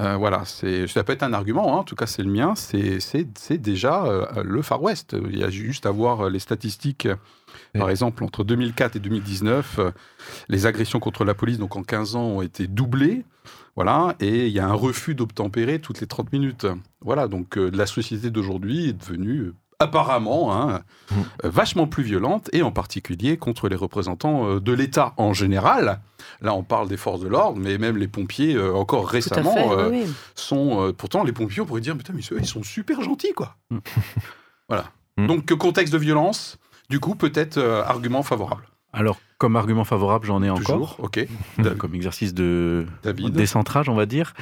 Euh, 0.01 0.17
voilà, 0.17 0.43
c'est, 0.45 0.89
ça 0.89 1.05
peut 1.05 1.13
être 1.13 1.23
un 1.23 1.33
argument, 1.33 1.73
hein, 1.77 1.79
en 1.79 1.85
tout 1.85 1.95
cas 1.95 2.07
c'est 2.07 2.25
le 2.25 2.29
mien, 2.29 2.55
c'est, 2.57 2.99
c'est, 2.99 3.29
c'est 3.39 3.59
déjà 3.59 4.05
euh, 4.07 4.27
le 4.43 4.61
Far 4.61 4.83
West. 4.83 5.15
Il 5.31 5.39
y 5.39 5.45
a 5.45 5.51
juste 5.51 5.87
à 5.87 5.93
voir 5.93 6.29
les 6.31 6.41
statistiques. 6.41 7.07
Par 7.79 7.91
exemple, 7.91 8.23
entre 8.25 8.45
2004 8.45 8.97
et 8.97 9.01
2019, 9.01 9.79
euh, 9.79 9.91
les 10.49 10.67
agressions 10.67 11.01
contre 11.01 11.25
la 11.25 11.35
police, 11.35 11.59
donc 11.59 11.77
en 11.77 11.83
15 11.83 12.17
ans, 12.17 12.25
ont 12.25 12.43
été 12.43 12.67
doublées. 12.67 13.25
Voilà, 13.77 14.15
et 14.21 14.47
il 14.47 14.53
y 14.53 14.61
a 14.61 14.67
un 14.69 14.75
refus 14.75 15.17
d'obtempérer 15.17 15.81
toutes 15.81 16.01
les 16.01 16.07
30 16.07 16.33
minutes. 16.33 16.67
Voilà, 17.01 17.27
donc 17.27 17.59
euh, 17.59 17.71
la 17.75 17.87
société 17.87 18.31
d'aujourd'hui 18.31 18.89
est 18.89 18.93
devenue 18.93 19.53
apparemment 19.81 20.55
hein, 20.55 20.83
Mm. 21.11 21.49
vachement 21.49 21.87
plus 21.87 22.03
violente, 22.03 22.49
et 22.53 22.63
en 22.63 22.73
particulier 22.73 23.37
contre 23.37 23.69
les 23.69 23.77
représentants 23.77 24.49
euh, 24.49 24.61
de 24.61 24.73
l'État 24.73 25.13
en 25.17 25.33
général. 25.33 26.01
Là, 26.41 26.55
on 26.55 26.63
parle 26.63 26.89
des 26.89 26.97
forces 26.97 27.21
de 27.21 27.29
l'ordre, 27.29 27.59
mais 27.59 27.79
même 27.79 27.97
les 27.97 28.09
pompiers, 28.09 28.55
euh, 28.55 28.75
encore 28.75 29.09
récemment, 29.09 29.55
fait, 29.55 29.69
euh, 29.69 29.91
oui, 29.91 30.03
oui. 30.07 30.13
sont... 30.35 30.95
pourtant, 30.97 31.25
les 31.25 31.33
pompiers, 31.33 31.61
on 31.61 31.67
pourrait 31.67 31.81
dire, 31.83 31.97
putain, 31.97 32.15
mais 32.15 32.23
ils 32.23 32.47
sont 32.47 32.63
super 32.63 33.03
gentils, 33.03 33.33
quoi. 33.35 33.57
Mm. 33.71 33.79
voilà. 34.69 34.85
Mm. 35.17 35.27
Donc, 35.27 35.55
contexte 35.55 35.93
de 35.93 35.99
violence, 35.99 36.59
du 36.95 37.01
coup, 37.01 37.17
peut-être 37.17 37.59
euh, 37.59 37.83
argument 37.83 38.23
favorable. 38.23 38.69
Alors, 38.93 39.19
comme 39.39 39.57
argument 39.57 39.83
favorable, 39.83 40.27
j'en 40.27 40.45
ai 40.45 40.49
encore. 40.49 40.65
Toujours, 40.65 40.97
ok. 41.01 41.27
Euh, 41.59 41.75
comme 41.77 41.93
exercice 41.97 42.33
de 42.35 42.87
David. 43.03 43.33
décentrage, 43.33 43.89
on 43.89 43.97
va 43.97 44.07
dire, 44.07 44.33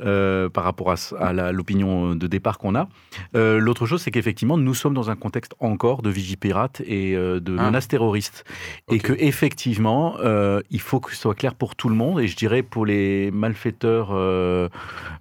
euh, 0.00 0.48
par 0.48 0.64
rapport 0.64 0.92
à, 1.18 1.32
l'opinion 1.52 2.14
de 2.14 2.26
départ 2.26 2.58
qu'on 2.58 2.74
a. 2.74 2.88
Euh, 3.36 3.58
L'autre 3.58 3.86
chose, 3.86 4.02
c'est 4.02 4.10
qu'effectivement, 4.10 4.56
nous 4.56 4.74
sommes 4.74 4.94
dans 4.94 5.10
un 5.10 5.16
contexte 5.16 5.54
encore 5.60 6.02
de 6.02 6.10
vigipirate 6.10 6.80
et 6.86 7.14
euh, 7.16 7.40
de 7.40 7.56
Ah. 7.58 7.64
menaces 7.66 7.88
terroristes. 7.88 8.44
Et 8.90 8.98
que 8.98 9.12
effectivement, 9.18 10.16
euh, 10.24 10.60
il 10.70 10.80
faut 10.80 11.00
que 11.00 11.10
ce 11.12 11.16
soit 11.16 11.34
clair 11.34 11.54
pour 11.54 11.76
tout 11.76 11.88
le 11.88 11.94
monde, 11.94 12.20
et 12.20 12.26
je 12.26 12.36
dirais 12.36 12.62
pour 12.62 12.86
les 12.86 13.30
malfaiteurs 13.30 14.08
euh, 14.12 14.68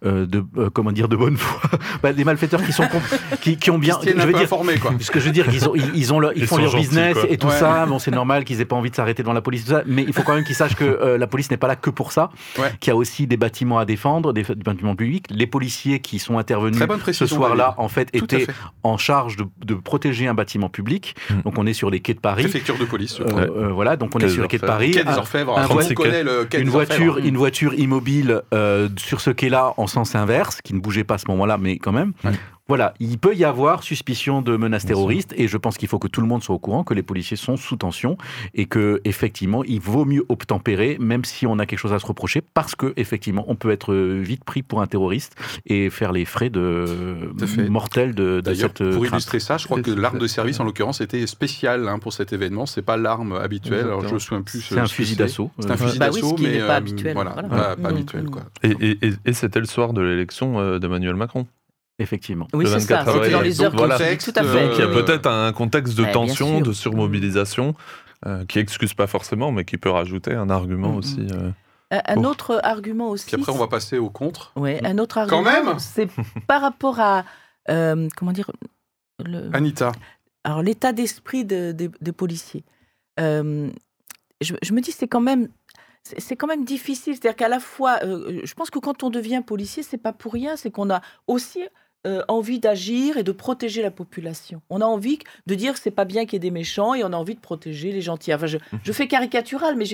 euh, 0.05 0.25
de, 0.25 0.43
euh, 0.57 0.69
comment 0.69 0.91
dire, 0.91 1.07
de 1.07 1.15
bonne 1.15 1.37
foi, 1.37 1.61
Bah, 2.03 2.13
des 2.13 2.23
malfaiteurs 2.23 2.63
qui, 2.63 2.71
sont 2.73 2.83
qui, 3.41 3.57
qui 3.57 3.69
ont 3.71 3.77
bien... 3.77 3.97
Je 4.03 4.09
veux 4.11 4.33
dire, 4.33 4.37
informés, 4.41 4.77
quoi. 4.79 4.91
ce 4.99 5.11
que 5.11 5.19
je 5.19 5.25
veux 5.25 5.31
dire, 5.31 5.45
ils, 5.53 5.67
ont, 5.69 5.75
ils, 5.75 5.91
ils 5.95 6.13
ont 6.13 6.19
leur- 6.19 6.33
ils 6.35 6.41
Ils 6.41 6.47
font 6.47 6.57
leur 6.57 6.69
gentils, 6.71 6.87
business 6.87 7.13
quoi. 7.13 7.29
et 7.29 7.37
tout 7.37 7.47
Ouais. 7.47 7.53
ça. 7.53 7.85
Bon, 7.85 7.99
c'est 7.99 8.11
normal 8.11 8.43
qu'ils 8.45 8.59
aient 8.61 8.65
pas 8.65 8.75
envie 8.75 8.89
de 8.89 8.95
s'arrêter 8.95 9.21
devant 9.23 9.33
la 9.33 9.41
police, 9.41 9.63
tout 9.65 9.71
ça. 9.71 9.83
Mais 9.85 10.03
il 10.03 10.13
faut 10.13 10.23
quand 10.23 10.33
même 10.35 10.43
qu'ils 10.43 10.55
sachent 10.55 10.75
que 10.75 10.83
euh, 10.83 11.17
la 11.17 11.27
police 11.27 11.51
n'est 11.51 11.57
pas 11.57 11.67
là 11.67 11.75
que 11.75 11.89
pour 11.89 12.11
ça. 12.11 12.29
Ouais. 12.57 12.71
Qu'il 12.79 12.91
y 12.91 12.93
a 12.93 12.95
aussi 12.95 13.27
des 13.27 13.37
bâtiments 13.37 13.77
à 13.79 13.85
défendre, 13.85 14.33
des, 14.33 14.43
bâtiment 14.63 14.95
public. 14.95 15.25
Les 15.29 15.47
policiers 15.47 15.99
qui 15.99 16.19
sont 16.19 16.37
intervenus 16.37 16.79
ce 17.11 17.25
soir-là, 17.25 17.75
en 17.77 17.87
fait, 17.87 18.11
Tout 18.11 18.23
étaient 18.23 18.45
fait. 18.45 18.53
en 18.83 18.97
charge 18.97 19.35
de, 19.37 19.45
de 19.65 19.75
protéger 19.75 20.27
un 20.27 20.33
bâtiment 20.33 20.69
public. 20.69 21.15
Mm. 21.29 21.41
Donc 21.43 21.57
on 21.57 21.65
est 21.65 21.73
sur 21.73 21.89
les 21.89 21.99
quais 21.99 22.13
de 22.13 22.19
Paris. 22.19 22.43
Préfecture 22.43 22.77
de 22.77 22.85
police, 22.85 23.19
Euh, 23.19 23.25
euh, 23.39 23.67
voilà, 23.71 23.95
donc 23.97 24.15
on 24.15 24.19
Quai 24.19 24.25
est 24.25 24.29
sur 24.29 24.41
les 24.43 24.47
quais 24.47 24.57
de. 24.57 24.65
Paris. 24.65 24.91
Quai 24.91 25.03
des 25.03 25.09
Un- 25.09 25.17
Orfèvres. 25.17 25.57
un 25.57 25.67
Tout 25.67 25.77
le 25.77 25.93
connaît 25.95 26.23
quai 26.49 26.57
une 26.59 26.65
des 26.65 26.69
voiture, 26.69 27.07
Orfèvres. 27.13 27.27
une 27.27 27.37
voiture 27.37 27.73
immobile 27.73 28.41
euh, 28.53 28.89
sur 28.97 29.21
ce 29.21 29.29
quai-là 29.29 29.73
en 29.77 29.87
sens 29.87 30.15
inverse, 30.15 30.61
qui 30.61 30.73
ne 30.73 30.79
bougeait 30.79 31.03
pas 31.03 31.15
à 31.15 31.17
ce 31.17 31.25
moment-là, 31.29 31.57
mais 31.57 31.77
quand 31.77 31.91
même. 31.91 32.13
Voilà, 32.69 32.93
il 33.01 33.17
peut 33.17 33.35
y 33.35 33.43
avoir 33.43 33.83
suspicion 33.83 34.41
de 34.41 34.55
menaces 34.55 34.85
terroristes 34.85 35.33
et 35.35 35.49
je 35.49 35.57
pense 35.57 35.77
qu'il 35.77 35.89
faut 35.89 35.99
que 35.99 36.07
tout 36.07 36.21
le 36.21 36.27
monde 36.27 36.43
soit 36.43 36.55
au 36.55 36.59
courant 36.59 36.85
que 36.85 36.93
les 36.93 37.03
policiers 37.03 37.35
sont 37.35 37.57
sous 37.57 37.75
tension 37.75 38.17
et 38.53 38.67
que 38.67 39.01
effectivement 39.03 39.65
il 39.65 39.81
vaut 39.81 40.05
mieux 40.05 40.23
obtempérer 40.29 40.95
même 40.97 41.25
si 41.25 41.45
on 41.45 41.59
a 41.59 41.65
quelque 41.65 41.79
chose 41.79 41.91
à 41.91 41.99
se 41.99 42.05
reprocher 42.05 42.41
parce 42.53 42.73
que 42.73 42.93
effectivement 42.95 43.43
on 43.49 43.55
peut 43.55 43.69
être 43.69 43.91
euh, 43.93 44.21
vite 44.21 44.45
pris 44.45 44.63
pour 44.63 44.81
un 44.81 44.87
terroriste 44.87 45.35
et 45.65 45.89
faire 45.89 46.13
les 46.13 46.23
frais 46.23 46.49
de 46.49 46.85
mortels 47.69 48.15
de, 48.15 48.35
de 48.35 48.41
D'ailleurs, 48.41 48.69
cette 48.69 48.79
euh, 48.81 48.93
pour 48.93 49.01
crainte. 49.03 49.13
illustrer 49.15 49.39
ça, 49.41 49.57
je 49.57 49.65
crois 49.65 49.81
que 49.81 49.91
l'arme 49.91 50.19
de 50.19 50.27
service, 50.27 50.59
en 50.61 50.63
l'occurrence, 50.63 51.01
était 51.01 51.27
spéciale 51.27 51.87
hein, 51.89 51.99
pour 51.99 52.13
cet 52.13 52.31
événement. 52.31 52.65
C'est 52.65 52.81
pas 52.81 52.95
l'arme 52.95 53.33
habituelle. 53.33 53.85
Alors, 53.87 54.07
je 54.07 54.13
me 54.13 54.19
souviens 54.19 54.41
plus. 54.41 54.61
C'est 54.61 54.77
euh, 54.77 54.83
un 54.83 54.87
fusil 54.87 55.15
c'est. 55.15 55.19
d'assaut. 55.23 55.51
C'est 55.59 55.69
un 55.71 55.75
fusil 55.77 55.99
Bah 55.99 56.07
oui, 56.13 56.21
d'assaut, 56.21 56.29
ce 56.29 56.35
qui 56.35 56.43
mais 56.43 56.51
n'est 56.53 56.59
pas 56.59 56.73
euh, 56.73 56.77
habituel, 56.77 57.13
Voilà, 57.13 57.31
voilà. 57.47 57.49
pas, 57.49 57.75
pas 57.75 57.89
habituel. 57.89 58.25
Quoi. 58.29 58.43
Et, 58.63 58.69
et- 58.79 59.05
et- 59.07 59.13
et 59.25 59.33
c'était 59.33 59.59
le 59.59 59.65
soir 59.65 59.91
de 59.93 60.01
l'élection 60.01 60.77
d'Emmanuel 60.79 61.15
Macron. 61.15 61.45
Effectivement. 61.99 62.47
Oui, 62.53 62.65
c'est 62.65 62.79
ça. 62.79 63.03
24 63.03 63.13
C'était 63.13 63.29
dans 63.31 63.41
les 63.41 63.61
heures 63.61 63.71
Donc, 63.71 63.93
suivi, 63.93 64.17
Tout 64.17 64.31
à 64.35 64.43
fait. 64.43 64.47
euh, 64.49 64.67
Donc 64.67 64.77
il 64.77 64.81
y 64.81 64.83
a 64.83 64.87
peut-être 65.03 65.27
un 65.27 65.53
contexte 65.53 65.95
de 65.95 66.03
Ouais, 66.03 66.11
tension, 66.11 66.59
de 66.61 66.73
surmobilisation, 66.73 67.75
euh, 68.25 68.45
qui 68.45 68.59
excuse 68.59 68.93
pas 68.93 69.05
forcément, 69.07 69.51
mais 69.51 69.63
qui 69.65 69.77
peut 69.77 69.89
rajouter 69.91 70.33
un 70.33 70.49
argument 70.49 70.93
Mm, 70.93 70.97
aussi. 70.97 71.27
euh. 71.31 71.51
Un, 71.91 72.01
un 72.07 72.23
autre 72.23 72.59
argument 72.63 73.09
aussi. 73.09 73.27
Puis 73.27 73.35
après, 73.35 73.51
on 73.51 73.57
va 73.57 73.67
passer 73.67 73.99
au 73.99 74.09
contre. 74.09 74.51
Ouais, 74.55 74.81
un 74.83 74.97
autre 74.97 75.23
Quand 75.27 75.45
argument. 75.45 75.65
même 75.73 75.79
C'est 75.79 76.07
par 76.47 76.61
rapport 76.61 76.99
à 76.99 77.25
euh, 77.69 78.07
comment 78.17 78.31
dire 78.31 78.49
le, 79.23 79.49
Anita. 79.55 79.91
alors 80.43 80.63
l'état 80.63 80.91
d'esprit 80.93 81.45
de- 81.45 81.71
des- 81.71 81.91
des 82.01 82.11
policiers. 82.11 82.63
Euh, 83.19 83.69
je, 84.41 84.55
je 84.63 84.73
me 84.73 84.81
dis 84.81 84.91
c'est 84.91 85.07
quand 85.07 85.21
même 85.21 85.47
c'est 86.01 86.19
c'est 86.19 86.35
quand 86.35 86.47
même 86.47 86.65
difficile. 86.65 87.13
C'est-à-dire 87.15 87.35
qu'à 87.35 87.47
la 87.49 87.59
fois, 87.59 87.99
euh, 88.03 88.41
je 88.43 88.53
pense 88.55 88.71
que 88.71 88.79
quand 88.79 89.03
on 89.03 89.11
devient 89.11 89.43
policier, 89.45 89.83
c'est 89.83 89.97
pas 89.99 90.11
pour 90.13 90.33
rien, 90.33 90.55
c'est 90.57 90.71
qu'on 90.71 90.89
a 90.89 91.01
aussi 91.27 91.59
euh, 92.05 92.21
envie 92.27 92.59
d'agir 92.59 93.17
et 93.17 93.23
de 93.23 93.31
protéger 93.31 93.81
la 93.81 93.91
population. 93.91 94.61
On 94.69 94.81
a 94.81 94.85
envie 94.85 95.19
de 95.47 95.55
dire 95.55 95.73
que 95.73 95.79
c'est 95.79 95.91
pas 95.91 96.05
bien 96.05 96.25
qu'il 96.25 96.33
y 96.33 96.35
ait 96.37 96.39
des 96.39 96.51
méchants 96.51 96.93
et 96.93 97.03
on 97.03 97.13
a 97.13 97.15
envie 97.17 97.35
de 97.35 97.39
protéger 97.39 97.91
les 97.91 98.01
gentils. 98.01 98.33
Enfin, 98.33 98.47
je, 98.47 98.57
je 98.83 98.91
fais 98.91 99.07
caricatural, 99.07 99.75
mais 99.75 99.85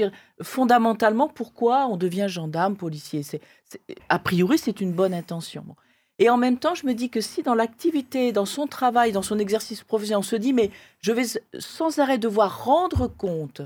fondamentalement, 0.41 1.27
pourquoi 1.27 1.87
on 1.87 1.97
devient 1.97 2.25
gendarme, 2.27 2.75
policier? 2.75 3.23
C'est 3.23 3.41
c'est- 3.65 3.81
A 4.09 4.17
priori, 4.19 4.57
c'est 4.57 4.81
une 4.81 4.93
bonne 4.93 5.13
intention. 5.13 5.63
Bon. 5.65 5.75
Et 6.17 6.29
en 6.29 6.37
même 6.37 6.57
temps, 6.57 6.75
je 6.75 6.85
me 6.85 6.93
dis 6.93 7.09
que 7.09 7.21
si 7.21 7.43
dans 7.43 7.55
l'activité, 7.55 8.31
dans 8.31 8.45
son 8.45 8.67
travail, 8.67 9.11
dans 9.11 9.21
son 9.21 9.39
exercice 9.39 9.83
professionnel, 9.83 10.19
on 10.19 10.23
se 10.23 10.35
dit, 10.35 10.51
mais 10.53 10.71
je 10.99 11.11
vais 11.11 11.23
sans 11.59 11.99
arrêt 11.99 12.17
devoir 12.17 12.65
rendre 12.65 13.07
compte 13.07 13.61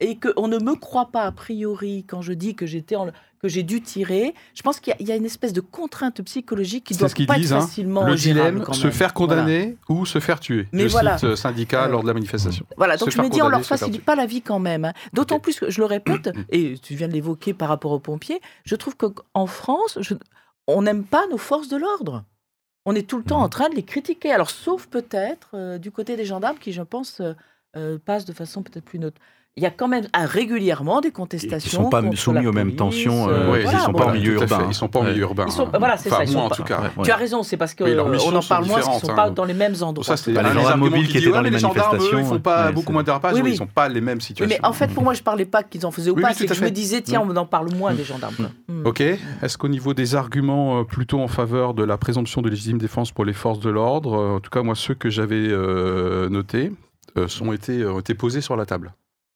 et 0.00 0.18
qu'on 0.18 0.48
ne 0.48 0.58
me 0.58 0.74
croit 0.74 1.10
pas 1.10 1.22
a 1.24 1.32
priori 1.32 2.04
quand 2.06 2.20
je 2.22 2.32
dis 2.34 2.54
que 2.54 2.66
j'étais 2.66 2.96
en- 2.96 3.10
que 3.40 3.48
j'ai 3.48 3.62
dû 3.62 3.80
tirer, 3.82 4.34
je 4.54 4.62
pense 4.62 4.80
qu'il 4.80 4.90
y, 4.92 4.94
a- 4.94 4.96
il 5.00 5.06
y 5.08 5.12
a 5.12 5.16
une 5.16 5.24
espèce 5.24 5.52
de 5.52 5.60
contrainte 5.60 6.20
psychologique 6.22 6.84
qui 6.84 6.96
doit 6.96 7.08
ce 7.08 7.14
pas 7.24 7.36
disent, 7.36 7.52
être 7.52 7.58
hein. 7.58 7.60
facilement 7.62 8.04
Le 8.06 8.14
dilemme, 8.14 8.64
se 8.72 8.90
faire 8.90 9.14
condamner 9.14 9.76
ou 9.88 10.04
se 10.06 10.18
faire 10.20 10.40
tuer. 10.40 10.68
Mais 10.72 10.84
je 10.84 10.88
voilà. 10.88 11.16
cite 11.18 11.28
euh, 11.30 11.36
syndicat 11.36 11.86
lors 11.88 12.02
de 12.02 12.06
la 12.08 12.14
manifestation. 12.14 12.66
Voilà, 12.76 12.96
donc 12.96 13.10
Se 13.10 13.16
je 13.16 13.22
me 13.22 13.28
dis, 13.30 13.40
on 13.42 13.48
leur 13.48 13.62
facilite 13.64 14.04
pas 14.04 14.16
la 14.16 14.26
vie 14.26 14.42
quand 14.42 14.58
même. 14.58 14.84
hein. 14.86 14.92
D'autant 15.12 15.38
plus 15.40 15.58
que, 15.60 15.70
je 15.70 15.80
le 15.80 15.86
répète, 15.86 16.30
et 16.50 16.76
tu 16.78 16.94
viens 16.94 17.08
de 17.08 17.12
l'évoquer 17.12 17.54
par 17.54 17.68
rapport 17.68 17.92
aux 17.92 18.00
pompiers, 18.00 18.40
je 18.64 18.74
trouve 18.74 18.96
qu'en 18.96 19.46
France, 19.46 19.98
je- 20.00 20.14
on 20.66 20.82
n'aime 20.82 21.04
pas 21.04 21.26
nos 21.30 21.38
forces 21.38 21.68
de 21.68 21.76
l'ordre. 21.76 22.24
On 22.86 22.94
est 22.94 23.08
tout 23.08 23.18
le 23.18 23.24
temps 23.24 23.38
Mhm. 23.38 23.44
en 23.44 23.48
train 23.48 23.68
de 23.68 23.74
les 23.74 23.82
critiquer. 23.82 24.30
Alors, 24.32 24.50
sauf 24.50 24.86
peut-être 24.86 25.50
euh, 25.54 25.78
du 25.78 25.90
côté 25.90 26.16
des 26.16 26.24
gendarmes 26.24 26.58
qui, 26.58 26.72
je 26.72 26.82
pense, 26.82 27.20
euh, 27.76 27.98
passent 28.04 28.24
de 28.24 28.32
façon 28.32 28.62
peut-être 28.62 28.84
plus 28.84 28.98
neutre. 28.98 29.20
Il 29.58 29.62
y 29.62 29.66
a 29.66 29.70
quand 29.70 29.88
même 29.88 30.04
ah, 30.12 30.26
régulièrement 30.26 31.00
des 31.00 31.08
Ils 31.08 31.12
contestations. 31.12 31.84
sont 31.84 31.88
pas 31.88 32.02
soumis 32.14 32.46
aux 32.46 32.52
mêmes 32.52 32.76
tensions. 32.76 33.26
euh, 33.26 33.32
euh, 33.32 33.56
ils 33.56 33.62
voilà, 33.62 33.78
sont 33.78 33.92
bon, 33.92 33.98
pas 34.00 34.04
en 34.08 34.12
milieu 34.12 34.34
urbain. 34.34 34.66
Ils 34.68 34.74
sont 34.74 34.88
pas 34.88 34.98
en 34.98 35.04
milieu 35.04 35.22
urbain. 35.22 35.46
Voilà, 35.78 35.96
c'est 35.96 36.12
enfin, 36.12 36.24
ça, 36.26 36.30
ils 36.30 36.32
moi, 36.34 36.40
sont 36.42 36.46
en 36.46 36.48
pas- 36.50 36.54
tout 36.56 36.62
cas. 36.64 36.80
Ouais. 36.82 37.04
Tu 37.04 37.10
as 37.10 37.16
raison, 37.16 37.42
c'est 37.42 37.56
parce 37.56 37.74
qu'on 37.74 37.84
Oui, 37.86 37.92
en 37.98 38.42
parle 38.42 38.66
moins 38.66 38.74
parce 38.80 38.88
qu'ils 38.88 38.94
ne 38.96 39.00
sont 39.08 39.14
pas 39.16 39.28
hein. 39.28 39.30
dans 39.30 39.46
les 39.46 39.54
mêmes 39.54 39.74
endroits. 39.80 40.04
Ça, 40.04 40.18
c'est 40.18 40.34
Bah, 40.34 40.42
les 40.42 40.50
gendarmes 40.52 40.80
mobiles 40.80 41.08
qui 41.08 41.16
étaient 41.16 41.30
dans 41.30 41.40
les 41.40 41.48
les 41.48 41.58
gendarmes, 41.58 41.96
eux, 41.96 42.00
ils 42.00 42.02
manifestations, 42.02 42.34
font 42.34 42.40
pas 42.40 42.70
beaucoup 42.70 42.92
moins 42.92 43.02
dérapage. 43.02 43.40
Oui. 43.40 43.52
Ils 43.52 43.56
sont 43.56 43.66
pas 43.66 43.88
les 43.88 44.02
mêmes 44.02 44.20
situations. 44.20 44.54
mais 44.62 44.68
en 44.68 44.74
fait, 44.74 44.88
pour 44.88 45.02
moi, 45.02 45.14
je 45.14 45.22
parlais 45.22 45.46
pas 45.46 45.62
qu'ils 45.62 45.86
en 45.86 45.90
faisaient 45.90 46.10
ou 46.10 46.16
pas, 46.16 46.34
c'est 46.34 46.44
que 46.44 46.52
je 46.52 46.62
me 46.62 46.70
disais, 46.70 47.00
tiens, 47.00 47.22
on 47.26 47.34
en 47.34 47.46
parle 47.46 47.74
moins 47.74 47.94
des 47.94 48.04
gendarmes. 48.04 48.50
Hmm. 48.68 48.84
Ok. 48.84 49.00
Est-ce 49.00 49.56
qu'au 49.56 49.68
niveau 49.68 49.94
des 49.94 50.16
arguments 50.16 50.80
euh, 50.80 50.84
plutôt 50.84 51.18
en 51.20 51.28
faveur 51.28 51.72
de 51.72 51.82
la 51.82 51.96
présomption 51.96 52.42
de 52.42 52.50
légitime 52.50 52.76
défense 52.76 53.10
pour 53.10 53.24
les 53.24 53.32
forces 53.32 53.60
de 53.60 53.70
l'ordre, 53.70 54.18
en 54.36 54.40
tout 54.40 54.50
cas 54.50 54.62
moi 54.62 54.74
ceux 54.74 54.94
que 54.94 55.08
j'avais 55.08 55.48
notés 56.28 56.72
ont 57.16 57.52
été 57.52 58.14
posés 58.14 58.42
sur 58.42 58.54
la 58.56 58.66
table. 58.66 58.92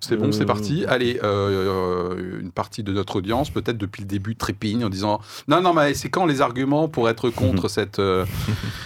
C'est 0.00 0.16
bon, 0.16 0.28
Euh, 0.28 0.32
c'est 0.32 0.46
parti. 0.46 0.84
Allez, 0.86 1.18
euh, 1.22 2.14
euh, 2.14 2.40
une 2.40 2.52
partie 2.52 2.82
de 2.84 2.92
notre 2.92 3.16
audience, 3.16 3.50
peut-être 3.50 3.76
depuis 3.76 4.02
le 4.02 4.06
début, 4.06 4.36
trépigne 4.36 4.84
en 4.84 4.88
disant 4.88 5.20
Non, 5.48 5.60
non, 5.60 5.74
mais 5.74 5.94
c'est 5.94 6.08
quand 6.08 6.26
les 6.26 6.40
arguments 6.40 6.88
pour 6.88 7.08
être 7.08 7.28
contre 7.30 7.68
cette, 7.68 7.98
euh, 7.98 8.24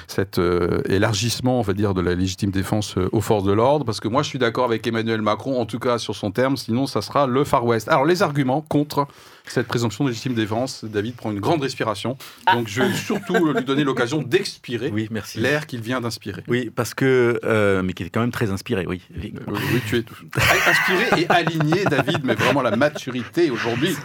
cet 0.08 0.38
euh, 0.38 0.80
élargissement, 0.86 1.58
on 1.58 1.62
va 1.62 1.74
dire, 1.74 1.92
de 1.92 2.00
la 2.00 2.14
légitime 2.14 2.50
défense 2.50 2.96
euh, 2.96 3.08
aux 3.12 3.20
forces 3.20 3.44
de 3.44 3.52
l'ordre? 3.52 3.84
Parce 3.84 4.00
que 4.00 4.08
moi, 4.08 4.22
je 4.22 4.28
suis 4.28 4.38
d'accord 4.38 4.64
avec 4.64 4.86
Emmanuel 4.86 5.20
Macron, 5.20 5.60
en 5.60 5.66
tout 5.66 5.78
cas 5.78 5.98
sur 5.98 6.16
son 6.16 6.30
terme, 6.30 6.56
sinon, 6.56 6.86
ça 6.86 7.02
sera 7.02 7.26
le 7.26 7.44
Far 7.44 7.66
West. 7.66 7.88
Alors, 7.88 8.06
les 8.06 8.22
arguments 8.22 8.62
contre 8.62 9.06
cette 9.44 9.66
présomption 9.66 10.04
de 10.04 10.08
légitime 10.10 10.34
défense, 10.34 10.84
David 10.84 11.16
prend 11.16 11.32
une 11.32 11.40
grande 11.40 11.62
respiration. 11.62 12.16
Donc, 12.54 12.68
je 12.68 12.80
vais 12.82 12.94
surtout 12.94 13.34
lui 13.52 13.64
donner 13.64 13.84
l'occasion 13.84 14.22
d'expirer 14.22 14.90
Oui, 14.90 15.08
l'air 15.36 15.66
qu'il 15.66 15.80
vient 15.80 16.00
d'inspirer. 16.00 16.44
Oui, 16.48 16.70
parce 16.74 16.94
que. 16.94 17.38
euh, 17.44 17.82
mais 17.82 17.92
qui 17.92 18.04
est 18.04 18.10
quand 18.10 18.20
même 18.20 18.30
très 18.30 18.50
inspiré, 18.50 18.86
oui. 18.86 19.02
Euh, 19.16 19.28
oui, 19.48 19.80
tu 19.86 19.98
es 19.98 20.02
tout- 20.02 20.14
inspiré 20.68 21.22
et 21.22 21.26
aligné, 21.28 21.84
David, 21.84 22.20
mais 22.24 22.34
vraiment 22.34 22.62
la 22.62 22.76
maturité 22.76 23.50
aujourd'hui. 23.50 23.96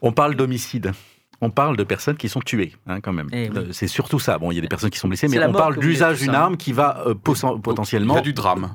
On 0.00 0.12
parle 0.12 0.34
d'homicide. 0.34 0.92
On 1.40 1.50
parle 1.50 1.76
de 1.76 1.84
personnes 1.84 2.16
qui 2.16 2.28
sont 2.28 2.40
tuées, 2.40 2.74
hein, 2.88 3.00
quand 3.00 3.12
même. 3.12 3.28
Eh 3.32 3.48
oui. 3.48 3.56
Euh, 3.56 3.68
C'est 3.72 3.86
surtout 3.86 4.18
ça. 4.18 4.38
Bon, 4.38 4.50
il 4.50 4.56
y 4.56 4.58
a 4.58 4.60
des 4.60 4.68
personnes 4.68 4.90
qui 4.90 4.98
sont 4.98 5.06
blessées, 5.08 5.28
mais 5.28 5.44
on 5.44 5.52
parle 5.52 5.78
d'usage 5.78 6.18
d'une 6.20 6.34
arme 6.34 6.56
qui 6.56 6.72
va 6.72 7.04
euh, 7.06 7.14
poten- 7.14 7.54
Il 7.56 7.62
potentiellement. 7.62 8.14
y 8.16 8.18
a 8.18 8.22
du 8.22 8.32
drame. 8.32 8.74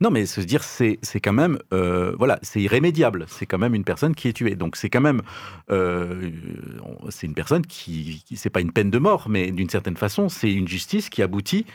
Non, 0.00 0.10
mais 0.10 0.24
se 0.26 0.40
dire, 0.40 0.64
c'est 0.64 0.98
c'est 1.02 1.20
quand 1.20 1.34
même, 1.34 1.58
euh, 1.72 2.14
voilà, 2.18 2.38
c'est 2.42 2.60
irrémédiable. 2.60 3.26
C'est 3.28 3.44
quand 3.46 3.58
même 3.58 3.74
une 3.74 3.84
personne 3.84 4.14
qui 4.14 4.26
est 4.28 4.32
tuée. 4.32 4.56
Donc 4.56 4.74
c'est 4.76 4.88
quand 4.88 5.02
même, 5.02 5.20
euh, 5.70 6.30
c'est 7.10 7.26
une 7.26 7.34
personne 7.34 7.64
qui, 7.64 8.24
qui 8.26 8.36
c'est 8.36 8.50
pas 8.50 8.60
une 8.60 8.72
peine 8.72 8.90
de 8.90 8.98
mort, 8.98 9.28
mais 9.28 9.52
d'une 9.52 9.68
certaine 9.68 9.96
façon, 9.96 10.28
c'est 10.28 10.50
une 10.52 10.66
justice 10.66 11.08
qui 11.10 11.22
aboutit 11.22 11.66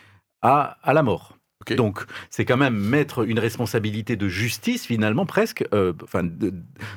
à, 0.42 0.78
à 0.84 0.94
la 0.94 1.04
mort. 1.04 1.33
Donc 1.72 2.06
c'est 2.30 2.46
quand 2.46 2.58
même 2.58 2.76
mettre 2.76 3.28
une 3.28 3.40
responsabilité 3.40 4.16
de 4.16 4.28
justice 4.28 4.86
finalement 4.86 5.26
presque, 5.26 5.66
euh, 5.74 5.94
enfin 6.04 6.22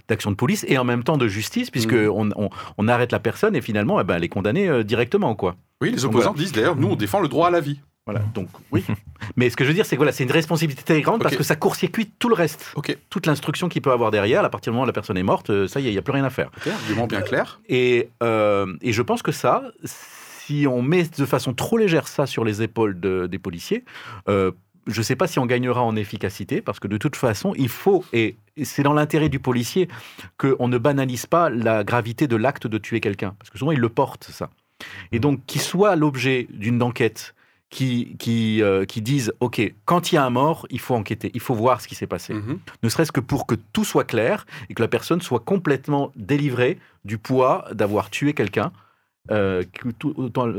d'action 0.09 0.31
de 0.31 0.37
police 0.37 0.65
et 0.69 0.79
en 0.79 0.85
même 0.85 1.05
temps 1.05 1.17
de 1.17 1.29
justice 1.29 1.71
puisque 1.71 1.93
Mhm. 1.93 2.33
on, 2.37 2.51
on- 2.79 2.89
arrête 2.89 3.13
la 3.13 3.19
personne 3.21 3.55
et 3.57 3.61
finalement, 3.61 4.01
eh 4.01 4.05
ben, 4.05 4.17
elle 4.17 4.25
est 4.25 4.29
condamnée 4.29 4.69
euh, 4.69 4.83
directement, 4.85 5.35
quoi. 5.35 5.57
Oui, 5.81 5.91
les 5.91 6.05
opposants 6.05 6.31
voilà. 6.33 6.39
disent 6.45 6.53
d'ailleurs, 6.53 6.77
nous, 6.77 6.89
on 6.89 6.97
défend 6.97 7.21
le 7.21 7.29
droit 7.29 7.49
à 7.49 7.51
la 7.51 7.61
vie. 7.61 7.81
Voilà. 8.07 8.21
Donc 8.35 8.49
oui. 8.71 8.85
mais 9.37 9.51
ce 9.51 9.57
que 9.57 9.65
je 9.65 9.69
veux 9.71 9.75
dire, 9.75 9.85
c'est 9.85 9.97
que 9.97 9.99
voilà, 9.99 10.13
c'est 10.13 10.23
une 10.23 10.31
responsabilité 10.31 10.83
très 10.85 11.01
grande 11.03 11.21
parce 11.21 11.35
que 11.37 11.43
ça 11.43 11.57
court-circuite 11.57 12.13
tout 12.21 12.29
le 12.29 12.35
reste 12.37 12.73
toute 13.11 13.27
l'instruction 13.27 13.69
qu'il 13.69 13.83
peut 13.83 13.91
avoir 13.91 14.13
derrière, 14.13 14.45
à 14.45 14.49
partir 14.51 14.71
du 14.71 14.75
moment 14.75 14.85
où 14.85 14.87
la 14.87 14.93
personne 14.93 15.17
est 15.19 15.25
morte, 15.25 15.51
euh, 15.51 15.67
ça 15.67 15.81
y 15.81 15.87
est, 15.87 15.91
il 15.91 15.93
n'y 15.93 15.99
a 15.99 16.03
plus 16.03 16.13
rien 16.13 16.23
à 16.25 16.31
faire. 16.31 16.51
argument 16.65 17.09
bien 17.09 17.23
clair. 17.23 17.61
Et, 17.69 18.09
euh, 18.23 18.73
et 18.81 18.93
je 18.93 19.03
pense 19.03 19.23
que 19.23 19.33
ça, 19.33 19.65
si 20.47 20.67
on 20.67 20.83
met 20.83 21.05
de 21.19 21.25
façon 21.27 21.53
trop 21.55 21.77
légère 21.79 22.07
ça 22.09 22.27
sur 22.27 22.45
les 22.45 22.63
épaules 22.63 22.99
de- 23.01 23.27
des 23.27 23.39
policiers, 23.39 23.85
euh, 24.29 24.53
je 24.87 24.99
ne 25.01 25.03
sais 25.03 25.17
pas 25.17 25.27
si 25.27 25.39
on 25.41 25.47
gagnera 25.47 25.83
en 25.83 25.97
efficacité, 25.97 26.61
parce 26.63 26.79
que 26.79 26.87
de 26.87 26.97
toute 26.97 27.17
façon, 27.17 27.53
il 27.57 27.69
faut, 27.69 28.05
et 28.13 28.37
c'est 28.63 28.85
dans 28.85 28.93
l'intérêt 28.93 29.29
du 29.29 29.41
policier, 29.41 29.89
qu'on 30.39 30.69
ne 30.69 30.79
banalise 30.79 31.27
pas 31.27 31.51
la 31.51 31.83
gravité 31.83 32.29
de 32.29 32.37
l'acte 32.37 32.69
de 32.69 32.79
tuer 32.79 33.01
quelqu'un, 33.01 33.35
parce 33.39 33.51
que 33.51 33.59
souvent, 33.59 33.73
il 33.73 33.81
le 33.81 33.89
porte, 33.89 34.25
ça. 34.31 34.49
Et 35.11 35.19
donc, 35.19 35.45
qu'il 35.47 35.61
soit 35.61 35.97
l'objet 35.97 36.47
d'une 36.51 36.81
enquête 36.83 37.35
qui, 37.69 38.15
qui, 38.21 38.63
euh, 38.63 38.85
qui 38.85 39.03
dise, 39.03 39.33
OK, 39.41 39.61
quand 39.87 40.13
il 40.13 40.15
y 40.15 40.19
a 40.19 40.25
un 40.25 40.31
mort, 40.31 40.67
il 40.71 40.79
faut 40.79 40.95
enquêter, 40.95 41.33
il 41.35 41.41
faut 41.41 41.55
voir 41.55 41.81
ce 41.81 41.89
qui 41.89 41.97
s'est 41.97 42.07
passé 42.07 42.33
Mhm. 42.35 42.61
ne 42.85 42.89
serait-ce 42.89 43.11
que 43.11 43.19
pour 43.21 43.47
que 43.49 43.57
tout 43.73 43.85
soit 43.85 44.05
clair 44.05 44.47
et 44.71 44.75
que 44.75 44.83
la 44.83 44.89
personne 44.89 45.21
soit 45.21 45.41
complètement 45.41 46.13
délivrée 46.15 46.79
du 47.05 47.19
poids 47.19 47.65
d'avoir 47.73 48.09
tué 48.11 48.35
quelqu'un, 48.35 48.71
euh, 49.31 49.63
que 49.73 49.89
tout, 49.91 50.13
autant- 50.17 50.53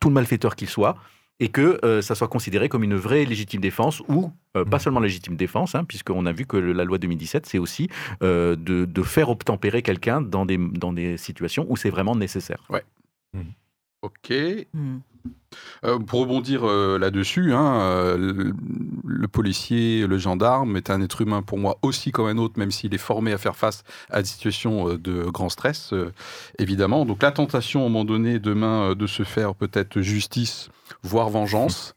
tout 0.00 0.08
le 0.08 0.14
malfaiteur 0.14 0.56
qu'il 0.56 0.68
soit, 0.68 0.96
et 1.42 1.48
que 1.48 1.80
euh, 1.86 2.02
ça 2.02 2.14
soit 2.14 2.28
considéré 2.28 2.68
comme 2.68 2.84
une 2.84 2.96
vraie 2.96 3.24
légitime 3.24 3.60
défense 3.62 4.02
ou 4.08 4.30
euh, 4.56 4.64
pas 4.66 4.78
seulement 4.78 5.00
légitime 5.00 5.36
défense, 5.36 5.74
hein, 5.74 5.84
puisqu'on 5.84 6.26
a 6.26 6.32
vu 6.32 6.44
que 6.44 6.58
le- 6.58 6.72
la 6.74 6.84
loi 6.84 6.98
2017, 6.98 7.46
c'est 7.46 7.58
aussi 7.58 7.88
euh, 8.22 8.56
de, 8.56 8.84
de 8.84 9.02
faire 9.02 9.30
obtempérer 9.30 9.80
quelqu'un 9.82 10.20
dans 10.20 10.44
des, 10.44 10.58
dans 10.58 10.92
des 10.92 11.16
situations 11.16 11.64
où 11.70 11.76
c'est 11.78 11.88
vraiment 11.90 12.14
nécessaire. 12.14 12.58
Ok. 14.02 14.32
Hmm. 14.72 14.98
Euh, 15.84 15.98
pour 15.98 16.20
rebondir 16.20 16.64
euh, 16.64 16.98
là-dessus, 16.98 17.52
hein, 17.52 17.80
euh, 17.80 18.16
le, 18.16 18.54
le 19.04 19.28
policier, 19.28 20.06
le 20.06 20.18
gendarme 20.18 20.76
est 20.76 20.90
un 20.90 21.02
être 21.02 21.20
humain 21.20 21.42
pour 21.42 21.58
moi 21.58 21.78
aussi 21.82 22.12
comme 22.12 22.26
un 22.26 22.38
autre, 22.38 22.58
même 22.58 22.70
s'il 22.70 22.94
est 22.94 22.98
formé 22.98 23.32
à 23.32 23.38
faire 23.38 23.56
face 23.56 23.82
à 24.10 24.22
des 24.22 24.28
situations 24.28 24.94
de 24.94 25.24
grand 25.24 25.48
stress, 25.48 25.92
évidemment. 26.58 27.04
Donc 27.04 27.22
la 27.22 27.32
tentation, 27.32 27.80
à 27.82 27.86
un 27.86 27.88
moment 27.88 28.04
donné, 28.04 28.38
demain, 28.38 28.94
de 28.94 29.06
se 29.06 29.22
faire 29.22 29.54
peut-être 29.54 30.00
justice, 30.00 30.70
voire 31.02 31.28
vengeance, 31.28 31.94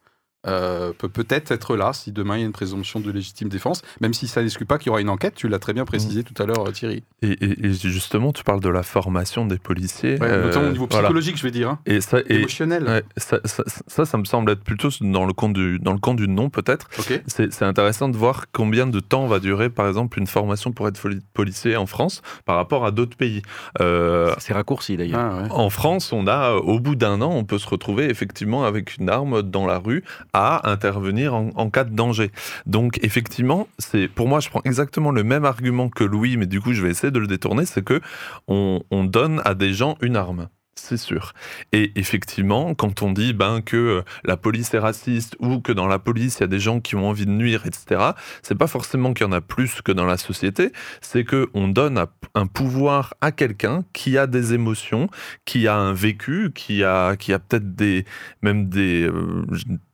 euh, 0.47 0.91
peut 0.97 1.09
peut-être 1.09 1.51
être 1.51 1.75
là 1.75 1.93
si 1.93 2.11
demain 2.11 2.35
il 2.37 2.39
y 2.41 2.43
a 2.43 2.45
une 2.45 2.51
présomption 2.51 2.99
de 2.99 3.09
légitime 3.11 3.49
défense, 3.49 3.81
même 4.01 4.13
si 4.13 4.27
ça 4.27 4.41
n'exclut 4.41 4.65
pas 4.65 4.77
qu'il 4.77 4.87
y 4.87 4.89
aura 4.89 5.01
une 5.01 5.09
enquête. 5.09 5.35
Tu 5.35 5.47
l'as 5.47 5.59
très 5.59 5.73
bien 5.73 5.85
précisé 5.85 6.23
tout 6.23 6.41
à 6.41 6.45
l'heure, 6.45 6.71
Thierry. 6.73 7.03
Et, 7.21 7.31
et- 7.31 7.65
et 7.67 7.73
justement, 7.73 8.33
tu 8.33 8.43
parles 8.43 8.59
de 8.61 8.69
la 8.69 8.83
formation 8.83 9.45
des 9.45 9.57
policiers. 9.57 10.13
Ouais, 10.19 10.27
euh, 10.29 10.45
notamment 10.47 10.67
au 10.67 10.71
niveau 10.71 10.87
voilà. 10.89 11.07
psychologique, 11.07 11.37
je 11.37 11.43
vais 11.43 11.51
dire, 11.51 11.69
hein, 11.69 11.79
Et 11.85 12.01
ça, 12.01 12.19
et, 12.27 12.35
émotionnel. 12.35 12.83
ouais, 12.83 13.03
ça, 13.17 13.39
ça, 13.45 13.63
ça, 13.87 14.05
ça 14.05 14.17
me 14.17 14.25
semble 14.25 14.51
être 14.51 14.63
plutôt 14.63 14.89
dans 15.01 15.25
le 15.25 15.33
camp 15.33 15.49
du, 15.49 15.79
dans 15.79 15.93
le 15.93 15.99
camp 15.99 16.13
du 16.13 16.27
non, 16.27 16.49
peut-être. 16.49 16.87
Ok. 16.99 17.21
C'est 17.27 17.63
intéressant 17.63 18.09
de 18.09 18.17
voir 18.17 18.45
combien 18.51 18.85
de 18.87 18.99
temps 18.99 19.27
va 19.27 19.39
durer, 19.39 19.69
par 19.69 19.87
exemple, 19.87 20.19
une 20.19 20.27
formation 20.27 20.71
pour 20.71 20.87
être 20.87 20.99
policier 21.33 21.75
en 21.77 21.85
France 21.85 22.21
par 22.45 22.55
rapport 22.57 22.85
à 22.85 22.91
d'autres 22.91 23.15
pays. 23.17 23.41
Euh, 23.81 24.33
C'est 24.39 24.53
raccourci 24.53 24.97
d'ailleurs. 24.97 25.19
Ah, 25.19 25.41
ouais. 25.43 25.47
en 25.51 25.69
France, 25.69 26.11
on 26.13 26.27
a, 26.27 26.53
au 26.53 26.79
bout 26.79 26.95
d'un 26.95 27.21
an, 27.21 27.31
on 27.31 27.43
peut 27.45 27.57
se 27.57 27.67
retrouver 27.67 28.09
effectivement 28.09 28.65
avec 28.65 28.97
une 28.97 29.09
arme 29.09 29.41
dans 29.41 29.65
la 29.65 29.79
rue 29.79 30.03
à 30.33 30.69
intervenir 30.69 31.33
en, 31.33 31.69
cas 31.69 31.83
de 31.83 31.95
danger. 31.95 32.31
Donc, 32.65 32.99
effectivement, 33.03 33.67
c'est 33.79 34.07
pour 34.07 34.27
moi, 34.27 34.39
je 34.39 34.49
prends 34.49 34.61
exactement 34.65 35.11
le 35.11 35.23
même 35.23 35.45
argument 35.45 35.89
que 35.89 36.03
Louis, 36.03 36.37
mais 36.37 36.47
du 36.47 36.59
coup, 36.59 36.73
je 36.73 36.81
vais 36.81 36.89
essayer 36.89 37.11
de 37.11 37.19
le 37.19 37.27
détourner, 37.27 37.65
c'est 37.65 37.83
que 37.83 38.01
on, 38.47 38.81
on 38.91 39.03
donne 39.03 39.41
à 39.45 39.53
des 39.53 39.73
gens 39.73 39.97
une 40.01 40.15
arme. 40.15 40.49
C'est 40.75 40.97
sûr. 40.97 41.33
Et 41.71 41.93
effectivement, 41.95 42.73
quand 42.75 43.03
on 43.03 43.11
dit 43.11 43.31
ben, 43.31 43.61
que 43.61 43.77
euh, 43.77 44.01
la 44.25 44.35
police 44.37 44.73
est 44.73 44.79
raciste 44.79 45.37
ou 45.39 45.61
que 45.61 45.71
dans 45.71 45.87
la 45.87 45.97
police, 45.97 46.39
il 46.39 46.41
y 46.41 46.43
a 46.43 46.47
des 46.47 46.59
gens 46.59 46.81
qui 46.81 46.95
ont 46.95 47.07
envie 47.07 47.25
de 47.25 47.31
nuire, 47.31 47.65
etc., 47.65 48.11
c'est 48.41 48.57
pas 48.57 48.67
forcément 48.67 49.13
qu'il 49.13 49.25
y 49.25 49.29
en 49.29 49.31
a 49.31 49.39
plus 49.39 49.81
que 49.81 49.93
dans 49.93 50.05
la 50.05 50.17
société, 50.17 50.73
c'est 50.99 51.23
que 51.23 51.49
on 51.53 51.69
donne 51.69 52.05
un 52.35 52.47
pouvoir 52.47 53.13
à 53.21 53.31
quelqu'un 53.31 53.85
qui 53.93 54.17
a 54.17 54.27
des 54.27 54.53
émotions, 54.53 55.07
qui 55.45 55.69
a 55.69 55.75
un 55.77 55.93
vécu, 55.93 56.51
qui 56.53 56.83
a, 56.83 57.15
qui 57.15 57.31
a 57.33 57.39
peut-être 57.39 57.75
des, 57.75 58.03
même 58.41 58.67
des, 58.67 59.03
euh, 59.03 59.45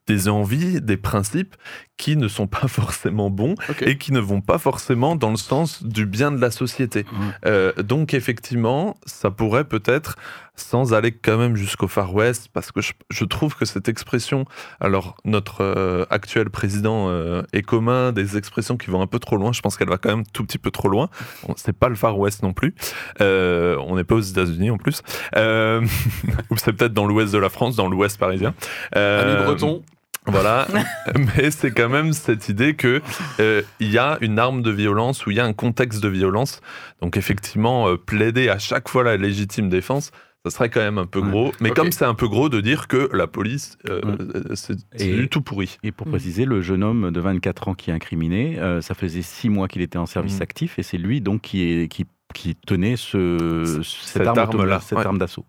des 0.10 0.28
envies, 0.28 0.82
des 0.82 0.98
principes 0.98 1.56
qui 1.98 2.18
ne 2.18 2.28
sont 2.28 2.48
pas 2.48 2.68
forcément 2.80 3.30
bons 3.30 3.54
et 3.82 3.98
qui 3.98 4.12
ne 4.12 4.20
vont 4.20 4.42
pas 4.42 4.58
forcément 4.58 5.16
dans 5.16 5.30
le 5.30 5.38
sens 5.38 5.84
du 5.84 6.08
bien 6.08 6.32
de 6.32 6.42
la 6.42 6.50
société. 6.50 7.06
Euh, 7.46 7.74
donc 7.74 8.14
effectivement, 8.16 8.98
ça 9.06 9.30
pourrait 9.30 9.66
peut-être, 9.66 10.16
sans 10.56 10.94
aller 10.94 11.12
quand 11.12 11.38
même 11.38 11.56
jusqu'au 11.56 11.88
Far 11.88 12.14
West, 12.14 12.50
parce 12.52 12.72
que 12.72 12.82
je, 12.82 12.94
je 13.12 13.24
trouve 13.24 13.56
que 13.56 13.66
cette 13.66 13.88
expression, 13.88 14.46
alors 14.80 15.16
notre 15.26 15.62
euh, 15.62 16.06
actuel 16.10 16.50
président 16.50 17.10
euh, 17.10 17.44
est 17.54 17.62
commun 17.62 18.12
des 18.12 18.36
expressions 18.36 18.78
qui 18.78 18.90
vont 18.90 19.02
un 19.02 19.08
peu 19.08 19.20
trop 19.20 19.38
loin, 19.38 19.52
je 19.54 19.62
pense 19.62 19.78
qu'elle 19.78 19.90
va 19.90 19.98
quand 19.98 20.10
même 20.10 20.26
tout 20.34 20.44
petit 20.44 20.58
peu 20.58 20.72
trop 20.72 20.90
loin. 20.90 21.10
Bon, 21.46 21.54
C'est 21.56 21.78
pas 21.78 21.90
le 21.90 21.96
Far 21.96 22.18
West 22.18 22.42
non 22.42 22.54
plus. 22.54 22.74
On 23.20 23.96
n'est 23.96 24.04
pas 24.04 24.16
aux 24.16 24.22
États-Unis 24.22 24.72
en 24.72 24.78
plus. 24.78 25.04
Ou 25.36 26.58
c'est 26.58 26.74
peut-être 26.74 26.94
dans 26.94 27.06
l'ouest 27.06 27.32
de 27.32 27.38
la 27.38 27.50
France, 27.50 27.76
dans 27.76 27.88
l'ouest 27.88 28.18
parisien. 28.18 28.56
Euh, 28.96 29.38
Ami 29.38 29.46
breton. 29.46 29.84
Voilà, 30.32 30.68
mais 31.38 31.52
c'est 31.52 31.72
quand 31.72 31.90
même 31.90 32.14
cette 32.14 32.50
idée 32.50 32.76
que 32.76 33.02
euh, 33.40 33.62
il 33.80 33.92
y 33.92 33.98
a 33.98 34.18
une 34.22 34.40
arme 34.40 34.62
de 34.62 34.72
violence 34.72 35.26
ou 35.26 35.32
il 35.32 35.38
y 35.38 35.40
a 35.40 35.46
un 35.46 35.54
contexte 35.54 36.02
de 36.02 36.10
violence. 36.10 36.62
Donc 37.02 37.18
effectivement, 37.18 37.88
euh, 37.90 37.98
plaider 37.98 38.50
à 38.50 38.60
chaque 38.60 38.90
fois 38.90 39.04
la 39.04 39.18
légitime 39.18 39.70
défense, 39.70 40.12
ça 40.46 40.52
serait 40.52 40.70
quand 40.70 40.80
même 40.80 40.98
un 40.98 41.06
peu 41.06 41.20
Ouais. 41.20 41.30
gros. 41.30 41.52
Mais 41.60 41.72
comme 41.72 41.92
c'est 41.92 42.06
un 42.06 42.14
peu 42.16 42.28
gros 42.30 42.48
de 42.50 42.62
dire 42.62 42.88
que 42.88 43.10
la 43.14 43.28
police, 43.28 43.78
euh, 43.90 44.02
Ouais. 44.04 44.56
c'est 44.56 45.16
du 45.16 45.28
tout 45.28 45.42
pourri. 45.42 45.78
Et 45.84 45.92
pour 45.92 46.08
Mm. 46.08 46.12
préciser, 46.12 46.46
le 46.46 46.62
jeune 46.62 46.84
homme 46.84 47.12
de 47.12 47.20
24 47.20 47.68
ans 47.68 47.74
qui 47.74 47.90
est 47.90 47.94
incriminé, 47.94 48.58
euh, 48.60 48.82
ça 48.82 48.94
faisait 48.96 49.22
six 49.22 49.50
mois 49.50 49.68
qu'il 49.68 49.82
était 49.82 49.98
en 49.98 50.06
service 50.06 50.40
Mm. 50.40 50.44
actif 50.44 50.80
et 50.80 50.84
c'est 50.84 50.98
lui 50.98 51.20
donc 51.20 51.42
qui, 51.42 51.64
est, 51.64 51.88
qui, 51.90 52.06
qui 52.34 52.56
tenait 52.56 52.96
ce, 52.96 53.82
Cette 53.84 54.20
cette 54.22 54.28
arme, 54.28 54.40
arme-là, 54.40 54.80
cette 54.80 54.98
ouais. 55.00 55.06
arme 55.06 55.18
d'assaut. 55.18 55.46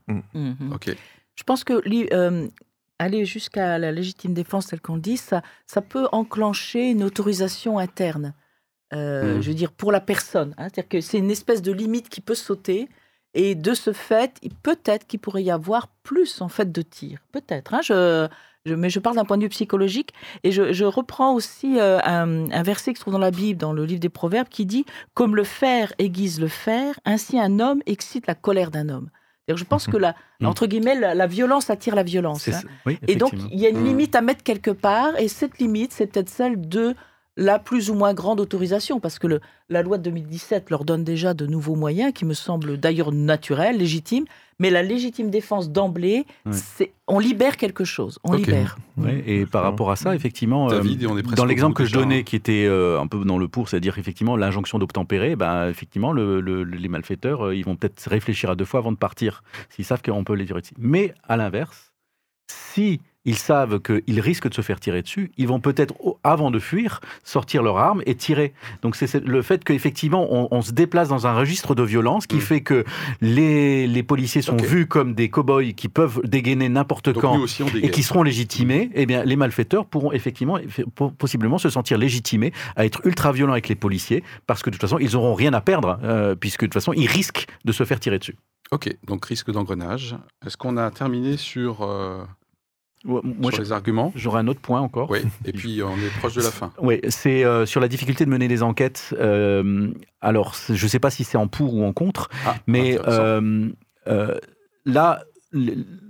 Ok. 0.73 0.95
Je 1.37 1.43
pense 1.45 1.63
que 1.65 1.75
euh, 2.13 2.49
aller 3.01 3.25
jusqu'à 3.25 3.79
la 3.79 3.91
légitime 3.93 4.35
défense, 4.35 4.69
tel 4.69 4.81
qu'on 4.81 4.97
dit, 4.99 5.17
ça, 5.17 5.43
ça 5.67 5.81
peut 5.83 6.07
enclencher 6.13 6.91
une 6.91 7.03
autorisation 7.03 7.79
interne. 7.79 8.35
Euh, 8.93 9.37
Mhm. 9.37 9.43
Je 9.43 9.49
veux 9.49 9.55
dire, 9.55 9.73
pour 9.73 9.93
la 9.93 10.01
personne. 10.01 10.55
hein. 10.59 10.65
C'est-à-dire 10.69 10.89
que 10.89 11.01
c'est 11.01 11.19
une 11.19 11.31
espèce 11.31 11.63
de 11.63 11.73
limite 11.73 12.09
qui 12.09 12.21
peut 12.21 12.35
sauter. 12.35 12.89
Et 13.35 13.55
de 13.55 13.75
ce 13.75 13.93
fait, 13.93 14.33
peut-être 14.65 15.07
qu'il 15.07 15.21
pourrait 15.21 15.45
y 15.45 15.53
avoir 15.53 15.87
plus 16.03 16.41
en 16.43 16.49
fait 16.49 16.73
de 16.73 16.83
tirs. 16.83 17.21
Peut-être. 17.33 17.75
hein. 17.75 17.81
Je, 17.85 18.27
je- 18.67 18.75
mais 18.75 18.91
je 18.91 18.99
parle 18.99 19.15
d'un 19.17 19.25
point 19.25 19.39
de 19.39 19.45
vue 19.45 19.49
psychologique. 19.51 20.13
Et 20.43 20.51
je, 20.51 20.73
je 20.73 20.85
reprends 20.85 21.33
aussi 21.35 21.79
euh, 21.79 22.01
un, 22.03 22.51
un 22.51 22.63
verset 22.65 22.93
qui 22.93 22.97
se 22.99 23.03
trouve 23.03 23.13
dans 23.15 23.21
la 23.21 23.31
Bible, 23.31 23.61
dans 23.61 23.73
le 23.73 23.85
livre 23.85 24.01
des 24.01 24.09
Proverbes, 24.09 24.49
qui 24.49 24.67
dit 24.67 24.85
Comme 25.15 25.37
le 25.37 25.45
fer 25.45 25.93
aiguise 25.99 26.41
le 26.41 26.49
fer, 26.49 26.99
ainsi 27.05 27.39
un 27.39 27.61
homme 27.61 27.81
excite 27.87 28.27
la 28.27 28.35
colère 28.35 28.73
d'un 28.73 28.89
homme. 28.89 29.11
Je 29.57 29.65
pense 29.65 29.87
que 29.87 29.97
la, 29.97 30.15
Mhm. 30.41 30.49
entre 30.49 30.67
guillemets, 30.67 30.95
la, 30.95 31.15
la 31.15 31.27
violence 31.27 31.71
attire 31.71 31.95
la 31.95 32.03
violence. 32.03 32.49
Hein. 32.49 32.61
Oui, 32.87 32.99
Et 33.09 33.17
donc, 33.17 33.33
il 33.53 33.59
y 33.61 33.67
a 33.67 33.69
une 33.69 33.79
Mhm. 33.81 33.85
limite 33.85 34.15
à 34.15 34.21
mettre 34.21 34.43
quelque 34.43 34.71
part, 34.71 35.19
et 35.19 35.29
cette 35.29 35.59
limite, 35.59 35.93
c'est 35.93 36.07
peut-être 36.07 36.29
celle 36.31 36.69
de 36.69 36.95
la 37.41 37.59
plus 37.59 37.89
ou 37.91 37.95
moins 37.95 38.13
grande 38.13 38.39
autorisation, 38.39 39.01
parce 39.01 39.19
que 39.19 39.27
le, 39.27 39.41
la 39.71 39.81
loi 39.83 39.97
de 39.97 40.03
2017 40.05 40.69
leur 40.69 40.85
donne 40.85 41.05
déjà 41.05 41.33
de 41.33 41.47
nouveaux 41.47 41.75
moyens, 41.75 42.13
qui 42.13 42.27
me 42.27 42.35
semblent 42.35 42.77
d'ailleurs 42.77 43.13
naturels, 43.13 43.79
légitimes, 43.79 44.27
mais 44.59 44.69
la 44.69 44.83
légitime 44.83 45.31
défense 45.31 45.71
d'emblée, 45.71 46.27
c'est 46.53 46.93
on 47.09 47.19
libère 47.19 47.57
quelque 47.57 47.83
chose, 47.85 48.19
on 48.25 48.35
libère. 48.35 48.77
Et 49.27 49.47
par 49.47 49.63
rapport 49.63 49.91
à 49.91 49.97
ça, 49.97 50.15
effectivement, 50.15 50.69
euh, 50.71 50.77
David, 50.83 51.07
dans 51.35 51.47
l'exemple 51.47 51.75
que 51.75 51.87
je 51.87 51.95
donnais, 51.95 52.19
hein. 52.19 52.23
qui 52.25 52.37
était 52.37 52.67
euh, 52.69 53.01
un 53.01 53.07
peu 53.07 53.25
dans 53.25 53.39
le 53.39 53.49
pour, 53.49 53.71
c'est-à-dire 53.71 53.97
effectivement 53.99 54.37
l'injonction 54.37 54.79
d'obtempérer, 54.79 55.35
bah, 55.35 55.71
effectivement, 55.71 56.13
le- 56.13 56.43
le- 56.43 56.63
les 56.65 56.89
malfaiteurs, 56.89 57.47
euh, 57.47 57.57
ils 57.57 57.65
vont 57.65 57.75
peut-être 57.75 58.07
réfléchir 58.07 58.51
à 58.51 58.55
deux 58.55 58.67
fois 58.67 58.81
avant 58.81 58.93
de 58.93 58.99
partir, 58.99 59.43
s'ils 59.71 59.87
savent 59.87 60.03
qu'on 60.03 60.25
peut 60.25 60.35
les 60.35 60.45
tirer. 60.45 60.61
Mais 60.79 61.15
à 61.27 61.39
l'inverse, 61.39 61.93
si 62.49 63.01
ils 63.25 63.37
savent 63.37 63.81
qu'ils 63.81 64.21
risquent 64.21 64.49
de 64.49 64.55
se 64.55 64.63
faire 64.63 64.81
tirer 64.81 65.03
dessus, 65.03 65.31
ils 65.37 65.47
vont 65.47 65.61
peut-être, 65.61 65.95
avant 66.25 66.51
de 66.51 66.59
fuir, 66.59 67.01
sortir 67.23 67.63
leur 67.63 67.79
arme 67.79 68.03
et 68.07 68.15
tirer. 68.15 68.55
Donc 68.83 68.97
c'est 68.97 69.15
le 69.25 69.43
fait 69.43 69.63
qu'effectivement, 69.63 70.27
on, 70.31 70.49
on 70.51 70.63
se 70.63 70.73
déplace 70.73 71.09
dans 71.09 71.27
un 71.27 71.35
registre 71.35 71.75
de 71.75 71.83
violence 71.83 72.27
qui 72.27 72.37
Mm. 72.37 72.41
fait 72.41 72.61
que 72.63 72.85
les, 73.21 73.87
les 73.87 74.03
policiers 74.03 74.43
sont 74.43 74.57
vus 74.57 74.87
comme 74.87 75.15
des 75.15 75.29
cow-boys 75.29 75.73
qui 75.77 75.89
peuvent 75.89 76.21
dégainer 76.25 76.69
n'importe 76.69 77.13
quand 77.13 77.45
et 77.83 77.91
qui 77.91 78.03
seront 78.03 78.23
légitimés, 78.23 78.91
eh 78.95 79.07
bien, 79.07 79.25
les 79.25 79.37
malfaiteurs 79.37 79.85
pourront 79.87 80.13
effectivement, 80.13 80.59
eff- 80.59 80.85
po- 80.95 81.11
possiblement 81.11 81.59
se 81.59 81.69
sentir 81.71 81.99
légitimés 81.99 82.53
à 82.77 82.85
être 82.87 83.01
ultra 83.05 83.33
violents 83.33 83.53
avec 83.53 83.69
les 83.69 83.75
policiers, 83.75 84.25
parce 84.47 84.63
que 84.63 84.71
de 84.71 84.75
toute 84.77 84.81
façon, 84.81 84.99
ils 84.99 85.13
n'auront 85.13 85.35
rien 85.35 85.53
à 85.53 85.61
perdre, 85.61 85.99
euh, 86.03 86.35
puisque 86.35 86.61
de 86.63 86.67
toute 86.67 86.75
façon, 86.75 86.93
ils 86.95 87.07
risquent 87.07 87.47
de 87.65 87.73
se 87.73 87.85
faire 87.85 88.01
tirer 88.01 88.19
dessus. 88.19 88.37
Ok, 88.71 88.95
donc 89.07 89.25
risque 89.27 89.51
d'engrenage. 89.51 90.17
Est-ce 90.47 90.57
qu'on 90.57 90.77
a 90.77 90.91
terminé 90.91 91.37
sur, 91.37 91.83
euh, 91.83 92.23
Ouais, 93.05 93.21
Moi, 93.25 93.51
sur 93.51 93.63
les 93.63 93.73
arguments 93.73 94.13
j'aurais 94.15 94.41
un 94.41 94.47
autre 94.47 94.61
point 94.61 94.81
encore. 94.81 95.11
Oui, 95.11 95.21
et 95.47 95.53
puis 95.53 95.83
on 95.83 95.97
est 95.97 96.19
proche 96.19 96.35
de 96.35 96.43
la 96.43 96.51
fin. 96.51 96.73
Oui, 96.81 97.01
c'est 97.09 97.45
euh, 97.45 97.65
sur 97.65 97.81
la 97.81 97.89
difficulté 97.89 98.25
de 98.27 98.31
mener 98.31 98.47
des 98.47 98.63
enquêtes. 98.63 99.15
Euh, 99.19 99.91
alors, 100.21 100.55
je 100.69 100.85
ne 100.85 100.89
sais 100.89 100.99
pas 100.99 101.11
si 101.11 101.25
c'est 101.25 101.39
en 101.39 101.49
pour 101.49 101.75
ou 101.75 101.85
en 101.85 101.93
contre, 101.93 102.29
Ah, 102.47 102.57
mais 102.67 102.99
euh, 103.09 103.71
là, 104.85 105.23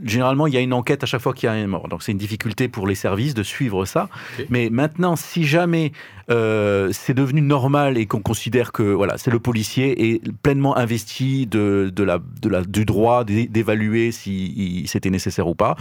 généralement, 0.02 0.46
il 0.46 0.54
y 0.54 0.56
a 0.56 0.60
une 0.60 0.72
enquête 0.74 1.02
à 1.02 1.06
chaque 1.06 1.22
fois 1.22 1.32
qu'il 1.32 1.46
y 1.46 1.50
a 1.50 1.52
un 1.52 1.66
mort. 1.66 1.88
Donc, 1.88 2.02
c'est 2.02 2.12
une 2.12 2.18
difficulté 2.18 2.68
pour 2.68 2.86
les 2.86 2.94
services 2.94 3.32
de 3.34 3.42
suivre 3.42 3.84
ça. 3.86 4.08
Mais 4.50 4.68
maintenant, 4.70 5.16
si 5.16 5.44
jamais 5.44 5.92
euh, 6.30 6.90
c'est 6.92 7.14
devenu 7.14 7.40
normal 7.40 7.96
et 7.96 8.06
qu'on 8.06 8.20
considère 8.20 8.72
que 8.72 8.82
voilà, 8.82 9.16
c'est 9.18 9.30
le 9.30 9.40
policier 9.40 10.12
est 10.12 10.32
pleinement 10.42 10.76
investi 10.76 11.46
de, 11.46 11.90
de 11.94 12.02
la, 12.02 12.18
de 12.18 12.48
la, 12.48 12.62
du 12.62 12.84
droit 12.84 13.24
d'é- 13.24 13.48
d'évaluer 13.48 14.12
si 14.12 14.84
c'était 14.86 15.10
nécessaire 15.10 15.48
ou 15.48 15.54
pas, 15.54 15.76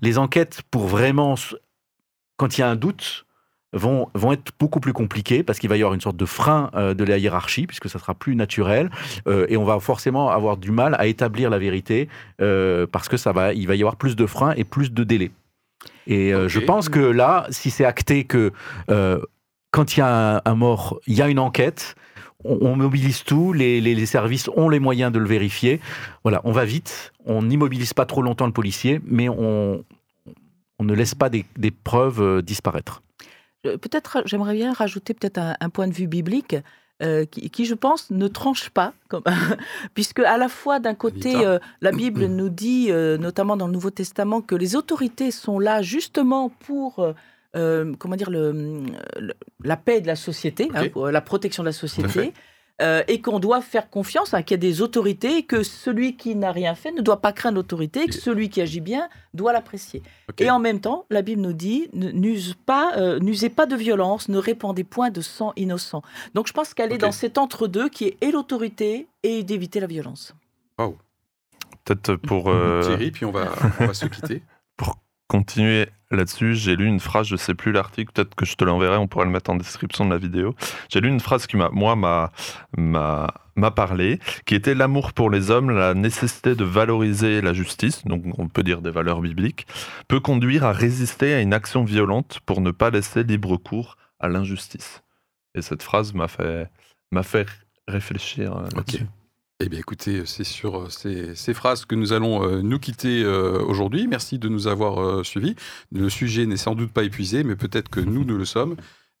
les 0.00 0.18
enquêtes 0.18 0.62
pour 0.70 0.86
vraiment, 0.86 1.34
quand 2.36 2.56
il 2.56 2.60
y 2.60 2.64
a 2.64 2.70
un 2.70 2.76
doute, 2.76 3.26
vont, 3.72 4.08
vont 4.14 4.32
être 4.32 4.52
beaucoup 4.60 4.80
plus 4.80 4.92
compliquées 4.92 5.42
parce 5.42 5.58
qu'il 5.58 5.68
va 5.70 5.76
y 5.76 5.80
avoir 5.80 5.94
une 5.94 6.00
sorte 6.00 6.16
de 6.16 6.24
frein 6.26 6.70
euh, 6.74 6.94
de 6.94 7.04
la 7.04 7.18
hiérarchie 7.18 7.66
puisque 7.66 7.88
ça 7.88 7.98
sera 7.98 8.14
plus 8.14 8.36
naturel 8.36 8.90
euh, 9.26 9.46
et 9.48 9.56
on 9.56 9.64
va 9.64 9.78
forcément 9.80 10.30
avoir 10.30 10.56
du 10.56 10.70
mal 10.70 10.94
à 10.98 11.06
établir 11.06 11.48
la 11.50 11.58
vérité 11.58 12.08
euh, 12.40 12.86
parce 12.86 13.08
que 13.08 13.16
ça 13.16 13.32
va, 13.32 13.52
il 13.54 13.66
va 13.66 13.74
y 13.74 13.80
avoir 13.80 13.96
plus 13.96 14.14
de 14.16 14.26
freins 14.26 14.52
et 14.56 14.64
plus 14.64 14.92
de 14.92 15.04
délais. 15.04 15.30
Et 16.06 16.32
je 16.48 16.58
pense 16.66 16.88
que 16.88 16.98
là, 17.00 17.46
si 17.50 17.70
c'est 17.70 17.84
acté 17.84 18.24
que 18.24 18.52
quand 19.70 19.96
il 19.96 20.00
y 20.00 20.02
a 20.02 20.36
un, 20.36 20.40
un 20.44 20.54
mort, 20.54 20.98
il 21.06 21.14
y 21.14 21.22
a 21.22 21.28
une 21.28 21.38
enquête, 21.38 21.94
on, 22.44 22.74
mobilise 22.76 23.22
tout, 23.24 23.52
les, 23.52 23.80
les- 23.80 23.94
les 23.94 24.06
services 24.06 24.48
ont 24.56 24.68
les 24.68 24.80
moyens 24.80 25.12
de 25.12 25.18
le 25.18 25.26
vérifier. 25.26 25.80
Voilà, 26.24 26.40
on 26.44 26.52
va 26.52 26.64
vite, 26.64 27.12
on 27.24 27.42
n'immobilise 27.42 27.94
pas 27.94 28.04
trop 28.04 28.20
longtemps 28.22 28.46
le 28.46 28.52
policier, 28.52 29.00
mais 29.06 29.28
on, 29.28 29.84
on 30.78 30.84
ne 30.84 30.94
laisse 30.94 31.14
pas 31.14 31.28
des, 31.28 31.44
des 31.56 31.70
preuves 31.70 32.42
disparaître. 32.42 33.02
Peut-être, 33.62 34.22
j'aimerais 34.26 34.54
bien 34.54 34.72
rajouter 34.72 35.14
peut-être 35.14 35.38
un, 35.38 35.54
un 35.60 35.68
point 35.70 35.86
de 35.88 35.92
vue 35.94 36.06
biblique. 36.08 36.56
euh, 37.02 37.24
qui, 37.24 37.50
qui, 37.50 37.64
je 37.64 37.74
pense, 37.74 38.10
ne 38.12 38.28
tranche 38.28 38.70
pas, 38.70 38.92
comme, 39.08 39.24
puisque 39.94 40.20
à 40.20 40.36
la 40.36 40.48
fois 40.48 40.78
d'un 40.78 40.94
côté, 40.94 41.32
euh, 41.44 41.58
la 41.80 41.90
Bible 41.90 42.26
nous 42.26 42.48
dit, 42.48 42.88
euh, 42.90 43.18
notamment 43.18 43.56
dans 43.56 43.66
le 43.66 43.72
Nouveau 43.72 43.90
Testament, 43.90 44.40
que 44.40 44.54
les 44.54 44.76
autorités 44.76 45.32
sont 45.32 45.58
là 45.58 45.82
justement 45.82 46.48
pour, 46.48 47.04
euh, 47.56 47.92
comment 47.98 48.14
dire, 48.14 48.30
le, 48.30 48.52
le- 49.18 49.34
la 49.64 49.76
paix 49.76 50.00
de 50.00 50.06
la 50.06 50.14
société, 50.16 50.70
hein, 50.74 50.82
la 51.10 51.20
protection 51.20 51.64
de 51.64 51.68
la 51.68 51.72
société. 51.72 52.08
Euh, 52.80 53.02
et 53.06 53.20
qu'on 53.20 53.38
doit 53.38 53.60
faire 53.60 53.90
confiance 53.90 54.34
à 54.34 54.42
qu'il 54.42 54.54
y 54.54 54.58
a 54.58 54.58
des 54.58 54.80
autorités 54.80 55.38
et 55.38 55.42
que 55.42 55.62
celui 55.62 56.16
qui 56.16 56.34
n'a 56.34 56.52
rien 56.52 56.74
fait 56.74 56.90
ne 56.90 57.02
doit 57.02 57.20
pas 57.20 57.32
craindre 57.32 57.56
l'autorité 57.56 58.04
et 58.04 58.06
que 58.06 58.14
celui 58.14 58.48
qui 58.48 58.60
agit 58.60 58.80
bien 58.80 59.08
doit 59.34 59.52
l'apprécier. 59.52 60.02
Et 60.38 60.50
en 60.50 60.58
même 60.58 60.80
temps, 60.80 61.04
la 61.10 61.22
Bible 61.22 61.42
nous 61.42 61.52
dit 61.52 61.88
pas, 62.66 62.96
euh, 62.96 63.18
n'usez 63.20 63.50
pas 63.50 63.66
de 63.66 63.76
violence, 63.76 64.28
ne 64.28 64.38
répandez 64.38 64.84
point 64.84 65.10
de 65.10 65.20
sang 65.20 65.52
innocent. 65.56 66.02
Donc 66.34 66.46
je 66.46 66.52
pense 66.52 66.72
qu'elle 66.74 66.92
est 66.92 66.98
dans 66.98 67.12
cet 67.12 67.38
entre-deux 67.38 67.88
qui 67.88 68.06
est 68.06 68.16
et 68.20 68.32
l'autorité 68.32 69.06
et 69.22 69.42
d'éviter 69.42 69.78
la 69.78 69.86
violence. 69.86 70.34
Peut-être 71.84 72.16
pour 72.16 72.48
euh, 72.48 72.82
Thierry, 72.82 73.10
puis 73.10 73.24
on 73.24 73.32
va, 73.32 73.52
on 73.80 73.86
va 73.86 73.94
se 73.94 74.06
quitter. 74.06 74.42
Continuer 75.32 75.88
là-dessus, 76.10 76.54
j'ai 76.54 76.76
lu 76.76 76.84
une 76.84 77.00
phrase, 77.00 77.26
je 77.26 77.36
sais 77.36 77.54
plus 77.54 77.72
l'article, 77.72 78.12
peut-être 78.12 78.34
que 78.34 78.44
je 78.44 78.54
te 78.54 78.64
l'enverrai, 78.64 78.98
on 78.98 79.08
pourra 79.08 79.24
le 79.24 79.30
mettre 79.30 79.50
en 79.50 79.54
description 79.54 80.04
de 80.04 80.10
la 80.10 80.18
vidéo. 80.18 80.54
J'ai 80.90 81.00
lu 81.00 81.08
une 81.08 81.20
phrase 81.20 81.46
qui 81.46 81.56
m'a, 81.56 81.70
moi, 81.70 81.96
m'a, 81.96 82.32
m'a, 82.76 83.32
m'a 83.56 83.70
parlé, 83.70 84.20
qui 84.44 84.54
était 84.54 84.74
l'amour 84.74 85.14
pour 85.14 85.30
les 85.30 85.50
hommes, 85.50 85.70
la 85.70 85.94
nécessité 85.94 86.54
de 86.54 86.64
valoriser 86.64 87.40
la 87.40 87.54
justice, 87.54 88.04
donc 88.04 88.24
on 88.38 88.46
peut 88.48 88.62
dire 88.62 88.82
des 88.82 88.90
valeurs 88.90 89.22
bibliques, 89.22 89.66
peut 90.06 90.20
conduire 90.20 90.64
à 90.64 90.72
résister 90.72 91.32
à 91.32 91.40
une 91.40 91.54
action 91.54 91.82
violente 91.82 92.40
pour 92.44 92.60
ne 92.60 92.70
pas 92.70 92.90
laisser 92.90 93.22
libre 93.22 93.56
cours 93.56 93.96
à 94.20 94.28
l'injustice. 94.28 95.02
Et 95.54 95.62
cette 95.62 95.82
phrase 95.82 96.12
m'a 96.12 96.28
fait, 96.28 96.68
m'a 97.10 97.22
fait 97.22 97.46
réfléchir 97.88 98.54
euh, 98.54 98.68
Ok. 98.76 99.00
Eh 99.64 99.68
bien, 99.68 99.78
écoutez, 99.78 100.22
c'est 100.26 100.42
sur 100.44 100.76
euh, 100.76 100.86
ces, 100.88 101.36
ces 101.36 101.54
phrases 101.54 101.84
que 101.84 101.94
nous 101.94 102.12
allons 102.12 102.42
euh, 102.44 102.62
nous 102.62 102.78
quitter 102.80 103.22
euh, 103.22 103.62
aujourd'hui. 103.64 104.08
Merci 104.08 104.38
de 104.38 104.48
nous 104.48 104.66
avoir 104.66 105.00
euh, 105.00 105.22
suivis. 105.22 105.54
Le 105.92 106.08
sujet 106.10 106.46
n'est 106.46 106.56
sans 106.56 106.74
doute 106.74 106.90
pas 106.90 107.04
épuisé, 107.04 107.44
mais 107.44 107.54
peut-être 107.54 107.88
que 107.88 108.00
nous, 108.00 108.24
nous 108.24 108.36
le 108.36 108.44
sommes. 108.44 108.74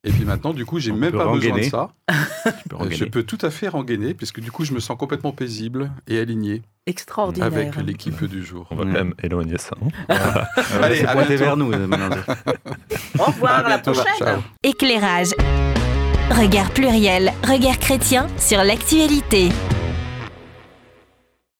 Et 0.04 0.10
puis 0.10 0.24
maintenant, 0.24 0.52
du 0.52 0.64
coup, 0.66 0.80
j'ai 0.80 0.90
même 0.90 1.12
pas 1.12 1.28
besoin 1.32 1.58
de 1.58 1.62
ça. 1.62 1.92
Peux 2.68 2.76
Euh, 2.80 2.90
Je 2.90 3.04
peux 3.04 3.22
tout 3.22 3.38
à 3.42 3.50
fait 3.50 3.68
rengainer, 3.68 4.14
puisque 4.14 4.40
du 4.40 4.50
coup, 4.50 4.64
je 4.64 4.72
me 4.72 4.80
sens 4.80 4.98
complètement 4.98 5.30
paisible 5.30 5.92
et 6.08 6.18
aligné 6.18 6.62
Extraordinaire. 6.86 7.46
avec 7.46 7.76
l'équipe 7.76 8.24
du 8.24 8.44
jour. 8.44 8.66
On 8.72 8.74
va 8.74 8.82
quand 8.82 8.90
même 8.90 9.14
éloigner 9.22 9.58
ça. 9.58 9.76
hein. 10.08 10.16
Allez, 10.82 11.04
à 11.04 11.14
bientôt. 11.14 11.36
vers 11.36 11.56
nous. 11.56 11.72
euh. 11.72 11.86
Au 13.20 13.24
revoir, 13.26 13.58
à 13.58 13.62
la 13.62 13.68
bientôt. 13.78 13.92
prochaine. 13.92 14.12
Ciao. 14.18 14.40
Éclairage. 14.64 15.28
Regard 16.30 16.70
pluriel, 16.72 17.30
regard 17.48 17.78
chrétien 17.78 18.26
sur 18.38 18.64
l'actualité. 18.64 19.50